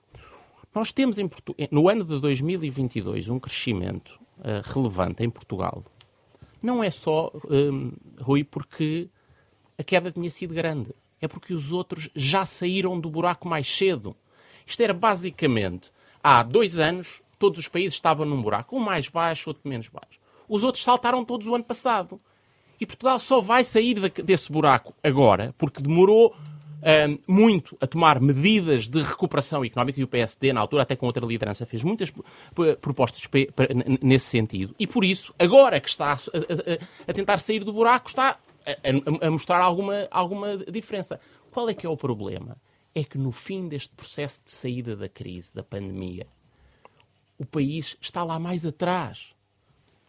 nós 0.75 0.93
temos 0.93 1.19
em 1.19 1.31
no 1.71 1.89
ano 1.89 2.05
de 2.05 2.21
2022 2.21 3.29
um 3.29 3.39
crescimento 3.39 4.19
uh, 4.39 4.63
relevante 4.65 5.23
em 5.23 5.31
Portugal. 5.31 5.85
Não 6.63 6.83
é 6.83 6.91
só, 6.91 7.33
um, 7.49 7.93
Rui, 8.21 8.43
porque 8.43 9.09
a 9.79 9.85
queda 9.85 10.11
tinha 10.11 10.31
sido 10.31 10.53
grande. 10.55 10.93
É 11.21 11.29
porque 11.29 11.55
os 11.55 11.73
outros 11.73 12.09
já 12.15 12.45
saíram 12.45 12.99
do 12.99 13.11
buraco 13.11 13.49
mais 13.49 13.67
cedo. 13.73 14.15
Isto 14.67 14.83
era 14.83 14.95
basicamente, 14.95 15.91
há 16.23 16.43
dois 16.43 16.79
anos, 16.79 17.23
todos 17.39 17.59
os 17.59 17.69
países 17.69 17.95
estavam 17.95 18.27
num 18.27 18.41
buraco, 18.41 18.77
um 18.77 18.81
mais 18.81 19.09
baixo, 19.09 19.51
outro 19.51 19.69
menos 19.69 19.89
baixo. 19.89 20.19
Os 20.49 20.65
outros 20.65 20.83
saltaram 20.83 21.25
todos 21.25 21.47
o 21.47 21.55
ano 21.55 21.65
passado. 21.65 22.21
E 22.81 22.87
Portugal 22.87 23.19
só 23.19 23.41
vai 23.41 23.65
sair 23.65 23.95
desse 24.11 24.51
buraco 24.53 24.95
agora, 25.03 25.55
porque 25.59 25.83
demorou 25.83 26.35
um, 26.79 27.19
muito 27.27 27.77
a 27.81 27.87
tomar 27.87 28.21
medidas 28.21 28.87
de 28.87 29.03
recuperação 29.03 29.65
económica, 29.65 30.01
e 30.01 30.05
o 30.05 30.09
PSD, 30.09 30.53
na 30.53 30.61
altura, 30.61 30.83
até 30.83 30.95
com 30.95 31.07
outra 31.07 31.27
liderança, 31.27 31.67
fez 31.67 31.83
muitas 31.83 32.13
propostas 32.81 33.23
nesse 34.01 34.27
sentido. 34.27 34.75
E 34.79 34.87
por 34.87 35.05
isso, 35.05 35.35
agora 35.39 35.81
que 35.81 35.89
está 35.89 36.13
a, 36.13 36.15
a, 36.15 37.11
a 37.11 37.13
tentar 37.13 37.39
sair 37.39 37.65
do 37.65 37.73
buraco, 37.73 38.09
está 38.09 38.39
a, 38.67 39.27
a 39.27 39.31
mostrar 39.31 39.61
alguma, 39.61 40.07
alguma 40.11 40.57
diferença. 40.57 41.21
Qual 41.51 41.69
é 41.69 41.75
que 41.75 41.87
é 41.87 41.89
o 41.89 41.97
problema? 41.97 42.57
É 42.99 43.05
que 43.05 43.17
no 43.17 43.31
fim 43.31 43.69
deste 43.69 43.95
processo 43.95 44.41
de 44.45 44.51
saída 44.51 44.97
da 44.97 45.09
crise, 45.09 45.55
da 45.55 45.63
pandemia, 45.63 46.27
o 47.39 47.47
país 47.47 47.97
está 48.01 48.25
lá 48.25 48.41
mais 48.41 48.67
atrás. 48.67 49.35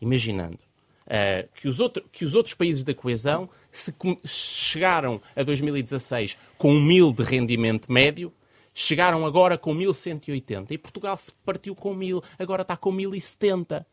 Imaginando 0.01 0.57
uh, 1.05 1.47
que, 1.53 1.67
os 1.67 1.79
outro, 1.79 2.03
que 2.11 2.25
os 2.25 2.33
outros 2.33 2.55
países 2.55 2.83
da 2.83 2.95
coesão 2.95 3.47
se 3.71 3.93
chegaram 4.25 5.21
a 5.35 5.43
2016 5.43 6.35
com 6.57 6.73
um 6.73 6.81
mil 6.81 7.13
de 7.13 7.21
rendimento 7.21 7.91
médio, 7.91 8.33
chegaram 8.73 9.23
agora 9.23 9.55
com 9.55 9.71
1180. 9.71 10.73
E 10.73 10.77
Portugal 10.79 11.15
se 11.15 11.31
partiu 11.45 11.75
com 11.75 11.93
mil, 11.93 12.23
agora 12.39 12.63
está 12.63 12.75
com 12.75 12.91
1070. 12.91 13.85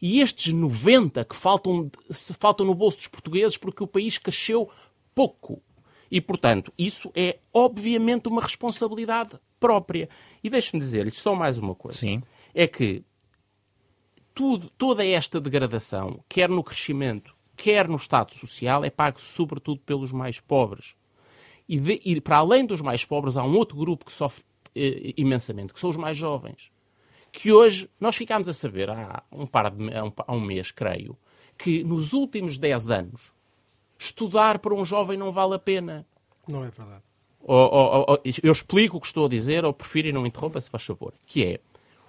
E 0.00 0.20
estes 0.20 0.52
90 0.52 1.24
que 1.24 1.34
faltam, 1.34 1.90
faltam 2.38 2.64
no 2.64 2.74
bolso 2.74 2.98
dos 2.98 3.08
portugueses 3.08 3.56
porque 3.56 3.82
o 3.82 3.88
país 3.88 4.16
cresceu 4.16 4.70
pouco. 5.12 5.60
E, 6.16 6.20
portanto, 6.20 6.72
isso 6.78 7.10
é 7.14 7.38
obviamente 7.52 8.28
uma 8.28 8.40
responsabilidade 8.40 9.38
própria. 9.60 10.08
E 10.42 10.48
deixe-me 10.48 10.80
dizer-lhe 10.80 11.10
só 11.10 11.34
mais 11.34 11.58
uma 11.58 11.74
coisa. 11.74 11.98
Sim 11.98 12.22
é 12.56 12.66
que 12.66 13.04
tudo, 14.34 14.70
toda 14.70 15.04
esta 15.04 15.38
degradação, 15.38 16.24
quer 16.26 16.48
no 16.48 16.64
crescimento, 16.64 17.36
quer 17.54 17.86
no 17.86 17.96
Estado 17.96 18.32
social, 18.32 18.82
é 18.82 18.88
pago 18.88 19.20
sobretudo 19.20 19.82
pelos 19.82 20.10
mais 20.10 20.40
pobres. 20.40 20.94
E, 21.68 21.78
de, 21.78 22.00
e 22.02 22.18
para 22.18 22.38
além 22.38 22.64
dos 22.64 22.80
mais 22.80 23.04
pobres, 23.04 23.36
há 23.36 23.44
um 23.44 23.54
outro 23.54 23.76
grupo 23.76 24.06
que 24.06 24.12
sofre 24.12 24.42
eh, 24.74 25.12
imensamente, 25.18 25.74
que 25.74 25.80
são 25.80 25.90
os 25.90 25.98
mais 25.98 26.16
jovens. 26.16 26.72
Que 27.30 27.52
hoje 27.52 27.90
nós 28.00 28.16
ficámos 28.16 28.48
a 28.48 28.54
saber, 28.54 28.88
há 28.88 29.22
um, 29.30 29.46
par 29.46 29.70
de, 29.70 29.94
há 29.94 30.02
um, 30.02 30.12
há 30.26 30.34
um 30.34 30.40
mês, 30.40 30.70
creio, 30.70 31.18
que 31.58 31.84
nos 31.84 32.14
últimos 32.14 32.56
10 32.56 32.90
anos 32.90 33.32
estudar 33.98 34.58
para 34.58 34.74
um 34.74 34.84
jovem 34.84 35.16
não 35.16 35.32
vale 35.32 35.54
a 35.54 35.58
pena. 35.58 36.06
Não 36.48 36.64
é 36.64 36.68
verdade. 36.68 37.02
Ou, 37.40 37.72
ou, 37.72 38.04
ou, 38.08 38.22
eu 38.42 38.52
explico 38.52 38.96
o 38.96 39.00
que 39.00 39.06
estou 39.06 39.26
a 39.26 39.28
dizer, 39.28 39.64
ou 39.64 39.72
prefiro 39.72 40.08
e 40.08 40.12
não 40.12 40.26
interrompa, 40.26 40.60
se 40.60 40.70
faz 40.70 40.84
favor. 40.84 41.12
Que 41.24 41.44
é, 41.44 41.60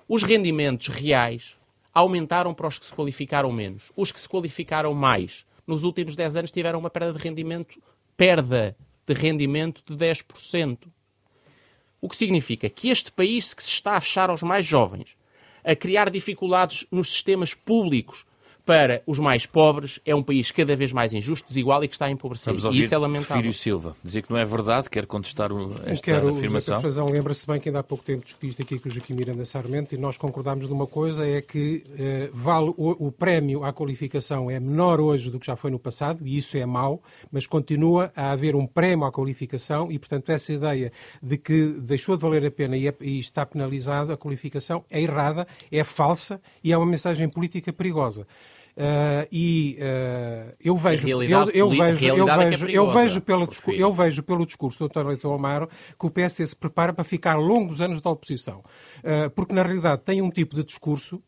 os 0.08 0.24
rendimentos 0.24 0.88
reais 0.88 1.56
aumentaram 1.94 2.54
para 2.54 2.68
os 2.68 2.78
que 2.78 2.86
se 2.86 2.94
qualificaram 2.94 3.52
menos. 3.52 3.92
Os 3.96 4.12
que 4.12 4.22
se 4.22 4.30
qualificaram 4.30 4.94
mais, 4.94 5.46
nos 5.66 5.84
últimos 5.84 6.16
10 6.16 6.36
anos, 6.36 6.52
tiveram 6.52 6.80
uma 6.80 6.90
perda 6.90 7.12
de 7.12 7.24
rendimento, 7.24 7.82
perda 8.16 8.78
de 9.06 9.14
rendimento 9.14 9.82
de 9.86 9.98
10%. 9.98 10.88
O 12.00 12.08
que 12.08 12.16
significa 12.16 12.70
que 12.70 12.90
este 12.90 13.12
país 13.12 13.54
que 13.54 13.64
se 13.64 13.72
está 13.72 13.94
a 13.94 14.02
fechar 14.02 14.30
aos 14.30 14.44
mais 14.44 14.66
jovens, 14.66 15.18
a 15.64 15.76
criar 15.76 16.12
dificuldades 16.12 16.86
nos 16.92 17.10
sistemas 17.10 17.56
públicos 17.56 18.27
para 18.68 19.02
os 19.08 19.18
mais 19.18 19.46
pobres 19.46 19.98
é 20.06 20.14
um 20.14 20.22
país 20.22 20.52
cada 20.52 20.76
vez 20.76 20.92
mais 20.92 21.14
injusto, 21.14 21.48
desigual 21.48 21.82
e 21.86 21.88
que 21.88 21.96
está 21.96 22.08
a 22.08 22.12
empobrecer. 22.12 22.54
E 22.54 22.82
isso 22.82 22.94
é 22.94 22.98
lamentável. 22.98 23.42
Filho 23.42 23.54
Silva, 23.54 23.96
dizer 24.04 24.24
que 24.24 24.30
não 24.30 24.38
é 24.38 24.44
verdade, 24.44 24.90
quer 24.90 25.06
contestar 25.06 25.50
esta 25.86 26.04
quero, 26.04 26.32
afirmação? 26.32 26.82
Quero, 26.82 27.10
lembra-se 27.10 27.48
bem 27.48 27.62
que 27.62 27.70
ainda 27.70 27.80
há 27.80 27.84
pouco 27.84 28.04
tempo 28.04 28.26
discutiste 28.26 28.62
aqui 28.62 28.78
com 28.78 28.90
o 28.90 28.92
Joaquim 28.92 29.14
Miranda 29.14 29.46
Sarmento 29.46 29.96
e 29.96 29.98
nós 29.98 30.18
concordámos 30.18 30.68
numa 30.68 30.86
coisa, 30.86 31.26
é 31.26 31.42
que 31.42 31.82
eh, 31.98 32.30
vale 32.34 32.74
o, 32.76 33.08
o, 33.08 33.10
prémio 33.10 33.64
à 33.64 33.72
qualificação 33.72 34.52
é 34.52 34.60
menor 34.60 35.00
hoje 35.00 35.32
do 35.32 35.40
que 35.40 35.48
já 35.48 35.56
foi 35.56 35.72
no 35.72 35.80
passado, 35.80 36.28
e 36.28 36.38
isso 36.38 36.58
é 36.58 36.66
mau, 36.66 37.02
mas 37.32 37.48
continua 37.48 38.12
a 38.18 38.32
haver 38.34 38.54
um 38.54 38.68
prémio 38.68 39.06
à 39.06 39.12
qualificação 39.14 39.90
e, 39.90 39.98
portanto, 39.98 40.30
essa 40.30 40.52
ideia 40.52 40.92
de 41.24 41.38
que 41.38 41.80
deixou 41.84 42.18
de 42.18 42.22
valer 42.24 42.46
a 42.46 42.52
pena 42.52 42.76
e, 42.76 42.90
é, 42.90 42.94
e 43.00 43.18
está 43.18 43.46
penalizado 43.46 44.12
a 44.12 44.18
qualificação 44.18 44.84
é 44.90 45.02
errada, 45.02 45.48
é 45.72 45.86
falsa 45.86 46.42
e 46.62 46.74
é 46.74 46.78
uma 46.78 46.86
mensagem 46.86 47.30
política 47.30 47.72
perigosa. 47.72 48.28
Uh, 48.78 49.26
e 49.32 49.80
uh, 49.80 50.56
eu 50.64 50.78
vejo, 50.78 51.08
eu, 51.08 51.20
eu, 51.50 51.68
vejo, 51.68 52.06
eu 52.06 52.30
é 52.30 52.38
vejo, 52.38 52.68
é 52.68 52.72
eu 52.72 52.88
vejo 52.88 53.22
pelo 53.22 53.50
eu 53.70 53.92
vejo 53.92 54.22
pelo 54.22 54.46
discurso 54.46 54.78
do 54.78 54.86
António 54.86 55.10
Leitão 55.10 55.34
Amaro 55.34 55.68
que 56.00 56.06
o 56.06 56.12
PSD 56.12 56.46
se 56.46 56.56
prepara 56.56 56.94
para 56.94 57.04
ficar 57.04 57.38
longos 57.38 57.82
anos 57.82 58.02
da 58.02 58.12
oposição, 58.12 58.60
uh, 58.60 59.32
porque 59.32 59.52
na 59.52 59.64
realidade 59.64 60.04
tem 60.06 60.22
um 60.22 60.30
tipo 60.30 60.56
de 60.56 60.64
discurso 60.64 61.20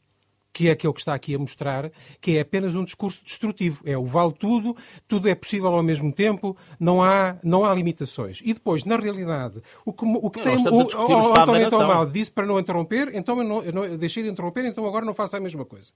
que 0.54 0.68
é 0.68 0.72
aquele 0.72 0.94
que 0.94 1.00
está 1.00 1.16
aqui 1.16 1.34
a 1.34 1.40
mostrar, 1.40 1.92
que 2.22 2.38
é 2.38 2.42
apenas 2.42 2.76
um 2.76 2.84
discurso 2.84 3.24
destrutivo. 3.24 3.82
É 3.84 3.98
o 3.98 4.06
vale 4.06 4.34
tudo, 4.34 4.76
tudo 5.08 5.28
é 5.28 5.34
possível 5.34 5.74
ao 5.74 5.82
mesmo 5.82 6.12
tempo, 6.12 6.56
não 6.80 7.02
há, 7.02 7.38
não 7.44 7.66
há 7.66 7.74
limitações. 7.74 8.42
E 8.44 8.54
depois, 8.54 8.84
na 8.84 8.98
realidade, 8.98 9.62
o 9.86 9.94
que, 9.94 10.06
o 10.06 10.30
que 10.30 10.40
não, 10.40 10.44
tem. 10.44 10.68
O, 10.68 10.74
o, 10.74 11.30
o 11.30 11.36
António 11.36 11.68
então 11.68 11.88
mal 11.88 12.06
disse 12.06 12.32
para 12.32 12.46
não 12.46 12.60
interromper, 12.60 13.10
então 13.14 13.38
eu, 13.38 13.44
não, 13.44 13.64
eu, 13.64 13.74
não, 13.74 13.86
eu 13.86 13.98
deixei 13.98 14.22
de 14.22 14.30
interromper, 14.30 14.66
então 14.66 14.86
agora 14.86 15.06
não 15.06 15.14
faço 15.14 15.38
a 15.38 15.40
mesma 15.40 15.66
coisa. 15.66 15.92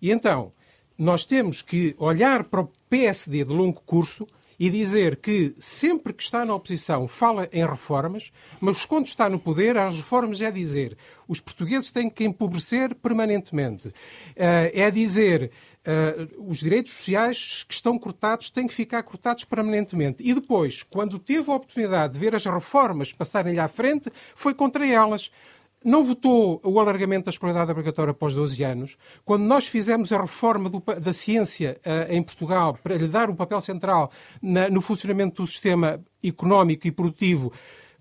E 0.00 0.10
então, 0.10 0.52
nós 1.02 1.24
temos 1.24 1.60
que 1.60 1.96
olhar 1.98 2.44
para 2.44 2.60
o 2.60 2.70
PSD 2.88 3.42
de 3.42 3.50
longo 3.50 3.82
curso 3.84 4.26
e 4.58 4.70
dizer 4.70 5.16
que 5.16 5.52
sempre 5.58 6.12
que 6.12 6.22
está 6.22 6.44
na 6.44 6.54
oposição 6.54 7.08
fala 7.08 7.48
em 7.52 7.66
reformas, 7.66 8.30
mas 8.60 8.84
quando 8.84 9.06
está 9.06 9.28
no 9.28 9.40
poder, 9.40 9.76
as 9.76 9.96
reformas 9.96 10.40
é 10.40 10.48
dizer 10.52 10.96
os 11.26 11.40
portugueses 11.40 11.90
têm 11.90 12.08
que 12.08 12.22
empobrecer 12.22 12.94
permanentemente. 12.94 13.92
Eh, 14.36 14.70
é 14.74 14.90
dizer 14.90 15.50
uh, 15.80 16.48
os 16.48 16.58
direitos 16.58 16.92
sociais 16.92 17.64
que 17.66 17.74
estão 17.74 17.98
cortados 17.98 18.50
têm 18.50 18.66
que 18.66 18.74
ficar 18.74 19.02
cortados 19.02 19.44
permanentemente. 19.44 20.22
E 20.22 20.32
depois, 20.34 20.82
quando 20.82 21.18
teve 21.18 21.50
a 21.50 21.54
oportunidade 21.54 22.12
de 22.12 22.18
ver 22.18 22.34
as 22.34 22.44
reformas 22.44 23.12
passarem-lhe 23.12 23.58
à 23.58 23.66
frente, 23.66 24.12
foi 24.36 24.54
contra 24.54 24.86
elas 24.86 25.30
não 25.84 26.04
votou 26.04 26.60
o 26.64 26.80
alargamento 26.80 27.26
da 27.26 27.30
escolaridade 27.30 27.70
obrigatória 27.70 28.10
após 28.10 28.34
12 28.34 28.62
anos, 28.62 28.96
quando 29.24 29.42
nós 29.42 29.66
fizemos 29.66 30.12
a 30.12 30.20
reforma 30.20 30.68
do, 30.68 30.80
da 31.00 31.12
ciência 31.12 31.80
uh, 31.84 32.12
em 32.12 32.22
Portugal 32.22 32.78
para 32.82 32.96
lhe 32.96 33.08
dar 33.08 33.30
um 33.30 33.34
papel 33.34 33.60
central 33.60 34.10
na, 34.40 34.68
no 34.68 34.80
funcionamento 34.80 35.42
do 35.42 35.48
sistema 35.48 36.00
económico 36.22 36.86
e 36.86 36.92
produtivo, 36.92 37.52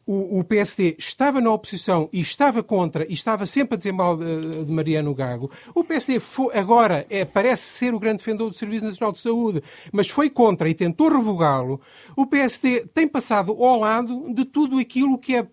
o, 0.06 0.40
o, 0.40 0.44
PSD 0.44 0.96
estava 0.98 1.40
na 1.40 1.52
oposição 1.52 2.10
e 2.12 2.20
estava 2.20 2.64
contra 2.64 3.06
e 3.08 3.14
estava 3.14 3.46
sempre 3.46 3.76
a 3.76 3.78
dizer 3.78 3.92
mal 3.92 4.18
de, 4.18 4.66
de 4.66 4.72
Mariano 4.72 5.14
Gago. 5.14 5.52
O 5.76 5.84
PSD 5.84 6.20
foi, 6.20 6.58
agora 6.58 7.06
é, 7.10 7.24
parece 7.24 7.78
ser 7.78 7.94
o 7.94 8.00
grande 8.00 8.18
defensor 8.18 8.50
do 8.50 8.56
Serviço 8.56 8.86
Nacional 8.86 9.12
de 9.12 9.20
Saúde, 9.20 9.62
mas 9.92 10.10
foi 10.10 10.30
contra 10.30 10.68
e 10.70 10.74
tentou 10.74 11.10
revogá-lo. 11.10 11.80
O 12.18 12.26
PSD 12.26 12.88
tem 12.94 13.08
passado 13.08 13.52
ao 13.64 13.80
lado 13.80 14.34
de 14.34 14.44
tudo 14.44 14.80
aquilo 14.80 15.18
que 15.18 15.36
é 15.36 15.48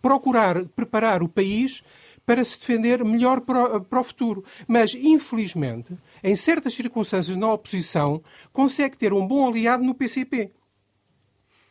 procurar 0.00 0.64
preparar 0.66 1.22
o 1.22 1.28
país 1.28 1.82
para 2.26 2.44
se 2.44 2.58
defender 2.58 3.02
melhor 3.04 3.40
para, 3.40 4.00
o 4.00 4.04
futuro. 4.04 4.44
Mas, 4.66 4.94
infelizmente, 4.94 5.96
em 6.22 6.34
certas 6.34 6.74
circunstâncias 6.74 7.36
na 7.38 7.50
oposição, 7.50 8.22
consegue 8.52 8.98
ter 8.98 9.14
um 9.14 9.26
bom 9.26 9.48
aliado 9.48 9.82
no 9.82 9.94
PCP. 9.94 10.50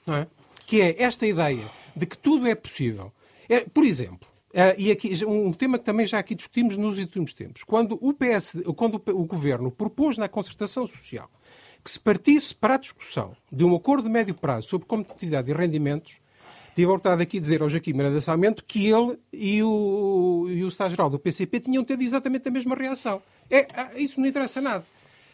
É? 0.07 0.25
Que 0.65 0.81
é 0.81 1.03
esta 1.03 1.27
ideia 1.27 1.69
de 1.95 2.05
que 2.07 2.17
tudo 2.17 2.47
é 2.47 2.55
possível. 2.55 3.11
É, 3.47 3.61
por 3.61 3.85
exemplo, 3.85 4.27
Uh, 4.57 4.73
e 4.75 4.91
aqui, 4.91 5.13
um 5.25 5.53
tema 5.53 5.77
que 5.77 5.83
também 5.83 6.07
já 6.07 6.17
aqui 6.17 6.33
discutimos 6.33 6.77
nos 6.77 6.97
últimos 6.97 7.33
tempos. 7.33 7.63
Quando 7.63 7.99
o, 8.01 8.11
PS, 8.11 8.55
quando 8.75 8.95
o, 8.95 9.21
o 9.21 9.25
Governo 9.25 9.69
propôs 9.69 10.17
na 10.17 10.27
concertação 10.27 10.87
social 10.87 11.29
que 11.83 11.91
se 11.91 11.99
partisse 11.99 12.55
para 12.55 12.73
a 12.73 12.77
discussão 12.77 13.35
de 13.51 13.63
um 13.63 13.75
acordo 13.75 14.05
de 14.05 14.09
médio 14.09 14.33
prazo 14.33 14.69
sobre 14.69 14.87
competitividade 14.87 15.51
e 15.51 15.53
rendimentos, 15.53 16.19
tive 16.77 16.91
a 16.91 16.93
vontade 16.93 17.23
aqui 17.23 17.37
de 17.37 17.41
dizer 17.41 17.63
ao 17.63 17.69
Joaquim 17.69 17.91
Miranda 17.91 18.21
Salmento 18.21 18.63
que 18.63 18.85
ele 18.85 19.17
e 19.33 19.63
o, 19.63 20.45
e 20.47 20.63
o 20.63 20.67
Estado-Geral 20.67 21.09
do 21.09 21.17
PCP 21.17 21.59
tinham 21.59 21.83
tido 21.83 22.03
exatamente 22.03 22.47
a 22.47 22.51
mesma 22.51 22.75
reação. 22.75 23.19
É, 23.49 23.67
ah, 23.73 23.89
isso 23.95 24.19
não 24.19 24.27
interessa 24.27 24.61
nada. 24.61 24.85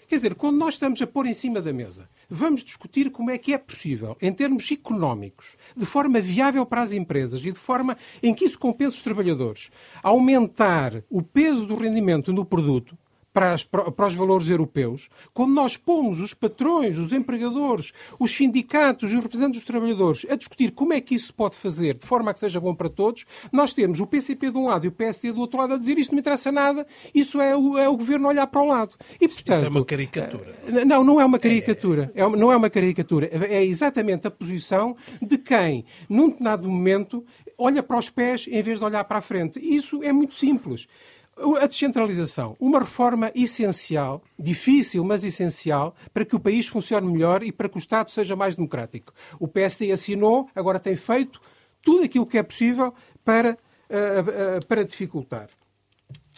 Quer 0.07 0.15
dizer, 0.15 0.35
quando 0.35 0.57
nós 0.57 0.75
estamos 0.75 1.01
a 1.01 1.07
pôr 1.07 1.25
em 1.25 1.33
cima 1.33 1.61
da 1.61 1.73
mesa, 1.73 2.09
vamos 2.29 2.63
discutir 2.63 3.09
como 3.09 3.29
é 3.29 3.37
que 3.37 3.53
é 3.53 3.57
possível, 3.57 4.15
em 4.21 4.31
termos 4.31 4.71
económicos, 4.71 5.57
de 5.75 5.85
forma 5.85 6.21
viável 6.21 6.65
para 6.65 6.79
as 6.79 6.93
empresas 6.93 7.41
e 7.41 7.51
de 7.51 7.59
forma 7.59 7.97
em 8.21 8.33
que 8.33 8.45
isso 8.45 8.57
compensa 8.57 8.91
os 8.91 9.01
trabalhadores, 9.01 9.69
aumentar 10.01 11.03
o 11.09 11.21
peso 11.21 11.65
do 11.65 11.75
rendimento 11.75 12.31
no 12.31 12.45
produto, 12.45 12.97
para, 13.33 13.53
as, 13.53 13.63
para, 13.63 14.07
os 14.07 14.13
valores 14.13 14.49
europeus, 14.49 15.09
quando 15.33 15.53
nós 15.53 15.75
pomos 15.75 16.19
os 16.19 16.33
patrões, 16.33 16.99
os 16.99 17.11
empregadores, 17.11 17.91
os 18.19 18.31
sindicatos 18.31 19.11
e 19.11 19.15
os 19.15 19.23
representantes 19.23 19.59
dos 19.59 19.65
trabalhadores 19.65 20.25
a 20.29 20.35
discutir 20.35 20.71
como 20.71 20.93
é 20.93 21.01
que 21.01 21.15
isso 21.15 21.27
se 21.27 21.33
pode 21.33 21.55
fazer 21.55 21.95
de 21.95 22.05
forma 22.05 22.31
a 22.31 22.33
que 22.33 22.39
seja 22.39 22.59
bom 22.59 22.75
para 22.75 22.89
todos, 22.89 23.25
nós 23.51 23.73
temos 23.73 23.99
o 23.99 24.05
PCP 24.05 24.51
de 24.51 24.57
um 24.57 24.67
lado 24.67 24.85
e 24.85 24.87
o 24.87 24.91
PSD 24.91 25.31
do 25.31 25.41
outro 25.41 25.59
lado 25.59 25.73
a 25.73 25.77
dizer 25.77 25.97
isto 25.97 26.11
não 26.11 26.17
me 26.17 26.19
interessa 26.21 26.51
nada, 26.51 26.85
isso 27.13 27.41
é 27.41 27.55
o, 27.55 27.77
é 27.77 27.89
o 27.89 27.97
governo 27.97 28.27
olhar 28.27 28.45
para 28.47 28.61
o 28.61 28.67
lado. 28.67 28.95
E, 29.19 29.27
portanto, 29.27 29.55
isso 29.55 29.65
é 29.65 29.69
uma 29.69 29.85
caricatura. 29.85 30.55
Eh, 30.67 30.85
não, 30.85 31.03
não 31.03 31.19
é 31.19 31.25
uma 31.25 31.39
caricatura. 31.39 32.11
É, 32.13 32.29
não 32.29 32.51
é 32.51 32.55
uma 32.55 32.69
caricatura. 32.69 33.29
É 33.31 33.63
exatamente 33.63 34.27
a 34.27 34.31
posição 34.31 34.95
de 35.21 35.37
quem, 35.37 35.85
num 36.07 36.27
determinado 36.27 36.69
momento, 36.69 37.25
olha 37.57 37.81
para 37.81 37.97
os 37.97 38.09
pés 38.09 38.47
em 38.47 38.61
vez 38.61 38.79
de 38.79 38.85
olhar 38.85 39.03
para 39.05 39.17
a 39.17 39.21
frente. 39.21 39.59
Isso 39.59 40.03
é 40.03 40.11
muito 40.11 40.33
simples. 40.33 40.87
A 41.35 41.65
descentralização, 41.65 42.55
uma 42.59 42.79
reforma 42.79 43.31
essencial, 43.33 44.21
difícil, 44.37 45.03
mas 45.03 45.23
essencial, 45.23 45.95
para 46.13 46.23
que 46.23 46.35
o 46.35 46.39
país 46.39 46.67
funcione 46.67 47.11
melhor 47.11 47.41
e 47.41 47.51
para 47.51 47.67
que 47.67 47.77
o 47.77 47.79
Estado 47.79 48.11
seja 48.11 48.35
mais 48.35 48.55
democrático. 48.55 49.11
O 49.39 49.47
PSD 49.47 49.91
assinou, 49.91 50.47
agora 50.55 50.79
tem 50.79 50.95
feito 50.95 51.41
tudo 51.81 52.03
aquilo 52.03 52.25
que 52.25 52.37
é 52.37 52.43
possível 52.43 52.93
para, 53.25 53.57
uh, 53.89 54.59
uh, 54.59 54.65
para 54.67 54.83
dificultar. 54.83 55.49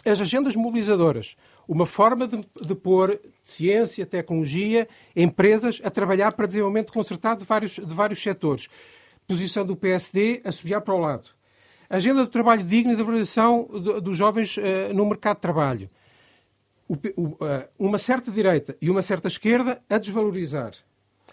As 0.02 0.20
agendas 0.20 0.56
mobilizadoras, 0.56 1.36
uma 1.68 1.84
forma 1.84 2.26
de, 2.26 2.40
de 2.62 2.74
pôr 2.74 3.20
ciência, 3.44 4.06
tecnologia, 4.06 4.88
empresas 5.14 5.78
a 5.84 5.90
trabalhar 5.90 6.32
para 6.32 6.46
desenvolvimento 6.46 6.92
concertado 6.92 7.40
de 7.40 7.46
vários, 7.46 7.72
de 7.72 7.94
vários 7.94 8.22
setores. 8.22 8.68
Posição 9.26 9.66
do 9.66 9.76
PSD 9.76 10.40
a 10.42 10.50
subir 10.50 10.80
para 10.80 10.94
o 10.94 10.98
lado 10.98 11.35
agenda 11.88 12.24
do 12.24 12.30
trabalho 12.30 12.64
digno 12.64 12.92
e 12.92 12.96
da 12.96 13.02
valorização 13.02 13.68
dos 14.02 14.16
jovens 14.16 14.56
uh, 14.56 14.62
no 14.94 15.06
mercado 15.06 15.36
de 15.36 15.42
trabalho. 15.42 15.90
O, 16.88 16.94
o, 16.94 17.26
uh, 17.26 17.36
uma 17.78 17.98
certa 17.98 18.30
direita 18.30 18.76
e 18.80 18.90
uma 18.90 19.02
certa 19.02 19.28
esquerda 19.28 19.80
a 19.88 19.98
desvalorizar. 19.98 20.72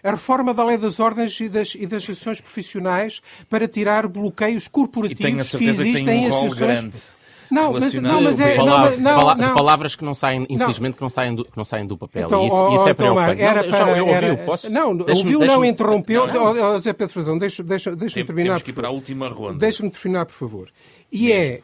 A 0.04 0.12
reforma 0.12 0.54
da 0.54 0.64
lei 0.64 0.78
das 0.78 1.00
ordens 1.00 1.40
e 1.40 1.48
das, 1.48 1.76
e 1.76 1.86
das 1.86 2.04
associações 2.04 2.42
profissionais 2.42 3.22
para 3.50 3.68
tirar 3.68 4.08
bloqueios 4.08 4.68
corporativos 4.68 5.52
que 5.56 5.66
existem 5.66 5.94
que 5.94 6.04
tem 6.04 6.20
um 6.20 6.24
em 6.24 6.28
associações. 6.28 6.80
Grande 6.80 7.23
não, 7.54 7.74
mas, 7.74 7.94
não, 7.94 8.22
mas 8.22 8.40
é. 8.40 8.56
Palavra, 8.56 8.98
não, 8.98 9.18
não, 9.20 9.36
não. 9.36 9.54
Palavras 9.54 9.96
que 9.96 10.04
não 10.04 10.14
saem, 10.14 10.46
infelizmente, 10.50 10.96
que 10.96 11.02
não 11.02 11.10
saem 11.10 11.36
do, 11.36 11.46
que 11.46 11.56
não 11.58 11.66
saem 11.66 11.86
do 11.86 11.98
papel. 11.98 12.26
Então, 12.26 12.44
e 12.44 12.48
isso, 12.48 12.76
isso 12.76 12.88
é 12.88 12.94
preocupante. 12.94 13.42
Era 13.42 13.64
não, 13.64 13.70
para, 13.70 13.98
eu 13.98 14.08
ouviu, 14.08 14.38
posso? 14.46 14.72
Não, 14.72 14.98
ouviu, 14.98 15.40
não, 15.40 15.64
interrompeu. 15.64 16.28
Não. 16.28 16.74
José 16.74 16.94
Pedro 16.94 17.14
Frazão, 17.14 17.38
deixa-me 17.38 17.70
deixa, 17.70 17.96
deixa 17.96 18.16
Tem, 18.16 18.26
terminar. 18.26 18.50
Temos 18.50 18.62
que 18.64 18.72
ir 18.72 18.74
para 18.74 18.88
a 18.88 18.92
última 18.92 19.30
ronda. 19.30 19.60
Deixa-me 19.60 19.90
terminar, 19.90 20.26
por 20.26 20.34
favor. 20.34 20.70
E 21.12 21.32
é 21.32 21.62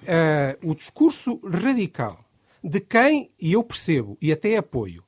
uh, 0.64 0.72
o 0.72 0.76
discurso 0.76 1.40
radical 1.44 2.20
de 2.64 2.80
quem, 2.80 3.30
e 3.40 3.54
eu 3.54 3.64
percebo, 3.64 4.18
e 4.22 4.32
até 4.32 4.58
apoio, 4.58 5.04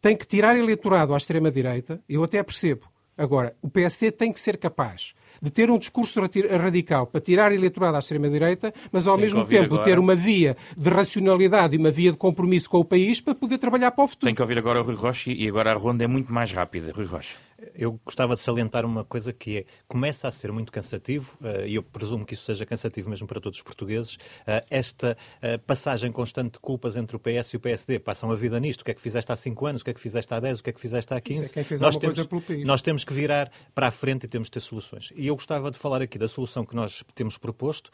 tem 0.00 0.16
que 0.16 0.26
tirar 0.26 0.56
eleitorado 0.56 1.14
à 1.14 1.16
extrema-direita, 1.16 2.00
eu 2.08 2.24
até 2.24 2.42
percebo. 2.42 2.86
Agora, 3.16 3.54
o 3.62 3.68
PSD 3.68 4.10
tem 4.10 4.32
que 4.32 4.40
ser 4.40 4.56
capaz 4.56 5.14
de 5.40 5.50
ter 5.50 5.70
um 5.70 5.78
discurso 5.78 6.20
radical 6.20 7.06
para 7.06 7.20
tirar 7.20 7.52
eleitorado 7.52 7.96
à 7.96 7.98
extrema-direita, 8.00 8.72
mas 8.92 9.06
ao 9.06 9.16
Tem 9.16 9.24
mesmo 9.24 9.44
tempo 9.44 9.74
agora. 9.74 9.84
ter 9.84 9.98
uma 9.98 10.14
via 10.14 10.56
de 10.76 10.88
racionalidade 10.88 11.74
e 11.74 11.78
uma 11.78 11.90
via 11.90 12.10
de 12.12 12.18
compromisso 12.18 12.68
com 12.68 12.78
o 12.78 12.84
país 12.84 13.20
para 13.20 13.34
poder 13.34 13.58
trabalhar 13.58 13.90
para 13.90 14.04
o 14.04 14.08
futuro. 14.08 14.26
Tem 14.26 14.34
que 14.34 14.42
ouvir 14.42 14.58
agora 14.58 14.80
o 14.80 14.84
Rui 14.84 14.94
Rocha 14.94 15.30
e 15.30 15.48
agora 15.48 15.72
a 15.72 15.74
ronda 15.74 16.04
é 16.04 16.06
muito 16.06 16.32
mais 16.32 16.52
rápida. 16.52 16.92
Rui 16.94 17.06
Rocha 17.06 17.36
eu 17.80 17.98
gostava 18.04 18.34
de 18.34 18.40
salientar 18.40 18.84
uma 18.84 19.04
coisa 19.04 19.32
que 19.32 19.58
é, 19.58 19.64
começa 19.88 20.28
a 20.28 20.30
ser 20.30 20.52
muito 20.52 20.70
cansativo, 20.70 21.36
uh, 21.40 21.66
e 21.66 21.76
eu 21.76 21.82
presumo 21.82 22.26
que 22.26 22.34
isso 22.34 22.44
seja 22.44 22.66
cansativo 22.66 23.08
mesmo 23.08 23.26
para 23.26 23.40
todos 23.40 23.58
os 23.58 23.62
portugueses, 23.62 24.14
uh, 24.14 24.64
esta 24.68 25.16
uh, 25.42 25.58
passagem 25.60 26.12
constante 26.12 26.52
de 26.52 26.58
culpas 26.58 26.96
entre 26.96 27.16
o 27.16 27.18
PS 27.18 27.54
e 27.54 27.56
o 27.56 27.60
PSD. 27.60 27.98
Passam 27.98 28.30
a 28.30 28.36
vida 28.36 28.60
nisto. 28.60 28.82
O 28.82 28.84
que 28.84 28.90
é 28.90 28.94
que 28.94 29.00
fizeste 29.00 29.32
há 29.32 29.36
5 29.36 29.66
anos? 29.66 29.80
O 29.80 29.84
que 29.84 29.90
é 29.90 29.94
que 29.94 30.00
fizeste 30.00 30.32
há 30.34 30.38
10? 30.38 30.60
O 30.60 30.62
que 30.62 30.70
é 30.70 30.72
que 30.74 30.80
fizeste 30.80 31.14
há 31.14 31.20
15? 31.20 31.58
É 31.58 31.78
nós, 31.78 31.96
temos, 31.96 32.28
nós 32.64 32.82
temos 32.82 33.04
que 33.04 33.14
virar 33.14 33.50
para 33.74 33.88
a 33.88 33.90
frente 33.90 34.24
e 34.24 34.28
temos 34.28 34.48
que 34.48 34.54
ter 34.54 34.60
soluções. 34.60 35.10
E 35.16 35.26
eu 35.26 35.34
gostava 35.34 35.70
de 35.70 35.78
falar 35.78 36.02
aqui 36.02 36.18
da 36.18 36.28
solução 36.28 36.66
que 36.66 36.76
nós 36.76 37.02
temos 37.14 37.38
proposto, 37.38 37.90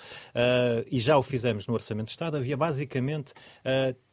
e 0.90 0.98
já 0.98 1.16
o 1.16 1.22
fizemos 1.22 1.66
no 1.66 1.74
Orçamento 1.74 2.06
de 2.06 2.12
Estado. 2.12 2.36
Havia 2.36 2.56
basicamente 2.56 3.32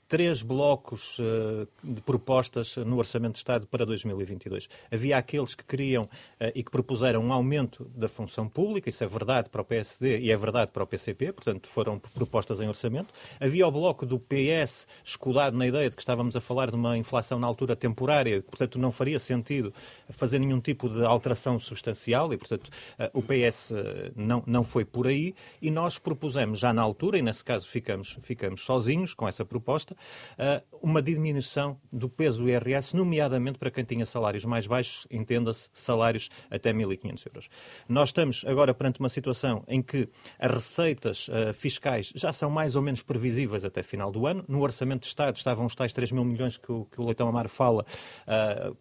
três 0.08 0.44
blocos 0.44 1.18
uh, 1.20 1.68
de 1.84 2.02
propostas 2.02 2.78
no 2.78 2.98
Orçamento 2.98 3.34
de 3.34 3.40
Estado 3.40 3.68
para 3.68 3.86
2022. 3.86 4.70
Havia 4.92 5.18
aqueles 5.18 5.56
que 5.56 5.64
queriam 5.64 6.04
uh, 6.04 6.52
e 6.54 6.64
que 6.64 6.70
propuseram 6.70 7.24
um 7.24 7.34
aumento 7.34 7.90
da 7.96 8.08
função 8.08 8.48
pública, 8.48 8.90
isso 8.90 9.04
é 9.04 9.08
verdade 9.08 9.50
para 9.50 9.62
o 9.62 9.66
PSD 9.66 10.20
e 10.20 10.32
é 10.32 10.38
verdade 10.38 10.72
para 10.72 10.84
o 10.84 10.88
PCP, 10.88 11.34
portanto 11.34 11.68
foram 11.68 12.00
propostas 12.00 12.60
em 12.60 12.68
orçamento. 12.68 13.14
Havia 13.40 13.68
o 13.68 13.72
bloco 13.72 14.06
do 14.06 14.20
PS 14.20 14.88
escudado 15.04 15.58
na 15.58 15.66
ideia 15.66 15.90
de 15.90 15.96
que 15.96 16.02
estávamos 16.02 16.36
a 16.36 16.42
falar 16.42 16.70
de 16.70 16.76
uma 16.76 16.98
inflação 16.98 17.40
na 17.40 17.48
altura 17.48 17.76
temporária, 17.76 18.42
portanto 18.42 18.78
não 18.78 18.92
faria 18.92 19.20
sentido 19.20 19.74
fazer 20.10 20.40
nenhum 20.40 20.60
tipo 20.60 20.90
de 20.90 21.04
alteração 21.04 21.60
substancial 21.60 22.34
e, 22.34 22.38
portanto, 22.38 22.70
uh, 23.00 23.18
o 23.18 23.22
PS 23.22 23.74
não, 24.16 24.44
não 24.46 24.64
foi 24.64 24.86
por 24.86 25.08
aí 25.08 25.34
e 25.62 25.72
nós 25.72 25.98
propusemos 25.98 26.60
já 26.60 26.74
na 26.74 26.82
altura, 26.82 27.18
e 27.18 27.22
nesse 27.22 27.44
caso 27.44 27.68
ficamos, 27.68 28.18
ficamos 28.22 28.62
sozinhos 28.62 29.14
com 29.14 29.28
essa 29.28 29.46
proposta, 29.46 29.93
Socialista, 29.94 30.64
uma 30.82 31.02
diminuição 31.02 31.80
do 31.92 32.10
peso 32.10 32.44
do 32.44 32.50
IRS, 32.50 32.94
nomeadamente 32.94 33.58
para 33.58 33.72
quem 33.72 33.86
tinha 33.86 34.06
salários 34.06 34.44
mais 34.44 34.68
baixos, 34.68 35.08
entenda-se 35.10 35.70
salários 35.72 36.30
até 36.52 36.74
1.500 36.74 37.28
euros. 37.28 37.50
Nós 37.88 38.10
estamos 38.10 38.44
agora 38.46 38.74
perante 38.74 39.00
uma 39.00 39.08
situação 39.08 39.64
em 39.66 39.82
que 39.82 40.10
as 40.38 40.52
receitas 40.52 41.30
fiscais 41.54 42.12
já 42.14 42.34
são 42.34 42.50
mais 42.50 42.76
ou 42.76 42.82
menos 42.82 43.02
previsíveis 43.02 43.64
até 43.64 43.82
final 43.82 44.12
do 44.12 44.28
ano. 44.28 44.44
No 44.46 44.62
Orçamento 44.62 45.02
de 45.02 45.08
Estado 45.08 45.38
estavam 45.38 45.66
os 45.66 45.74
tais 45.74 45.94
3 45.94 46.12
mil 46.12 46.26
milhões 46.26 46.58
que 46.58 46.70
o, 46.70 46.86
que 46.86 47.00
o 47.00 47.06
Leitão 47.06 47.30
Amar 47.30 47.48
fala, 47.48 47.86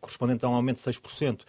correspondente 0.01 0.45
a 0.45 0.49
um 0.49 0.55
aumento 0.55 0.79
de 0.79 0.83
6%. 0.83 1.41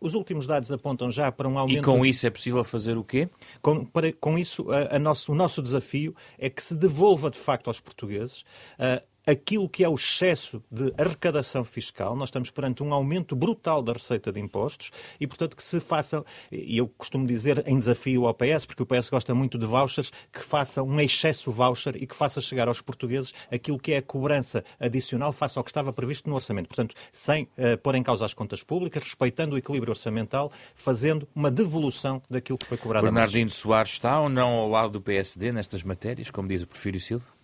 os 0.00 0.14
últimos 0.14 0.44
dados 0.46 0.72
apontam 0.72 1.08
já 1.08 1.30
para 1.30 1.48
um 1.48 1.56
aumento... 1.56 1.78
E 1.78 1.82
com 1.82 2.04
isso 2.04 2.26
é 2.26 2.30
possível 2.30 2.64
fazer 2.64 2.98
o 2.98 3.04
quê? 3.04 3.28
Com, 3.62 3.84
para, 3.84 4.12
com 4.14 4.36
isso, 4.36 4.66
a, 4.72 4.96
a 4.96 4.98
nosso, 4.98 5.30
o 5.30 5.34
nosso 5.36 5.62
desafio 5.62 6.16
é 6.36 6.50
que 6.50 6.62
se 6.62 6.74
devolva 6.74 7.30
de 7.30 7.38
facto 7.38 7.68
aos 7.68 7.78
portugueses 7.78 8.40
uh, 8.78 9.09
aquilo 9.26 9.68
que 9.68 9.84
é 9.84 9.88
o 9.88 9.94
excesso 9.94 10.62
de 10.70 10.92
arrecadação 10.96 11.64
fiscal. 11.64 12.16
Nós 12.16 12.28
estamos 12.28 12.50
perante 12.50 12.82
um 12.82 12.92
aumento 12.92 13.36
brutal 13.36 13.82
da 13.82 13.92
receita 13.92 14.32
de 14.32 14.40
impostos 14.40 14.90
e, 15.20 15.26
portanto, 15.26 15.56
que 15.56 15.62
se 15.62 15.80
faça, 15.80 16.24
e 16.50 16.78
eu 16.78 16.88
costumo 16.88 17.26
dizer 17.26 17.62
em 17.66 17.78
desafio 17.78 18.26
ao 18.26 18.34
PS, 18.34 18.66
porque 18.66 18.82
o 18.82 18.86
PS 18.86 19.08
gosta 19.08 19.34
muito 19.34 19.58
de 19.58 19.66
vouchers, 19.66 20.12
que 20.32 20.42
faça 20.42 20.82
um 20.82 21.00
excesso 21.00 21.50
voucher 21.50 21.96
e 21.96 22.06
que 22.06 22.14
faça 22.14 22.40
chegar 22.40 22.68
aos 22.68 22.80
portugueses 22.80 23.32
aquilo 23.50 23.78
que 23.78 23.92
é 23.92 23.98
a 23.98 24.02
cobrança 24.02 24.64
adicional 24.78 25.32
face 25.32 25.58
ao 25.58 25.64
que 25.64 25.70
estava 25.70 25.92
previsto 25.92 26.28
no 26.28 26.34
orçamento. 26.34 26.68
Portanto, 26.68 26.94
sem 27.12 27.44
uh, 27.44 27.76
pôr 27.82 27.94
em 27.94 28.02
causa 28.02 28.24
as 28.24 28.34
contas 28.34 28.62
públicas, 28.62 29.02
respeitando 29.02 29.54
o 29.54 29.58
equilíbrio 29.58 29.90
orçamental, 29.90 30.50
fazendo 30.74 31.28
uma 31.34 31.50
devolução 31.50 32.22
daquilo 32.28 32.58
que 32.58 32.66
foi 32.66 32.78
cobrado. 32.78 33.04
Bernardino 33.04 33.50
Soares 33.50 33.92
está 33.92 34.20
ou 34.20 34.28
não 34.28 34.50
ao 34.50 34.68
lado 34.68 34.92
do 34.92 35.00
PSD 35.00 35.52
nestas 35.52 35.82
matérias, 35.82 36.30
como 36.30 36.48
diz 36.48 36.62
o 36.62 36.66
Porfírio 36.66 37.00
Silva? 37.00 37.39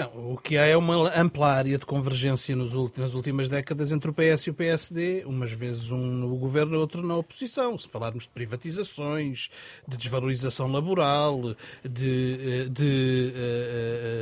Não, 0.00 0.32
o 0.32 0.38
que 0.38 0.56
há 0.56 0.64
é 0.64 0.74
uma 0.74 1.14
ampla 1.14 1.48
área 1.48 1.76
de 1.76 1.84
convergência 1.84 2.56
nos 2.56 2.72
nas 2.96 3.12
últimas 3.12 3.50
décadas 3.50 3.92
entre 3.92 4.08
o 4.08 4.14
PS 4.14 4.46
e 4.46 4.50
o 4.50 4.54
PSD, 4.54 5.24
umas 5.26 5.52
vezes 5.52 5.90
um 5.90 5.98
no 5.98 6.38
governo 6.38 6.78
outro 6.78 7.06
na 7.06 7.16
oposição. 7.16 7.76
Se 7.76 7.86
falarmos 7.86 8.22
de 8.22 8.30
privatizações, 8.30 9.50
de 9.86 9.98
desvalorização 9.98 10.72
laboral, 10.72 11.54
de, 11.86 12.64
eh, 12.64 12.68
de 12.70 13.34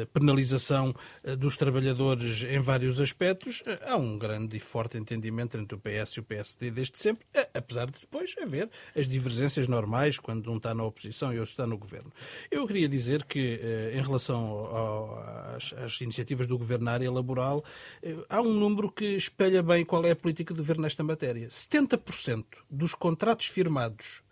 uh, 0.03 0.07
penalização 0.09 0.93
dos 1.39 1.57
trabalhadores 1.57 2.43
em 2.43 2.59
vários 2.59 3.01
aspectos, 3.01 3.63
há 3.87 3.97
um 3.97 4.19
grande 4.19 4.57
e 4.57 4.61
forte 4.61 4.99
entendimento 4.99 5.57
entre 5.57 5.77
o 5.77 5.79
PS 5.79 6.17
e 6.17 6.21
o 6.21 6.25
PSD 6.25 6.73
desde 6.73 6.99
sempre, 6.99 7.25
apesar 7.55 7.87
de 7.87 8.01
depois 8.01 8.35
haver 8.43 8.69
as 8.97 9.07
divergências 9.07 9.69
normais 9.69 10.19
quando 10.19 10.51
um 10.51 10.57
está 10.57 10.75
na 10.75 10.83
oposição 10.83 11.33
e 11.33 11.39
outro 11.39 11.53
está 11.53 11.69
no 11.69 11.79
governo. 11.79 12.11
Eu 12.51 12.67
queria 12.67 12.89
dizer 12.89 13.23
que, 13.23 13.61
em 13.95 14.03
relação 14.03 14.45
ao, 14.45 15.68
às, 15.73 16.01
iniciativas 16.01 16.47
do 16.47 16.59
governo 16.59 16.87
na 16.87 16.93
área 16.93 17.11
laboral, 17.11 17.65
eh, 18.03 18.17
há 18.29 18.41
um 18.41 18.53
número 18.53 18.91
que 18.91 19.17
espelha 19.17 19.63
bem 19.63 19.85
qual 19.85 20.05
é 20.05 20.13
a 20.13 20.17
política 20.17 20.55
do 20.55 20.59
governo 20.59 20.83
nesta 20.83 21.03
matéria. 21.03 21.49
70% 21.49 22.45
dos 22.71 22.95
contratos 22.95 23.47
firmados 23.47 24.23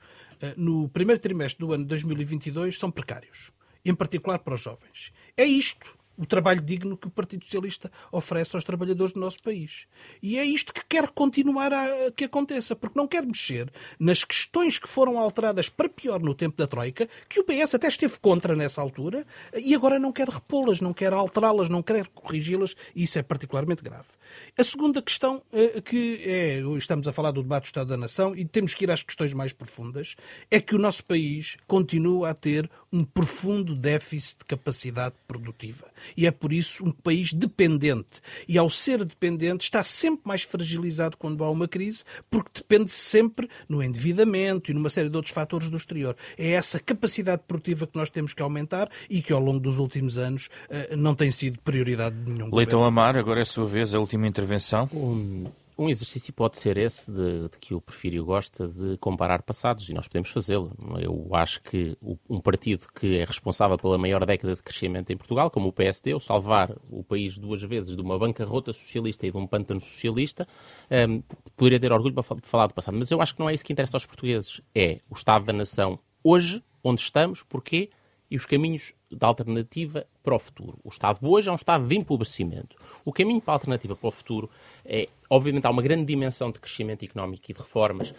eh, 0.41 0.55
no 0.57 0.89
primeiro 0.89 1.21
trimestre 1.21 1.65
do 1.65 1.73
ano 1.73 1.85
de 1.85 1.89
2022 1.89 2.79
são 2.79 2.91
precários, 2.91 3.51
em 3.85 3.95
particular 3.95 4.39
para 4.39 4.55
os 4.55 4.61
jovens. 4.61 5.13
É 5.37 5.45
isto 5.45 5.97
o 6.17 6.27
trabalho 6.27 6.61
digno 6.61 6.97
que 6.97 7.09
o 7.09 7.11
Partido 7.11 7.45
Socialista 7.45 7.91
oferece 8.11 8.57
aos 8.57 8.65
trabalhadores 8.65 9.13
do 9.13 9.21
nosso 9.21 9.43
país. 9.43 9.87
E 10.23 10.39
é 10.39 10.45
isto 10.45 10.73
que 10.73 10.85
quer 10.89 11.09
continuar 11.09 11.73
a 11.73 12.11
que 12.15 12.25
aconteça, 12.25 12.75
porque 12.75 12.99
não 12.99 13.07
quer 13.07 13.25
mexer 13.25 13.71
nas 13.99 14.25
questões 14.25 14.79
que 14.79 14.89
foram 14.89 15.19
alteradas 15.19 15.69
para 15.69 15.89
pior 15.89 16.21
no 16.21 16.35
tempo 16.35 16.57
da 16.57 16.67
Troika, 16.67 17.09
que 17.29 17.41
o 17.41 17.45
PS 17.45 17.75
até 17.75 17.89
esteve 17.89 18.19
contra 18.19 18.57
nessa 18.57 18.81
altura, 18.81 19.25
e 19.55 19.75
agora 19.75 19.99
não 19.99 20.13
quer 20.13 20.29
repô-las, 20.29 20.81
não 20.81 20.93
quer 20.93 21.13
alterá-las, 21.13 21.69
não 21.69 21.83
quer 21.83 22.07
corrigi-las, 22.09 22.75
e 22.95 23.05
isso 23.05 23.19
é 23.19 23.23
particularmente 23.23 23.83
grave. 23.83 24.09
A 24.59 24.65
segunda 24.65 25.03
questão, 25.03 25.43
eh, 25.53 25.81
que 25.81 26.21
é, 26.25 26.61
estamos 26.77 27.07
a 27.07 27.13
falar 27.13 27.31
do 27.31 27.43
debate 27.43 27.65
do 27.65 27.67
Estado 27.67 27.89
da 27.89 27.97
Nação, 27.97 28.35
e 28.35 28.45
temos 28.45 28.75
que 28.75 28.85
ir 28.85 28.91
às 28.91 29.03
questões 29.03 29.33
mais 29.33 29.53
profundas, 29.53 30.17
é 30.51 30.61
que 30.61 30.75
o 30.75 30.79
nosso 30.79 31.05
país 31.05 31.57
continua 31.67 32.31
a 32.31 32.35
ter 32.35 32.71
um 32.93 33.05
profundo 33.05 33.75
déficit 33.75 34.41
de 34.41 34.45
capacidade 34.47 35.15
produtiva 35.27 35.87
e 36.17 36.27
é 36.27 36.31
por 36.31 36.53
isso 36.53 36.85
um 36.85 36.91
país 36.91 37.33
dependente. 37.33 38.21
E 38.49 38.59
ao 38.59 38.69
ser 38.69 39.05
dependente 39.05 39.65
está 39.65 39.83
sempre 39.83 40.23
mais 40.25 40.43
fragilizado 40.43 41.17
quando 41.17 41.43
há 41.45 41.51
uma 41.51 41.69
crise, 41.69 42.05
porque 42.31 42.51
depende 42.55 42.91
sempre 42.91 43.49
no 43.69 43.83
endividamento 43.83 44.71
e 44.71 44.75
numa 44.75 44.91
série 44.91 45.09
de 45.09 45.17
outros 45.17 45.35
fatores 45.35 45.71
do 45.71 45.77
exterior. 45.77 46.17
É 46.37 46.53
essa 46.53 46.79
capacidade 46.79 47.43
produtiva 47.47 47.87
que 47.87 47.97
nós 47.97 48.11
temos 48.11 48.35
que 48.35 48.43
aumentar 48.43 48.91
e 49.09 49.23
que 49.23 49.33
ao 49.33 49.41
longo 49.41 49.61
dos 49.61 49.79
últimos 49.79 50.19
anos 50.19 50.49
eh, 50.69 50.95
não 50.97 51.15
tem 51.15 51.31
sido 51.31 51.59
prioridade 51.61 52.17
de 52.17 52.31
nenhum 52.31 52.55
Leitão 52.55 52.81
governo. 52.81 52.85
Amar, 52.85 53.17
agora 53.17 53.41
é 53.41 53.43
a 53.43 53.47
sua 53.47 53.67
vez, 53.67 53.95
a 53.95 54.01
última 54.01 54.27
intervenção. 54.27 54.89
Um 54.93 55.47
um 55.79 55.91
exercício 55.91 56.33
pode 56.33 56.59
ser 56.59 56.79
esse, 56.79 57.13
de, 57.13 57.49
de, 57.49 57.59
que 57.59 57.75
o 57.75 57.81
Porfírio 57.81 58.25
gosta, 58.25 58.67
de 58.67 58.97
comparar 58.97 59.43
passados, 59.43 59.89
e 59.89 59.95
nós 59.95 60.09
podemos 60.09 60.31
fazê-lo. 60.31 60.73
Eu 60.99 61.29
acho 61.35 61.63
que 61.63 61.97
um 62.29 62.41
partido 62.41 62.87
que 62.95 63.19
é 63.19 63.25
responsável 63.25 63.77
pela 63.77 63.99
maior 63.99 64.25
década 64.25 64.55
de 64.55 64.63
crescimento 64.63 65.11
em 65.11 65.17
Portugal, 65.17 65.51
como 65.51 65.69
o 65.69 65.73
PSD, 65.73 66.15
o 66.15 66.21
salvar 66.21 66.75
o 66.91 67.05
país 67.05 67.37
duas 67.37 67.63
vezes 67.63 67.95
de 67.95 68.01
uma 68.01 68.19
bancarrota 68.19 68.73
socialista 68.73 69.27
e 69.27 69.31
de 69.31 69.37
um 69.37 69.47
pântano 69.47 69.81
socialista, 69.81 70.49
um, 71.09 71.23
poderia 71.57 71.79
ter 71.79 71.93
orgulho 71.93 72.15
para 72.15 72.25
falar 72.43 72.69
do 72.69 72.75
passado. 72.75 72.97
Mas 72.97 73.11
eu 73.11 73.21
acho 73.21 73.35
que 73.35 73.41
não 73.41 73.51
é 73.51 73.55
isso 73.55 73.65
que 73.65 73.73
interessa 73.73 73.97
aos 73.97 74.07
portugueses. 74.07 74.63
É 74.75 75.01
o 75.11 75.15
Estado 75.15 75.45
da 75.45 75.53
Nação 75.53 75.99
hoje, 76.25 76.63
onde 76.83 77.03
estamos, 77.03 77.43
porquê 77.43 77.91
e 78.31 78.37
os 78.37 78.47
caminhos 78.47 78.93
da 79.17 79.27
alternativa 79.27 80.07
para 80.23 80.35
o 80.35 80.39
futuro. 80.39 80.79
O 80.85 80.89
Estado 80.89 81.19
hoje 81.23 81.49
é 81.49 81.53
um 81.53 81.57
Estado 81.57 81.87
de 81.87 81.97
empobrecimento. 81.97 82.77
O 83.05 83.13
caminho 83.13 83.41
para 83.41 83.53
a 83.53 83.57
alternativa 83.57 83.97
para 83.97 84.09
o 84.09 84.11
futuro 84.11 84.51
é, 84.85 85.09
obviamente, 85.31 85.67
há 85.67 85.71
uma 85.71 85.83
grande 85.83 86.05
dimensão 86.05 86.51
de 86.51 86.59
crescimento 86.59 87.05
económico 87.05 87.45
e 87.49 87.55
de 87.55 87.61
reformas 87.61 88.15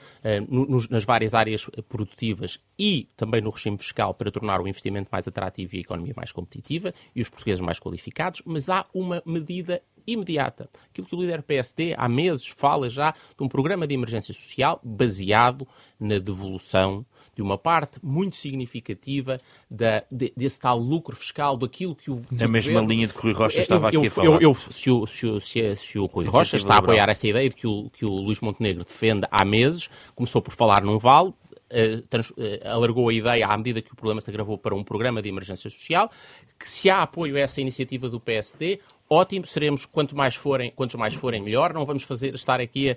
no, 0.47 0.85
nas 0.89 1.05
várias 1.05 1.33
áreas 1.33 1.65
produtivas 1.87 2.59
e 2.77 3.07
também 3.15 3.41
no 3.41 3.49
regime 3.49 3.77
fiscal 3.77 4.13
para 4.13 4.31
tornar 4.31 4.61
o 4.61 4.67
investimento 4.67 5.09
mais 5.11 5.27
atrativo 5.27 5.75
e 5.75 5.79
a 5.79 5.81
economia 5.81 6.13
mais 6.15 6.31
competitiva 6.31 6.93
e 7.15 7.21
os 7.21 7.29
portugueses 7.29 7.61
mais 7.61 7.79
qualificados, 7.79 8.41
mas 8.45 8.69
há 8.69 8.85
uma 8.93 9.21
medida 9.25 9.81
imediata. 10.07 10.69
Aquilo 10.89 11.05
que 11.05 11.15
o 11.15 11.19
líder 11.19 11.43
PSD 11.43 11.93
há 11.97 12.07
meses 12.07 12.47
fala 12.47 12.89
já 12.89 13.11
de 13.11 13.43
um 13.43 13.49
programa 13.49 13.85
de 13.85 13.93
emergência 13.93 14.33
social 14.33 14.79
baseado 14.81 15.67
na 15.99 16.17
devolução 16.17 17.05
de 17.37 17.43
uma 17.43 17.57
parte 17.57 17.99
muito 18.01 18.35
significativa 18.35 19.39
da, 19.69 20.03
de, 20.11 20.33
desse 20.35 20.59
tal 20.59 20.79
lucro 20.79 21.15
fiscal, 21.15 21.55
daquilo 21.55 21.95
que 21.95 22.09
o. 22.09 22.23
Na 22.31 22.47
mesma 22.47 22.81
linha 22.81 23.05
de 23.05 23.13
que 23.13 23.19
o 23.19 23.21
Rui 23.21 23.33
Rocha 23.33 23.61
estava 23.61 23.85
eu, 23.85 23.87
aqui 23.87 23.97
eu, 23.97 24.01
a 24.01 24.09
falar. 24.09 24.27
Eu, 24.27 24.41
eu, 24.41 24.55
se, 24.55 24.89
o, 24.89 25.05
se, 25.05 25.27
o, 25.27 25.39
se, 25.39 25.75
se 25.75 25.99
o 25.99 26.07
Rui 26.07 26.25
Rocha 26.25 26.57
está 26.57 26.73
a 26.73 26.77
apoiar 26.79 27.07
essa 27.09 27.27
ideia 27.27 27.47
de 27.47 27.55
que 27.55 27.67
o, 27.67 27.91
que 27.91 28.03
o 28.03 28.09
Luís 28.09 28.41
Montenegro 28.41 28.83
defende 28.83 29.27
há 29.29 29.45
meses, 29.45 29.87
começou 30.15 30.41
por 30.41 30.53
falar 30.53 30.83
num 30.83 30.97
vale, 30.97 31.31
Uh, 31.69 32.01
trans, 32.03 32.29
uh, 32.29 32.35
alargou 32.63 33.09
a 33.09 33.13
ideia 33.13 33.45
à 33.45 33.57
medida 33.57 33.81
que 33.81 33.91
o 33.91 33.95
problema 33.95 34.21
se 34.21 34.29
agravou 34.29 34.57
para 34.57 34.73
um 34.73 34.85
programa 34.85 35.21
de 35.21 35.27
emergência 35.27 35.69
social, 35.69 36.09
que 36.57 36.71
se 36.71 36.89
há 36.89 37.01
apoio 37.01 37.35
a 37.35 37.39
essa 37.41 37.59
iniciativa 37.59 38.09
do 38.09 38.21
PSD, 38.21 38.79
ótimo, 39.09 39.45
seremos 39.45 39.85
quanto 39.85 40.15
mais 40.15 40.35
forem, 40.35 40.71
quantos 40.71 40.95
mais 40.95 41.13
forem 41.13 41.41
melhor, 41.41 41.73
não 41.73 41.85
vamos 41.85 42.03
fazer 42.03 42.35
estar 42.35 42.59
aqui 42.59 42.91
a, 42.91 42.95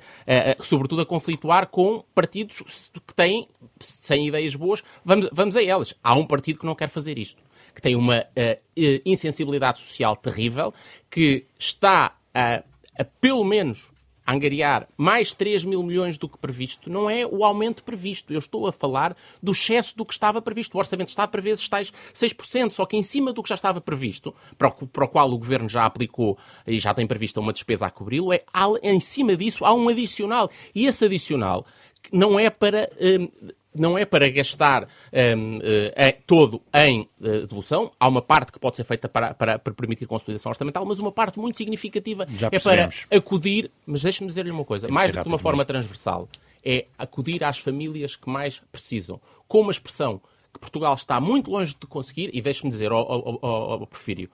a, 0.61 0.63
sobretudo 0.63 1.03
a 1.03 1.07
conflituar 1.07 1.67
com 1.69 2.05
partidos 2.15 2.91
que 3.07 3.15
têm 3.15 3.49
sem 3.81 4.29
ideias 4.29 4.55
boas, 4.55 4.83
vamos, 5.05 5.29
vamos 5.33 5.57
a 5.57 5.63
elas. 5.63 5.95
Há 6.03 6.15
um 6.15 6.27
partido 6.27 6.59
que 6.59 6.67
não 6.67 6.75
quer 6.75 6.89
fazer 6.89 7.19
isto, 7.19 7.43
que 7.75 7.81
tem 7.81 7.97
uma 7.97 8.21
uh, 8.21 8.61
insensibilidade 9.05 9.81
social 9.81 10.17
terrível, 10.17 10.73
que 11.11 11.47
está 11.59 12.17
a, 12.35 12.63
a 12.99 13.05
pelo 13.21 13.45
menos 13.45 13.91
angariar 14.33 14.89
mais 14.97 15.33
3 15.35 15.65
mil 15.65 15.83
milhões 15.83 16.19
do 16.19 16.29
que 16.29 16.39
previsto, 16.39 16.91
não 16.91 17.09
é 17.09 17.27
o 17.27 17.45
aumento 17.45 17.83
previsto. 17.83 18.33
Eu 18.33 18.39
estou 18.39 18.67
a 18.67 18.73
falar 18.73 19.17
do 19.43 19.53
excesso 19.53 19.97
do 19.97 20.05
que 20.05 20.13
estava 20.13 20.41
previsto. 20.41 20.75
O 20.75 20.79
Orçamento 20.79 21.07
de 21.07 21.11
Estado 21.11 21.31
esses 21.49 21.69
tais 21.69 21.93
6%, 22.15 22.73
só 22.73 22.87
que 22.87 22.97
em 22.97 23.03
cima 23.03 23.33
do 23.33 23.43
que 23.43 23.49
já 23.49 23.55
estava 23.55 23.81
previsto, 23.81 24.35
para 24.57 24.69
o, 24.69 24.87
para 24.87 25.05
o 25.05 25.09
qual 25.09 25.31
o 25.31 25.39
Governo 25.39 25.69
já 25.69 25.85
aplicou 25.85 26.39
e 26.67 26.79
já 26.79 26.93
tem 26.95 27.07
prevista 27.07 27.41
uma 27.41 27.53
despesa 27.53 27.87
a 27.87 27.91
cobri-lo, 27.91 28.33
é, 28.33 28.45
em 28.83 29.01
cima 29.01 29.37
disso 29.37 29.65
há 29.65 29.73
um 29.75 29.89
adicional. 29.89 30.51
E 30.75 30.87
esse 30.87 31.05
adicional 31.05 31.65
não 32.13 32.39
é 32.39 32.51
para 32.51 32.91
hum, 33.01 33.29
não 33.75 33.97
é 33.97 34.05
para 34.05 34.29
gastar 34.29 34.85
um, 34.85 35.59
uh, 35.59 35.61
é, 35.95 36.13
todo 36.13 36.61
em 36.75 37.03
uh, 37.21 37.47
devolução. 37.47 37.93
Há 37.99 38.09
uma 38.09 38.23
parte 38.23 38.53
que 38.53 38.59
pode 38.59 38.77
ser 38.77 38.85
feita 38.85 39.09
para, 39.09 39.35
para, 39.35 39.59
para, 39.59 39.73
permitir 39.75 40.07
consolidação 40.07 40.51
orçamental, 40.51 40.85
mas 40.85 40.99
uma 40.99 41.13
parte 41.13 41.39
muito 41.39 41.59
significativa 41.59 42.27
é 42.51 42.59
para 42.59 42.89
acudir, 43.11 43.71
mas 43.87 44.03
deixe-me 44.03 44.29
dizer-lhe 44.29 44.51
uma 44.51 44.65
coisa, 44.65 44.89
mais 44.89 45.13
do 45.13 45.23
que 45.23 45.29
uma 45.29 45.39
forma 45.39 45.65
transversal, 45.65 46.29
é 46.65 46.87
acudir 46.99 47.43
às 47.45 47.59
famílias 47.59 48.17
que 48.17 48.29
mais 48.29 48.61
precisam. 48.73 49.21
Com 49.47 49.61
uma 49.61 49.73
expressão 49.73 50.21
que 50.53 50.59
Portugal 50.59 50.95
está 50.95 51.21
muito 51.21 51.51
longe 51.51 51.75
de 51.79 51.87
conseguir, 51.87 52.31
e 52.33 52.41
deixe-me 52.41 52.71
dizer 52.71 52.91
ao, 52.91 53.01
ao, 53.01 53.39
ao, 53.43 53.73
ao 53.73 53.87
Porfírio, 53.87 54.29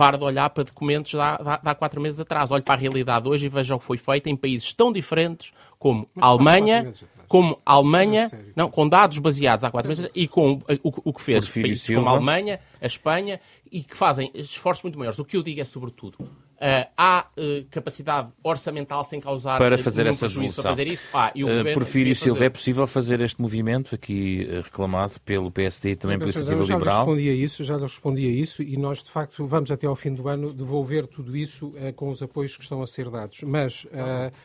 para 0.00 0.16
de 0.16 0.24
olhar 0.24 0.48
para 0.48 0.64
documentos 0.64 1.10
de 1.10 1.20
há, 1.20 1.36
de 1.62 1.68
há 1.68 1.74
quatro 1.74 2.00
meses 2.00 2.18
atrás. 2.18 2.50
Olhe 2.50 2.62
para 2.62 2.72
a 2.72 2.78
realidade 2.78 3.28
hoje 3.28 3.44
e 3.44 3.48
veja 3.50 3.74
o 3.74 3.78
que 3.78 3.84
foi 3.84 3.98
feito 3.98 4.28
em 4.28 4.34
países 4.34 4.72
tão 4.72 4.90
diferentes 4.90 5.52
como 5.78 6.08
a 6.18 6.28
Alemanha, 6.28 6.90
como 7.28 7.58
a 7.66 7.74
Alemanha, 7.74 8.30
não, 8.56 8.70
com 8.70 8.88
dados 8.88 9.18
baseados 9.18 9.62
há 9.62 9.70
quatro 9.70 9.90
meses, 9.90 10.10
e 10.16 10.26
com 10.26 10.58
o, 10.82 11.10
o 11.10 11.12
que 11.12 11.20
fez 11.20 11.46
países 11.50 11.94
como 11.94 12.08
a 12.08 12.12
Alemanha, 12.12 12.60
a 12.80 12.86
Espanha, 12.86 13.38
e 13.70 13.82
que 13.82 13.94
fazem 13.94 14.30
esforços 14.32 14.84
muito 14.84 14.98
maiores. 14.98 15.18
O 15.18 15.24
que 15.24 15.36
eu 15.36 15.42
digo 15.42 15.60
é, 15.60 15.64
sobretudo, 15.64 16.16
Uh, 16.60 16.84
há 16.94 17.26
uh, 17.38 17.64
capacidade 17.70 18.28
orçamental 18.44 19.02
sem 19.02 19.18
causar 19.18 19.56
para 19.56 19.78
fazer 19.78 20.06
essa 20.06 20.28
devolução. 20.28 20.62
Para 20.62 20.72
fazer 20.72 20.88
isso? 20.88 21.06
Ah, 21.14 21.32
e 21.34 21.42
o 21.42 21.48
uh, 21.48 21.72
Porfírio 21.72 22.14
Silva, 22.14 22.44
é 22.44 22.50
possível 22.50 22.86
fazer 22.86 23.22
este 23.22 23.40
movimento 23.40 23.94
aqui 23.94 24.46
reclamado 24.62 25.18
pelo 25.24 25.50
PSD 25.50 25.92
e 25.92 25.96
também 25.96 26.18
pela 26.18 26.30
Iniciativa 26.30 26.60
Liberal? 26.60 26.84
Já 26.84 26.96
respondi 26.98 27.30
a 27.30 27.32
isso, 27.32 27.64
já 27.64 27.78
respondi 27.78 28.26
a 28.26 28.30
isso 28.30 28.62
e 28.62 28.76
nós, 28.76 29.02
de 29.02 29.10
facto, 29.10 29.46
vamos 29.46 29.70
até 29.70 29.86
ao 29.86 29.96
fim 29.96 30.12
do 30.12 30.28
ano 30.28 30.52
devolver 30.52 31.06
tudo 31.06 31.34
isso 31.34 31.72
com 31.96 32.10
os 32.10 32.22
apoios 32.22 32.54
que 32.54 32.62
estão 32.62 32.82
a 32.82 32.86
ser 32.86 33.08
dados. 33.08 33.42
Mas, 33.42 33.86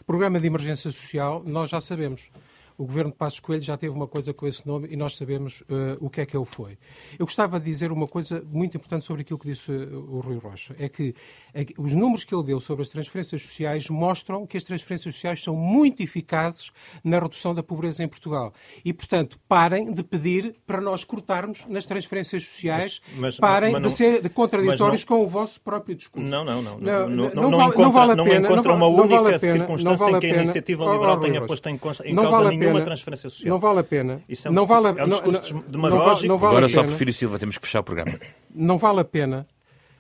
programa 0.08 0.40
de 0.40 0.48
emergência 0.48 0.90
social, 0.90 1.44
nós 1.46 1.70
já 1.70 1.82
sabemos. 1.82 2.32
O 2.78 2.86
governo 2.86 3.12
de 3.12 3.18
Passos 3.18 3.40
Coelho 3.40 3.62
já 3.62 3.78
teve 3.78 3.96
uma 3.96 4.08
coisa 4.08 4.34
com 4.34 4.46
esse 4.46 4.66
nome 4.68 4.88
e 4.92 4.96
nós 4.96 5.16
sabemos 5.16 5.62
uh, 5.62 5.98
o 6.00 6.10
que 6.10 6.22
é 6.22 6.26
que 6.26 6.36
ele 6.36 6.46
foi. 6.46 6.78
Eu 7.18 7.26
gostava 7.26 7.60
de 7.60 7.66
dizer 7.66 7.92
uma 7.92 8.08
coisa 8.08 8.44
muito 8.52 8.76
importante 8.76 9.06
sobre 9.06 9.22
aquilo 9.22 9.40
que 9.40 9.48
disse 9.48 9.72
uh, 9.72 10.16
o 10.16 10.20
Rui 10.20 10.38
Rocha. 10.38 10.76
É 10.78 10.90
que 10.90 11.16
é, 11.54 11.66
os 11.78 11.96
números 11.96 12.24
que 12.24 12.36
ele 12.36 12.44
deu 12.44 12.60
sobre 12.60 12.82
as 12.82 12.90
transferências 12.90 13.42
sociais 13.42 13.90
mostram 13.90 14.46
que 14.46 14.58
as 14.58 14.64
transferências 14.64 15.16
sociais 15.16 15.42
são 15.42 15.56
muito 15.56 16.04
eficazes 16.04 16.72
na 17.04 17.20
redução 17.20 17.56
da 17.56 17.64
pobreza 17.64 18.04
em 18.04 18.08
Portugal. 18.08 18.54
E, 18.84 18.92
portanto, 18.92 19.40
parem 19.48 19.94
de 19.94 20.04
pedir 20.04 20.56
para 20.68 20.82
nós 20.82 21.04
cortarmos 21.04 21.66
nas 21.68 21.86
transferências 21.86 22.44
sociais, 22.44 23.02
mas, 23.12 23.20
mas, 23.20 23.38
parem 23.38 23.72
mas 23.72 23.82
não, 23.82 23.90
de 23.90 23.96
ser 23.96 24.30
contraditórios 24.32 25.06
não, 25.06 25.18
com 25.18 25.24
o 25.24 25.28
vosso 25.28 25.62
próprio 25.62 25.96
discurso. 25.96 26.28
Não, 26.28 26.44
não, 26.44 26.62
não. 26.62 26.78
Não, 26.78 27.10
não, 27.10 27.30
não, 27.34 27.52
não, 27.52 27.70
encontra, 27.70 27.90
vale 27.90 28.12
a 28.12 28.16
pena, 28.16 28.40
não 28.40 28.52
encontra 28.52 28.74
uma 28.74 28.88
única 28.88 29.22
vale 29.22 29.40
circunstância 29.40 29.98
vale 29.98 30.18
em 30.18 30.20
que 30.20 30.28
a 30.28 30.44
iniciativa 30.44 30.92
liberal 30.92 31.20
tenha 31.20 31.42
posto 31.46 31.70
em, 31.70 31.78
causa 31.78 32.04
nenhuma 32.04 32.65
nenhuma 32.66 32.86
transferência 32.86 33.30
social. 33.30 33.50
Não 33.50 33.60
vale 33.60 33.80
a 33.80 33.84
pena. 33.84 34.22
Isso 34.28 34.48
é 34.48 34.52
um, 34.52 34.54
não 34.54 34.66
vale 34.66 34.88
a, 34.88 34.90
é 35.02 35.06
um 35.06 35.10
discurso 35.10 35.54
não, 35.54 35.62
demagógico. 35.62 36.28
Não, 36.28 36.38
vale 36.38 36.52
Agora 36.52 36.70
só 36.70 36.84
Porfírio 36.84 37.14
Silva, 37.14 37.40
temos 37.40 37.58
que 37.58 37.66
fechar 37.66 37.80
o 37.80 37.84
programa. 37.84 38.20
Não 38.54 38.78
vale 38.78 39.02
a 39.02 39.06
pena. 39.06 39.46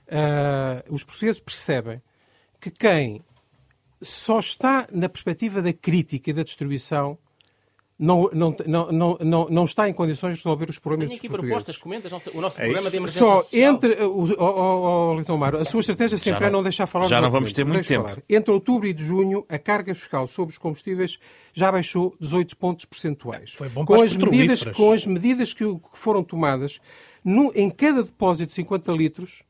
Uh, 0.08 0.94
os 0.94 1.04
portugueses 1.04 1.42
percebem 1.42 2.02
que 2.60 2.72
quem 2.72 3.22
só 4.02 4.40
está 4.40 4.88
na 4.92 5.10
perspectiva 5.10 5.62
da 5.62 5.74
crítica 5.74 6.30
e 6.30 6.34
da 6.34 6.44
destruição 6.44 7.18
não, 7.98 8.30
não, 8.34 8.56
não, 8.92 9.18
não, 9.22 9.50
não 9.50 9.64
está 9.64 9.88
em 9.88 9.94
condições 9.94 10.32
de 10.32 10.38
resolver 10.40 10.70
os 10.70 10.78
problemas 10.78 11.10
dos 11.10 11.20
portugueses. 11.20 11.48
propostas, 11.48 11.78
comentas, 11.78 12.12
o 12.12 12.42
nosso 12.42 12.60
é 12.60 12.66
programa 12.66 12.90
de 12.90 12.98
emergência 12.98 13.26
Só 13.26 13.42
social. 13.42 13.74
entre, 13.74 13.94
o, 14.04 14.24
o, 14.34 15.14
o, 15.14 15.18
Litão 15.18 15.38
Maro, 15.38 15.58
a 15.60 15.66
sua 15.66 15.80
estratégia 15.80 16.18
sempre 16.18 16.42
não, 16.42 16.48
é 16.48 16.52
não 16.52 16.64
deixar 16.64 16.88
falar 16.88 17.06
Já 17.06 17.22
não 17.22 17.32
vamos 17.32 17.54
ter 17.54 17.64
muito 17.64 17.88
tempo. 17.88 18.10
Falar. 18.10 18.22
Entre 18.30 18.52
outubro 18.54 18.88
e 18.88 18.94
de 18.94 19.02
junho, 19.02 19.46
a 19.48 19.58
carga 19.58 19.96
fiscal 19.96 20.28
sobre 20.28 20.52
os 20.52 20.58
combustíveis 20.58 21.18
já 21.54 21.72
baixou 21.72 22.14
18 22.20 22.58
pontos 22.58 22.84
percentuais. 22.84 23.54
Foi 23.54 23.70
bom 23.70 23.86
com, 23.86 23.96
as 23.96 24.18
medidas, 24.18 24.64
com 24.66 24.92
as 24.92 25.06
medidas 25.06 25.54
que 25.54 25.64
foram 25.94 26.22
tomadas, 26.22 26.82
no, 27.24 27.52
em 27.56 27.70
cada 27.70 28.04
depósito 28.04 28.50
de 28.50 28.56
50 28.56 28.92
litros, 28.92 29.44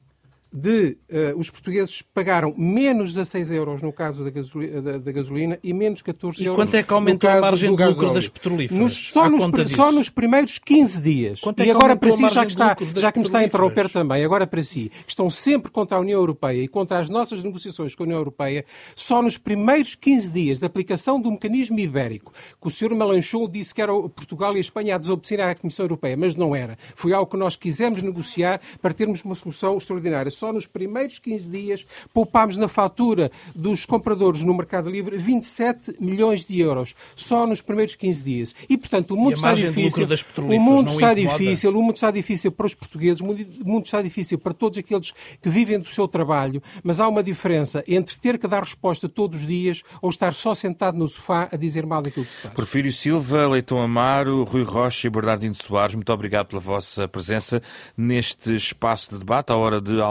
de 0.56 0.97
uh, 1.12 1.38
os 1.38 1.49
portugueses 1.49 2.01
pagaram 2.01 2.53
menos 2.58 3.14
16 3.14 3.51
euros 3.51 3.82
no 3.82 3.91
caso 3.91 4.24
da 4.24 4.30
gasolina, 4.30 4.82
da, 4.82 4.97
da 4.97 5.12
gasolina 5.12 5.60
e 5.62 5.74
menos 5.74 6.01
14 6.01 6.41
e 6.41 6.45
euros 6.45 6.64
quanto 6.64 6.76
é 6.76 6.82
que 6.84 6.93
aumentou 6.93 7.30
a 7.30 7.41
margem 7.41 7.76
de 7.76 7.84
lucro 7.84 8.14
das 8.14 8.30
petrolíferas? 8.30 8.82
Nos, 8.82 8.95
só, 8.95 9.30
nos, 9.30 9.72
só, 9.72 9.91
nos, 9.91 10.10
primeiros 10.10 10.58
15 10.58 11.01
dias. 11.01 11.41
Quanto 11.41 11.60
é 11.60 11.66
e 11.66 11.72
agora 11.72 11.97
para 11.97 12.10
si, 12.10 12.30
já 12.30 12.45
que, 12.45 12.51
está, 12.51 12.76
já 12.95 13.12
que 13.12 13.20
me 13.20 13.26
está 13.26 13.39
a 13.39 13.43
interromper 13.43 13.89
também, 13.89 14.24
agora 14.24 14.47
para 14.47 14.64
si, 14.64 14.89
que 14.89 15.10
estão 15.10 15.30
sempre 15.30 15.70
contra 15.70 15.97
a 15.97 15.99
União 15.99 16.20
Europeia 16.20 16.62
e 16.64 16.68
contra 16.70 16.99
as 16.99 17.10
nossas 17.10 17.43
negociações 17.43 17.93
com 17.93 18.03
a 18.03 18.06
União 18.06 18.20
Europeia, 18.20 18.64
só 18.95 19.22
nos 19.22 19.38
primeiros 19.38 19.93
15 19.93 20.32
dias 20.32 20.60
de 20.60 20.66
aplicação 20.66 21.20
do 21.20 21.30
mecanismo 21.30 21.78
ibérico, 21.80 22.32
que 22.62 22.68
o 22.68 22.70
Sr. 22.70 22.95
Melanchon 22.95 23.49
disse 23.49 23.74
que 23.74 23.82
era 23.82 23.91
Portugal 23.91 24.53
e 24.53 24.58
a 24.58 24.62
Espanha 24.62 24.95
a 24.95 24.97
desobedinar 24.97 25.49
à 25.49 25.56
Comissão 25.56 25.84
Europeia, 25.84 26.16
mas 26.16 26.34
não 26.36 26.56
era. 26.56 26.78
Foi 26.95 27.12
algo 27.12 27.30
que 27.30 27.38
nós 27.38 27.58
quisemos 27.58 28.01
negociar 28.01 28.62
para 28.82 28.93
termos 28.93 29.22
uma 29.24 29.36
solução 29.36 29.78
extraordinária. 29.78 30.32
Só 30.32 30.45
nos 30.52 30.68
primeiros 30.68 31.20
15 31.20 31.50
dias, 31.50 31.86
poupámos 32.14 32.58
na 32.58 32.68
fatura 32.68 33.32
dos 33.54 33.86
compradores 33.86 34.43
no 34.43 34.54
Mercado 34.54 34.89
Livre 34.89 35.18
27 35.18 35.96
milhões 36.00 36.46
de 36.46 36.60
euros, 36.60 36.96
só 37.16 37.46
nos 37.48 37.62
primeiros 37.62 37.96
15 37.96 38.24
dias. 38.24 38.56
E, 38.70 38.78
portanto, 38.78 39.12
o 39.12 39.18
mundo 39.18 39.34
está 39.34 39.54
difícil. 39.54 40.08
O 40.38 40.60
mundo 40.60 40.89
está 40.89 41.14
incomoda. 41.14 41.38
difícil, 41.38 41.72
o 41.72 41.84
mundo 41.84 41.96
está 41.96 42.12
difícil 42.12 42.52
para 42.52 42.66
os 42.66 42.76
portugueses, 42.76 43.22
o 43.22 43.26
mundo 43.26 43.86
está 43.86 44.02
difícil 44.02 44.38
para 44.38 44.54
todos 44.54 44.78
aqueles 44.78 45.12
que 45.41 45.50
vivem 45.50 45.80
do 45.80 45.88
seu 45.88 46.08
trabalho, 46.08 46.62
mas 46.84 47.00
há 47.00 47.08
uma 47.08 47.24
diferença 47.24 47.84
entre 47.88 48.18
ter 48.18 48.38
que 48.38 48.48
dar 48.48 48.62
resposta 48.62 49.08
todos 49.10 49.39
os 49.39 49.48
dias 49.48 49.84
ou 50.02 50.10
estar 50.10 50.34
só 50.34 50.54
sentado 50.54 50.98
no 50.98 51.08
sofá 51.08 51.50
a 51.52 51.56
dizer 51.56 51.86
mal 51.86 52.02
daquilo 52.02 52.26
que 52.26 52.34
se 52.34 52.41
faz. 52.41 52.54
Porfírio 52.54 52.91
Silva, 52.91 53.48
Leitão 53.48 53.82
Amaro, 53.82 54.43
Rui 54.43 54.64
Rocha 54.64 55.08
e 55.08 55.10
Bernardino 55.10 55.56
Soares, 55.56 55.96
muito 55.96 56.12
obrigado 56.12 56.48
pela 56.48 56.62
vossa 56.62 57.08
presença 57.08 57.62
neste 57.98 58.56
espaço 58.56 59.12
de 59.12 59.20
debate 59.20 59.52
à 59.52 59.56
hora 59.56 59.80
de 59.80 60.02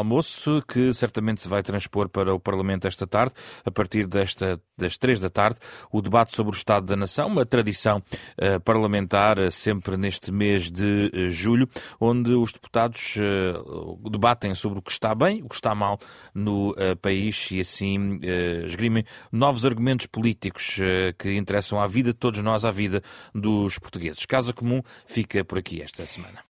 que 0.66 0.92
certamente 0.92 1.42
se 1.42 1.48
vai 1.48 1.62
transpor 1.62 2.08
para 2.08 2.34
o 2.34 2.40
Parlamento 2.40 2.86
esta 2.86 3.06
tarde, 3.06 3.34
a 3.64 3.70
partir 3.70 4.06
desta, 4.06 4.60
das 4.76 4.96
três 4.96 5.20
da 5.20 5.30
tarde, 5.30 5.58
o 5.92 6.00
debate 6.00 6.34
sobre 6.36 6.52
o 6.52 6.56
Estado 6.56 6.86
da 6.86 6.96
Nação, 6.96 7.28
uma 7.28 7.46
tradição 7.46 7.98
uh, 7.98 8.60
parlamentar 8.60 9.38
uh, 9.38 9.50
sempre 9.50 9.96
neste 9.96 10.32
mês 10.32 10.70
de 10.70 11.10
uh, 11.14 11.30
julho, 11.30 11.68
onde 12.00 12.32
os 12.32 12.52
deputados 12.52 13.16
debatem 14.10 14.54
sobre 14.54 14.78
o 14.78 14.82
que 14.82 14.90
está 14.90 15.14
bem, 15.14 15.42
o 15.42 15.48
que 15.48 15.54
está 15.54 15.74
mal 15.74 15.98
no 16.34 16.74
país 17.00 17.50
e 17.50 17.60
assim 17.60 18.20
esgrimem 18.64 19.04
novos 19.30 19.64
argumentos 19.64 20.06
políticos 20.06 20.78
que 21.18 21.34
interessam 21.34 21.80
à 21.80 21.86
vida 21.86 22.12
de 22.12 22.18
todos 22.18 22.40
nós, 22.40 22.64
à 22.64 22.70
vida 22.70 23.02
dos 23.34 23.78
portugueses. 23.78 24.26
Casa 24.26 24.52
Comum 24.52 24.82
fica 25.06 25.44
por 25.44 25.58
aqui 25.58 25.82
esta 25.82 26.06
semana. 26.06 26.42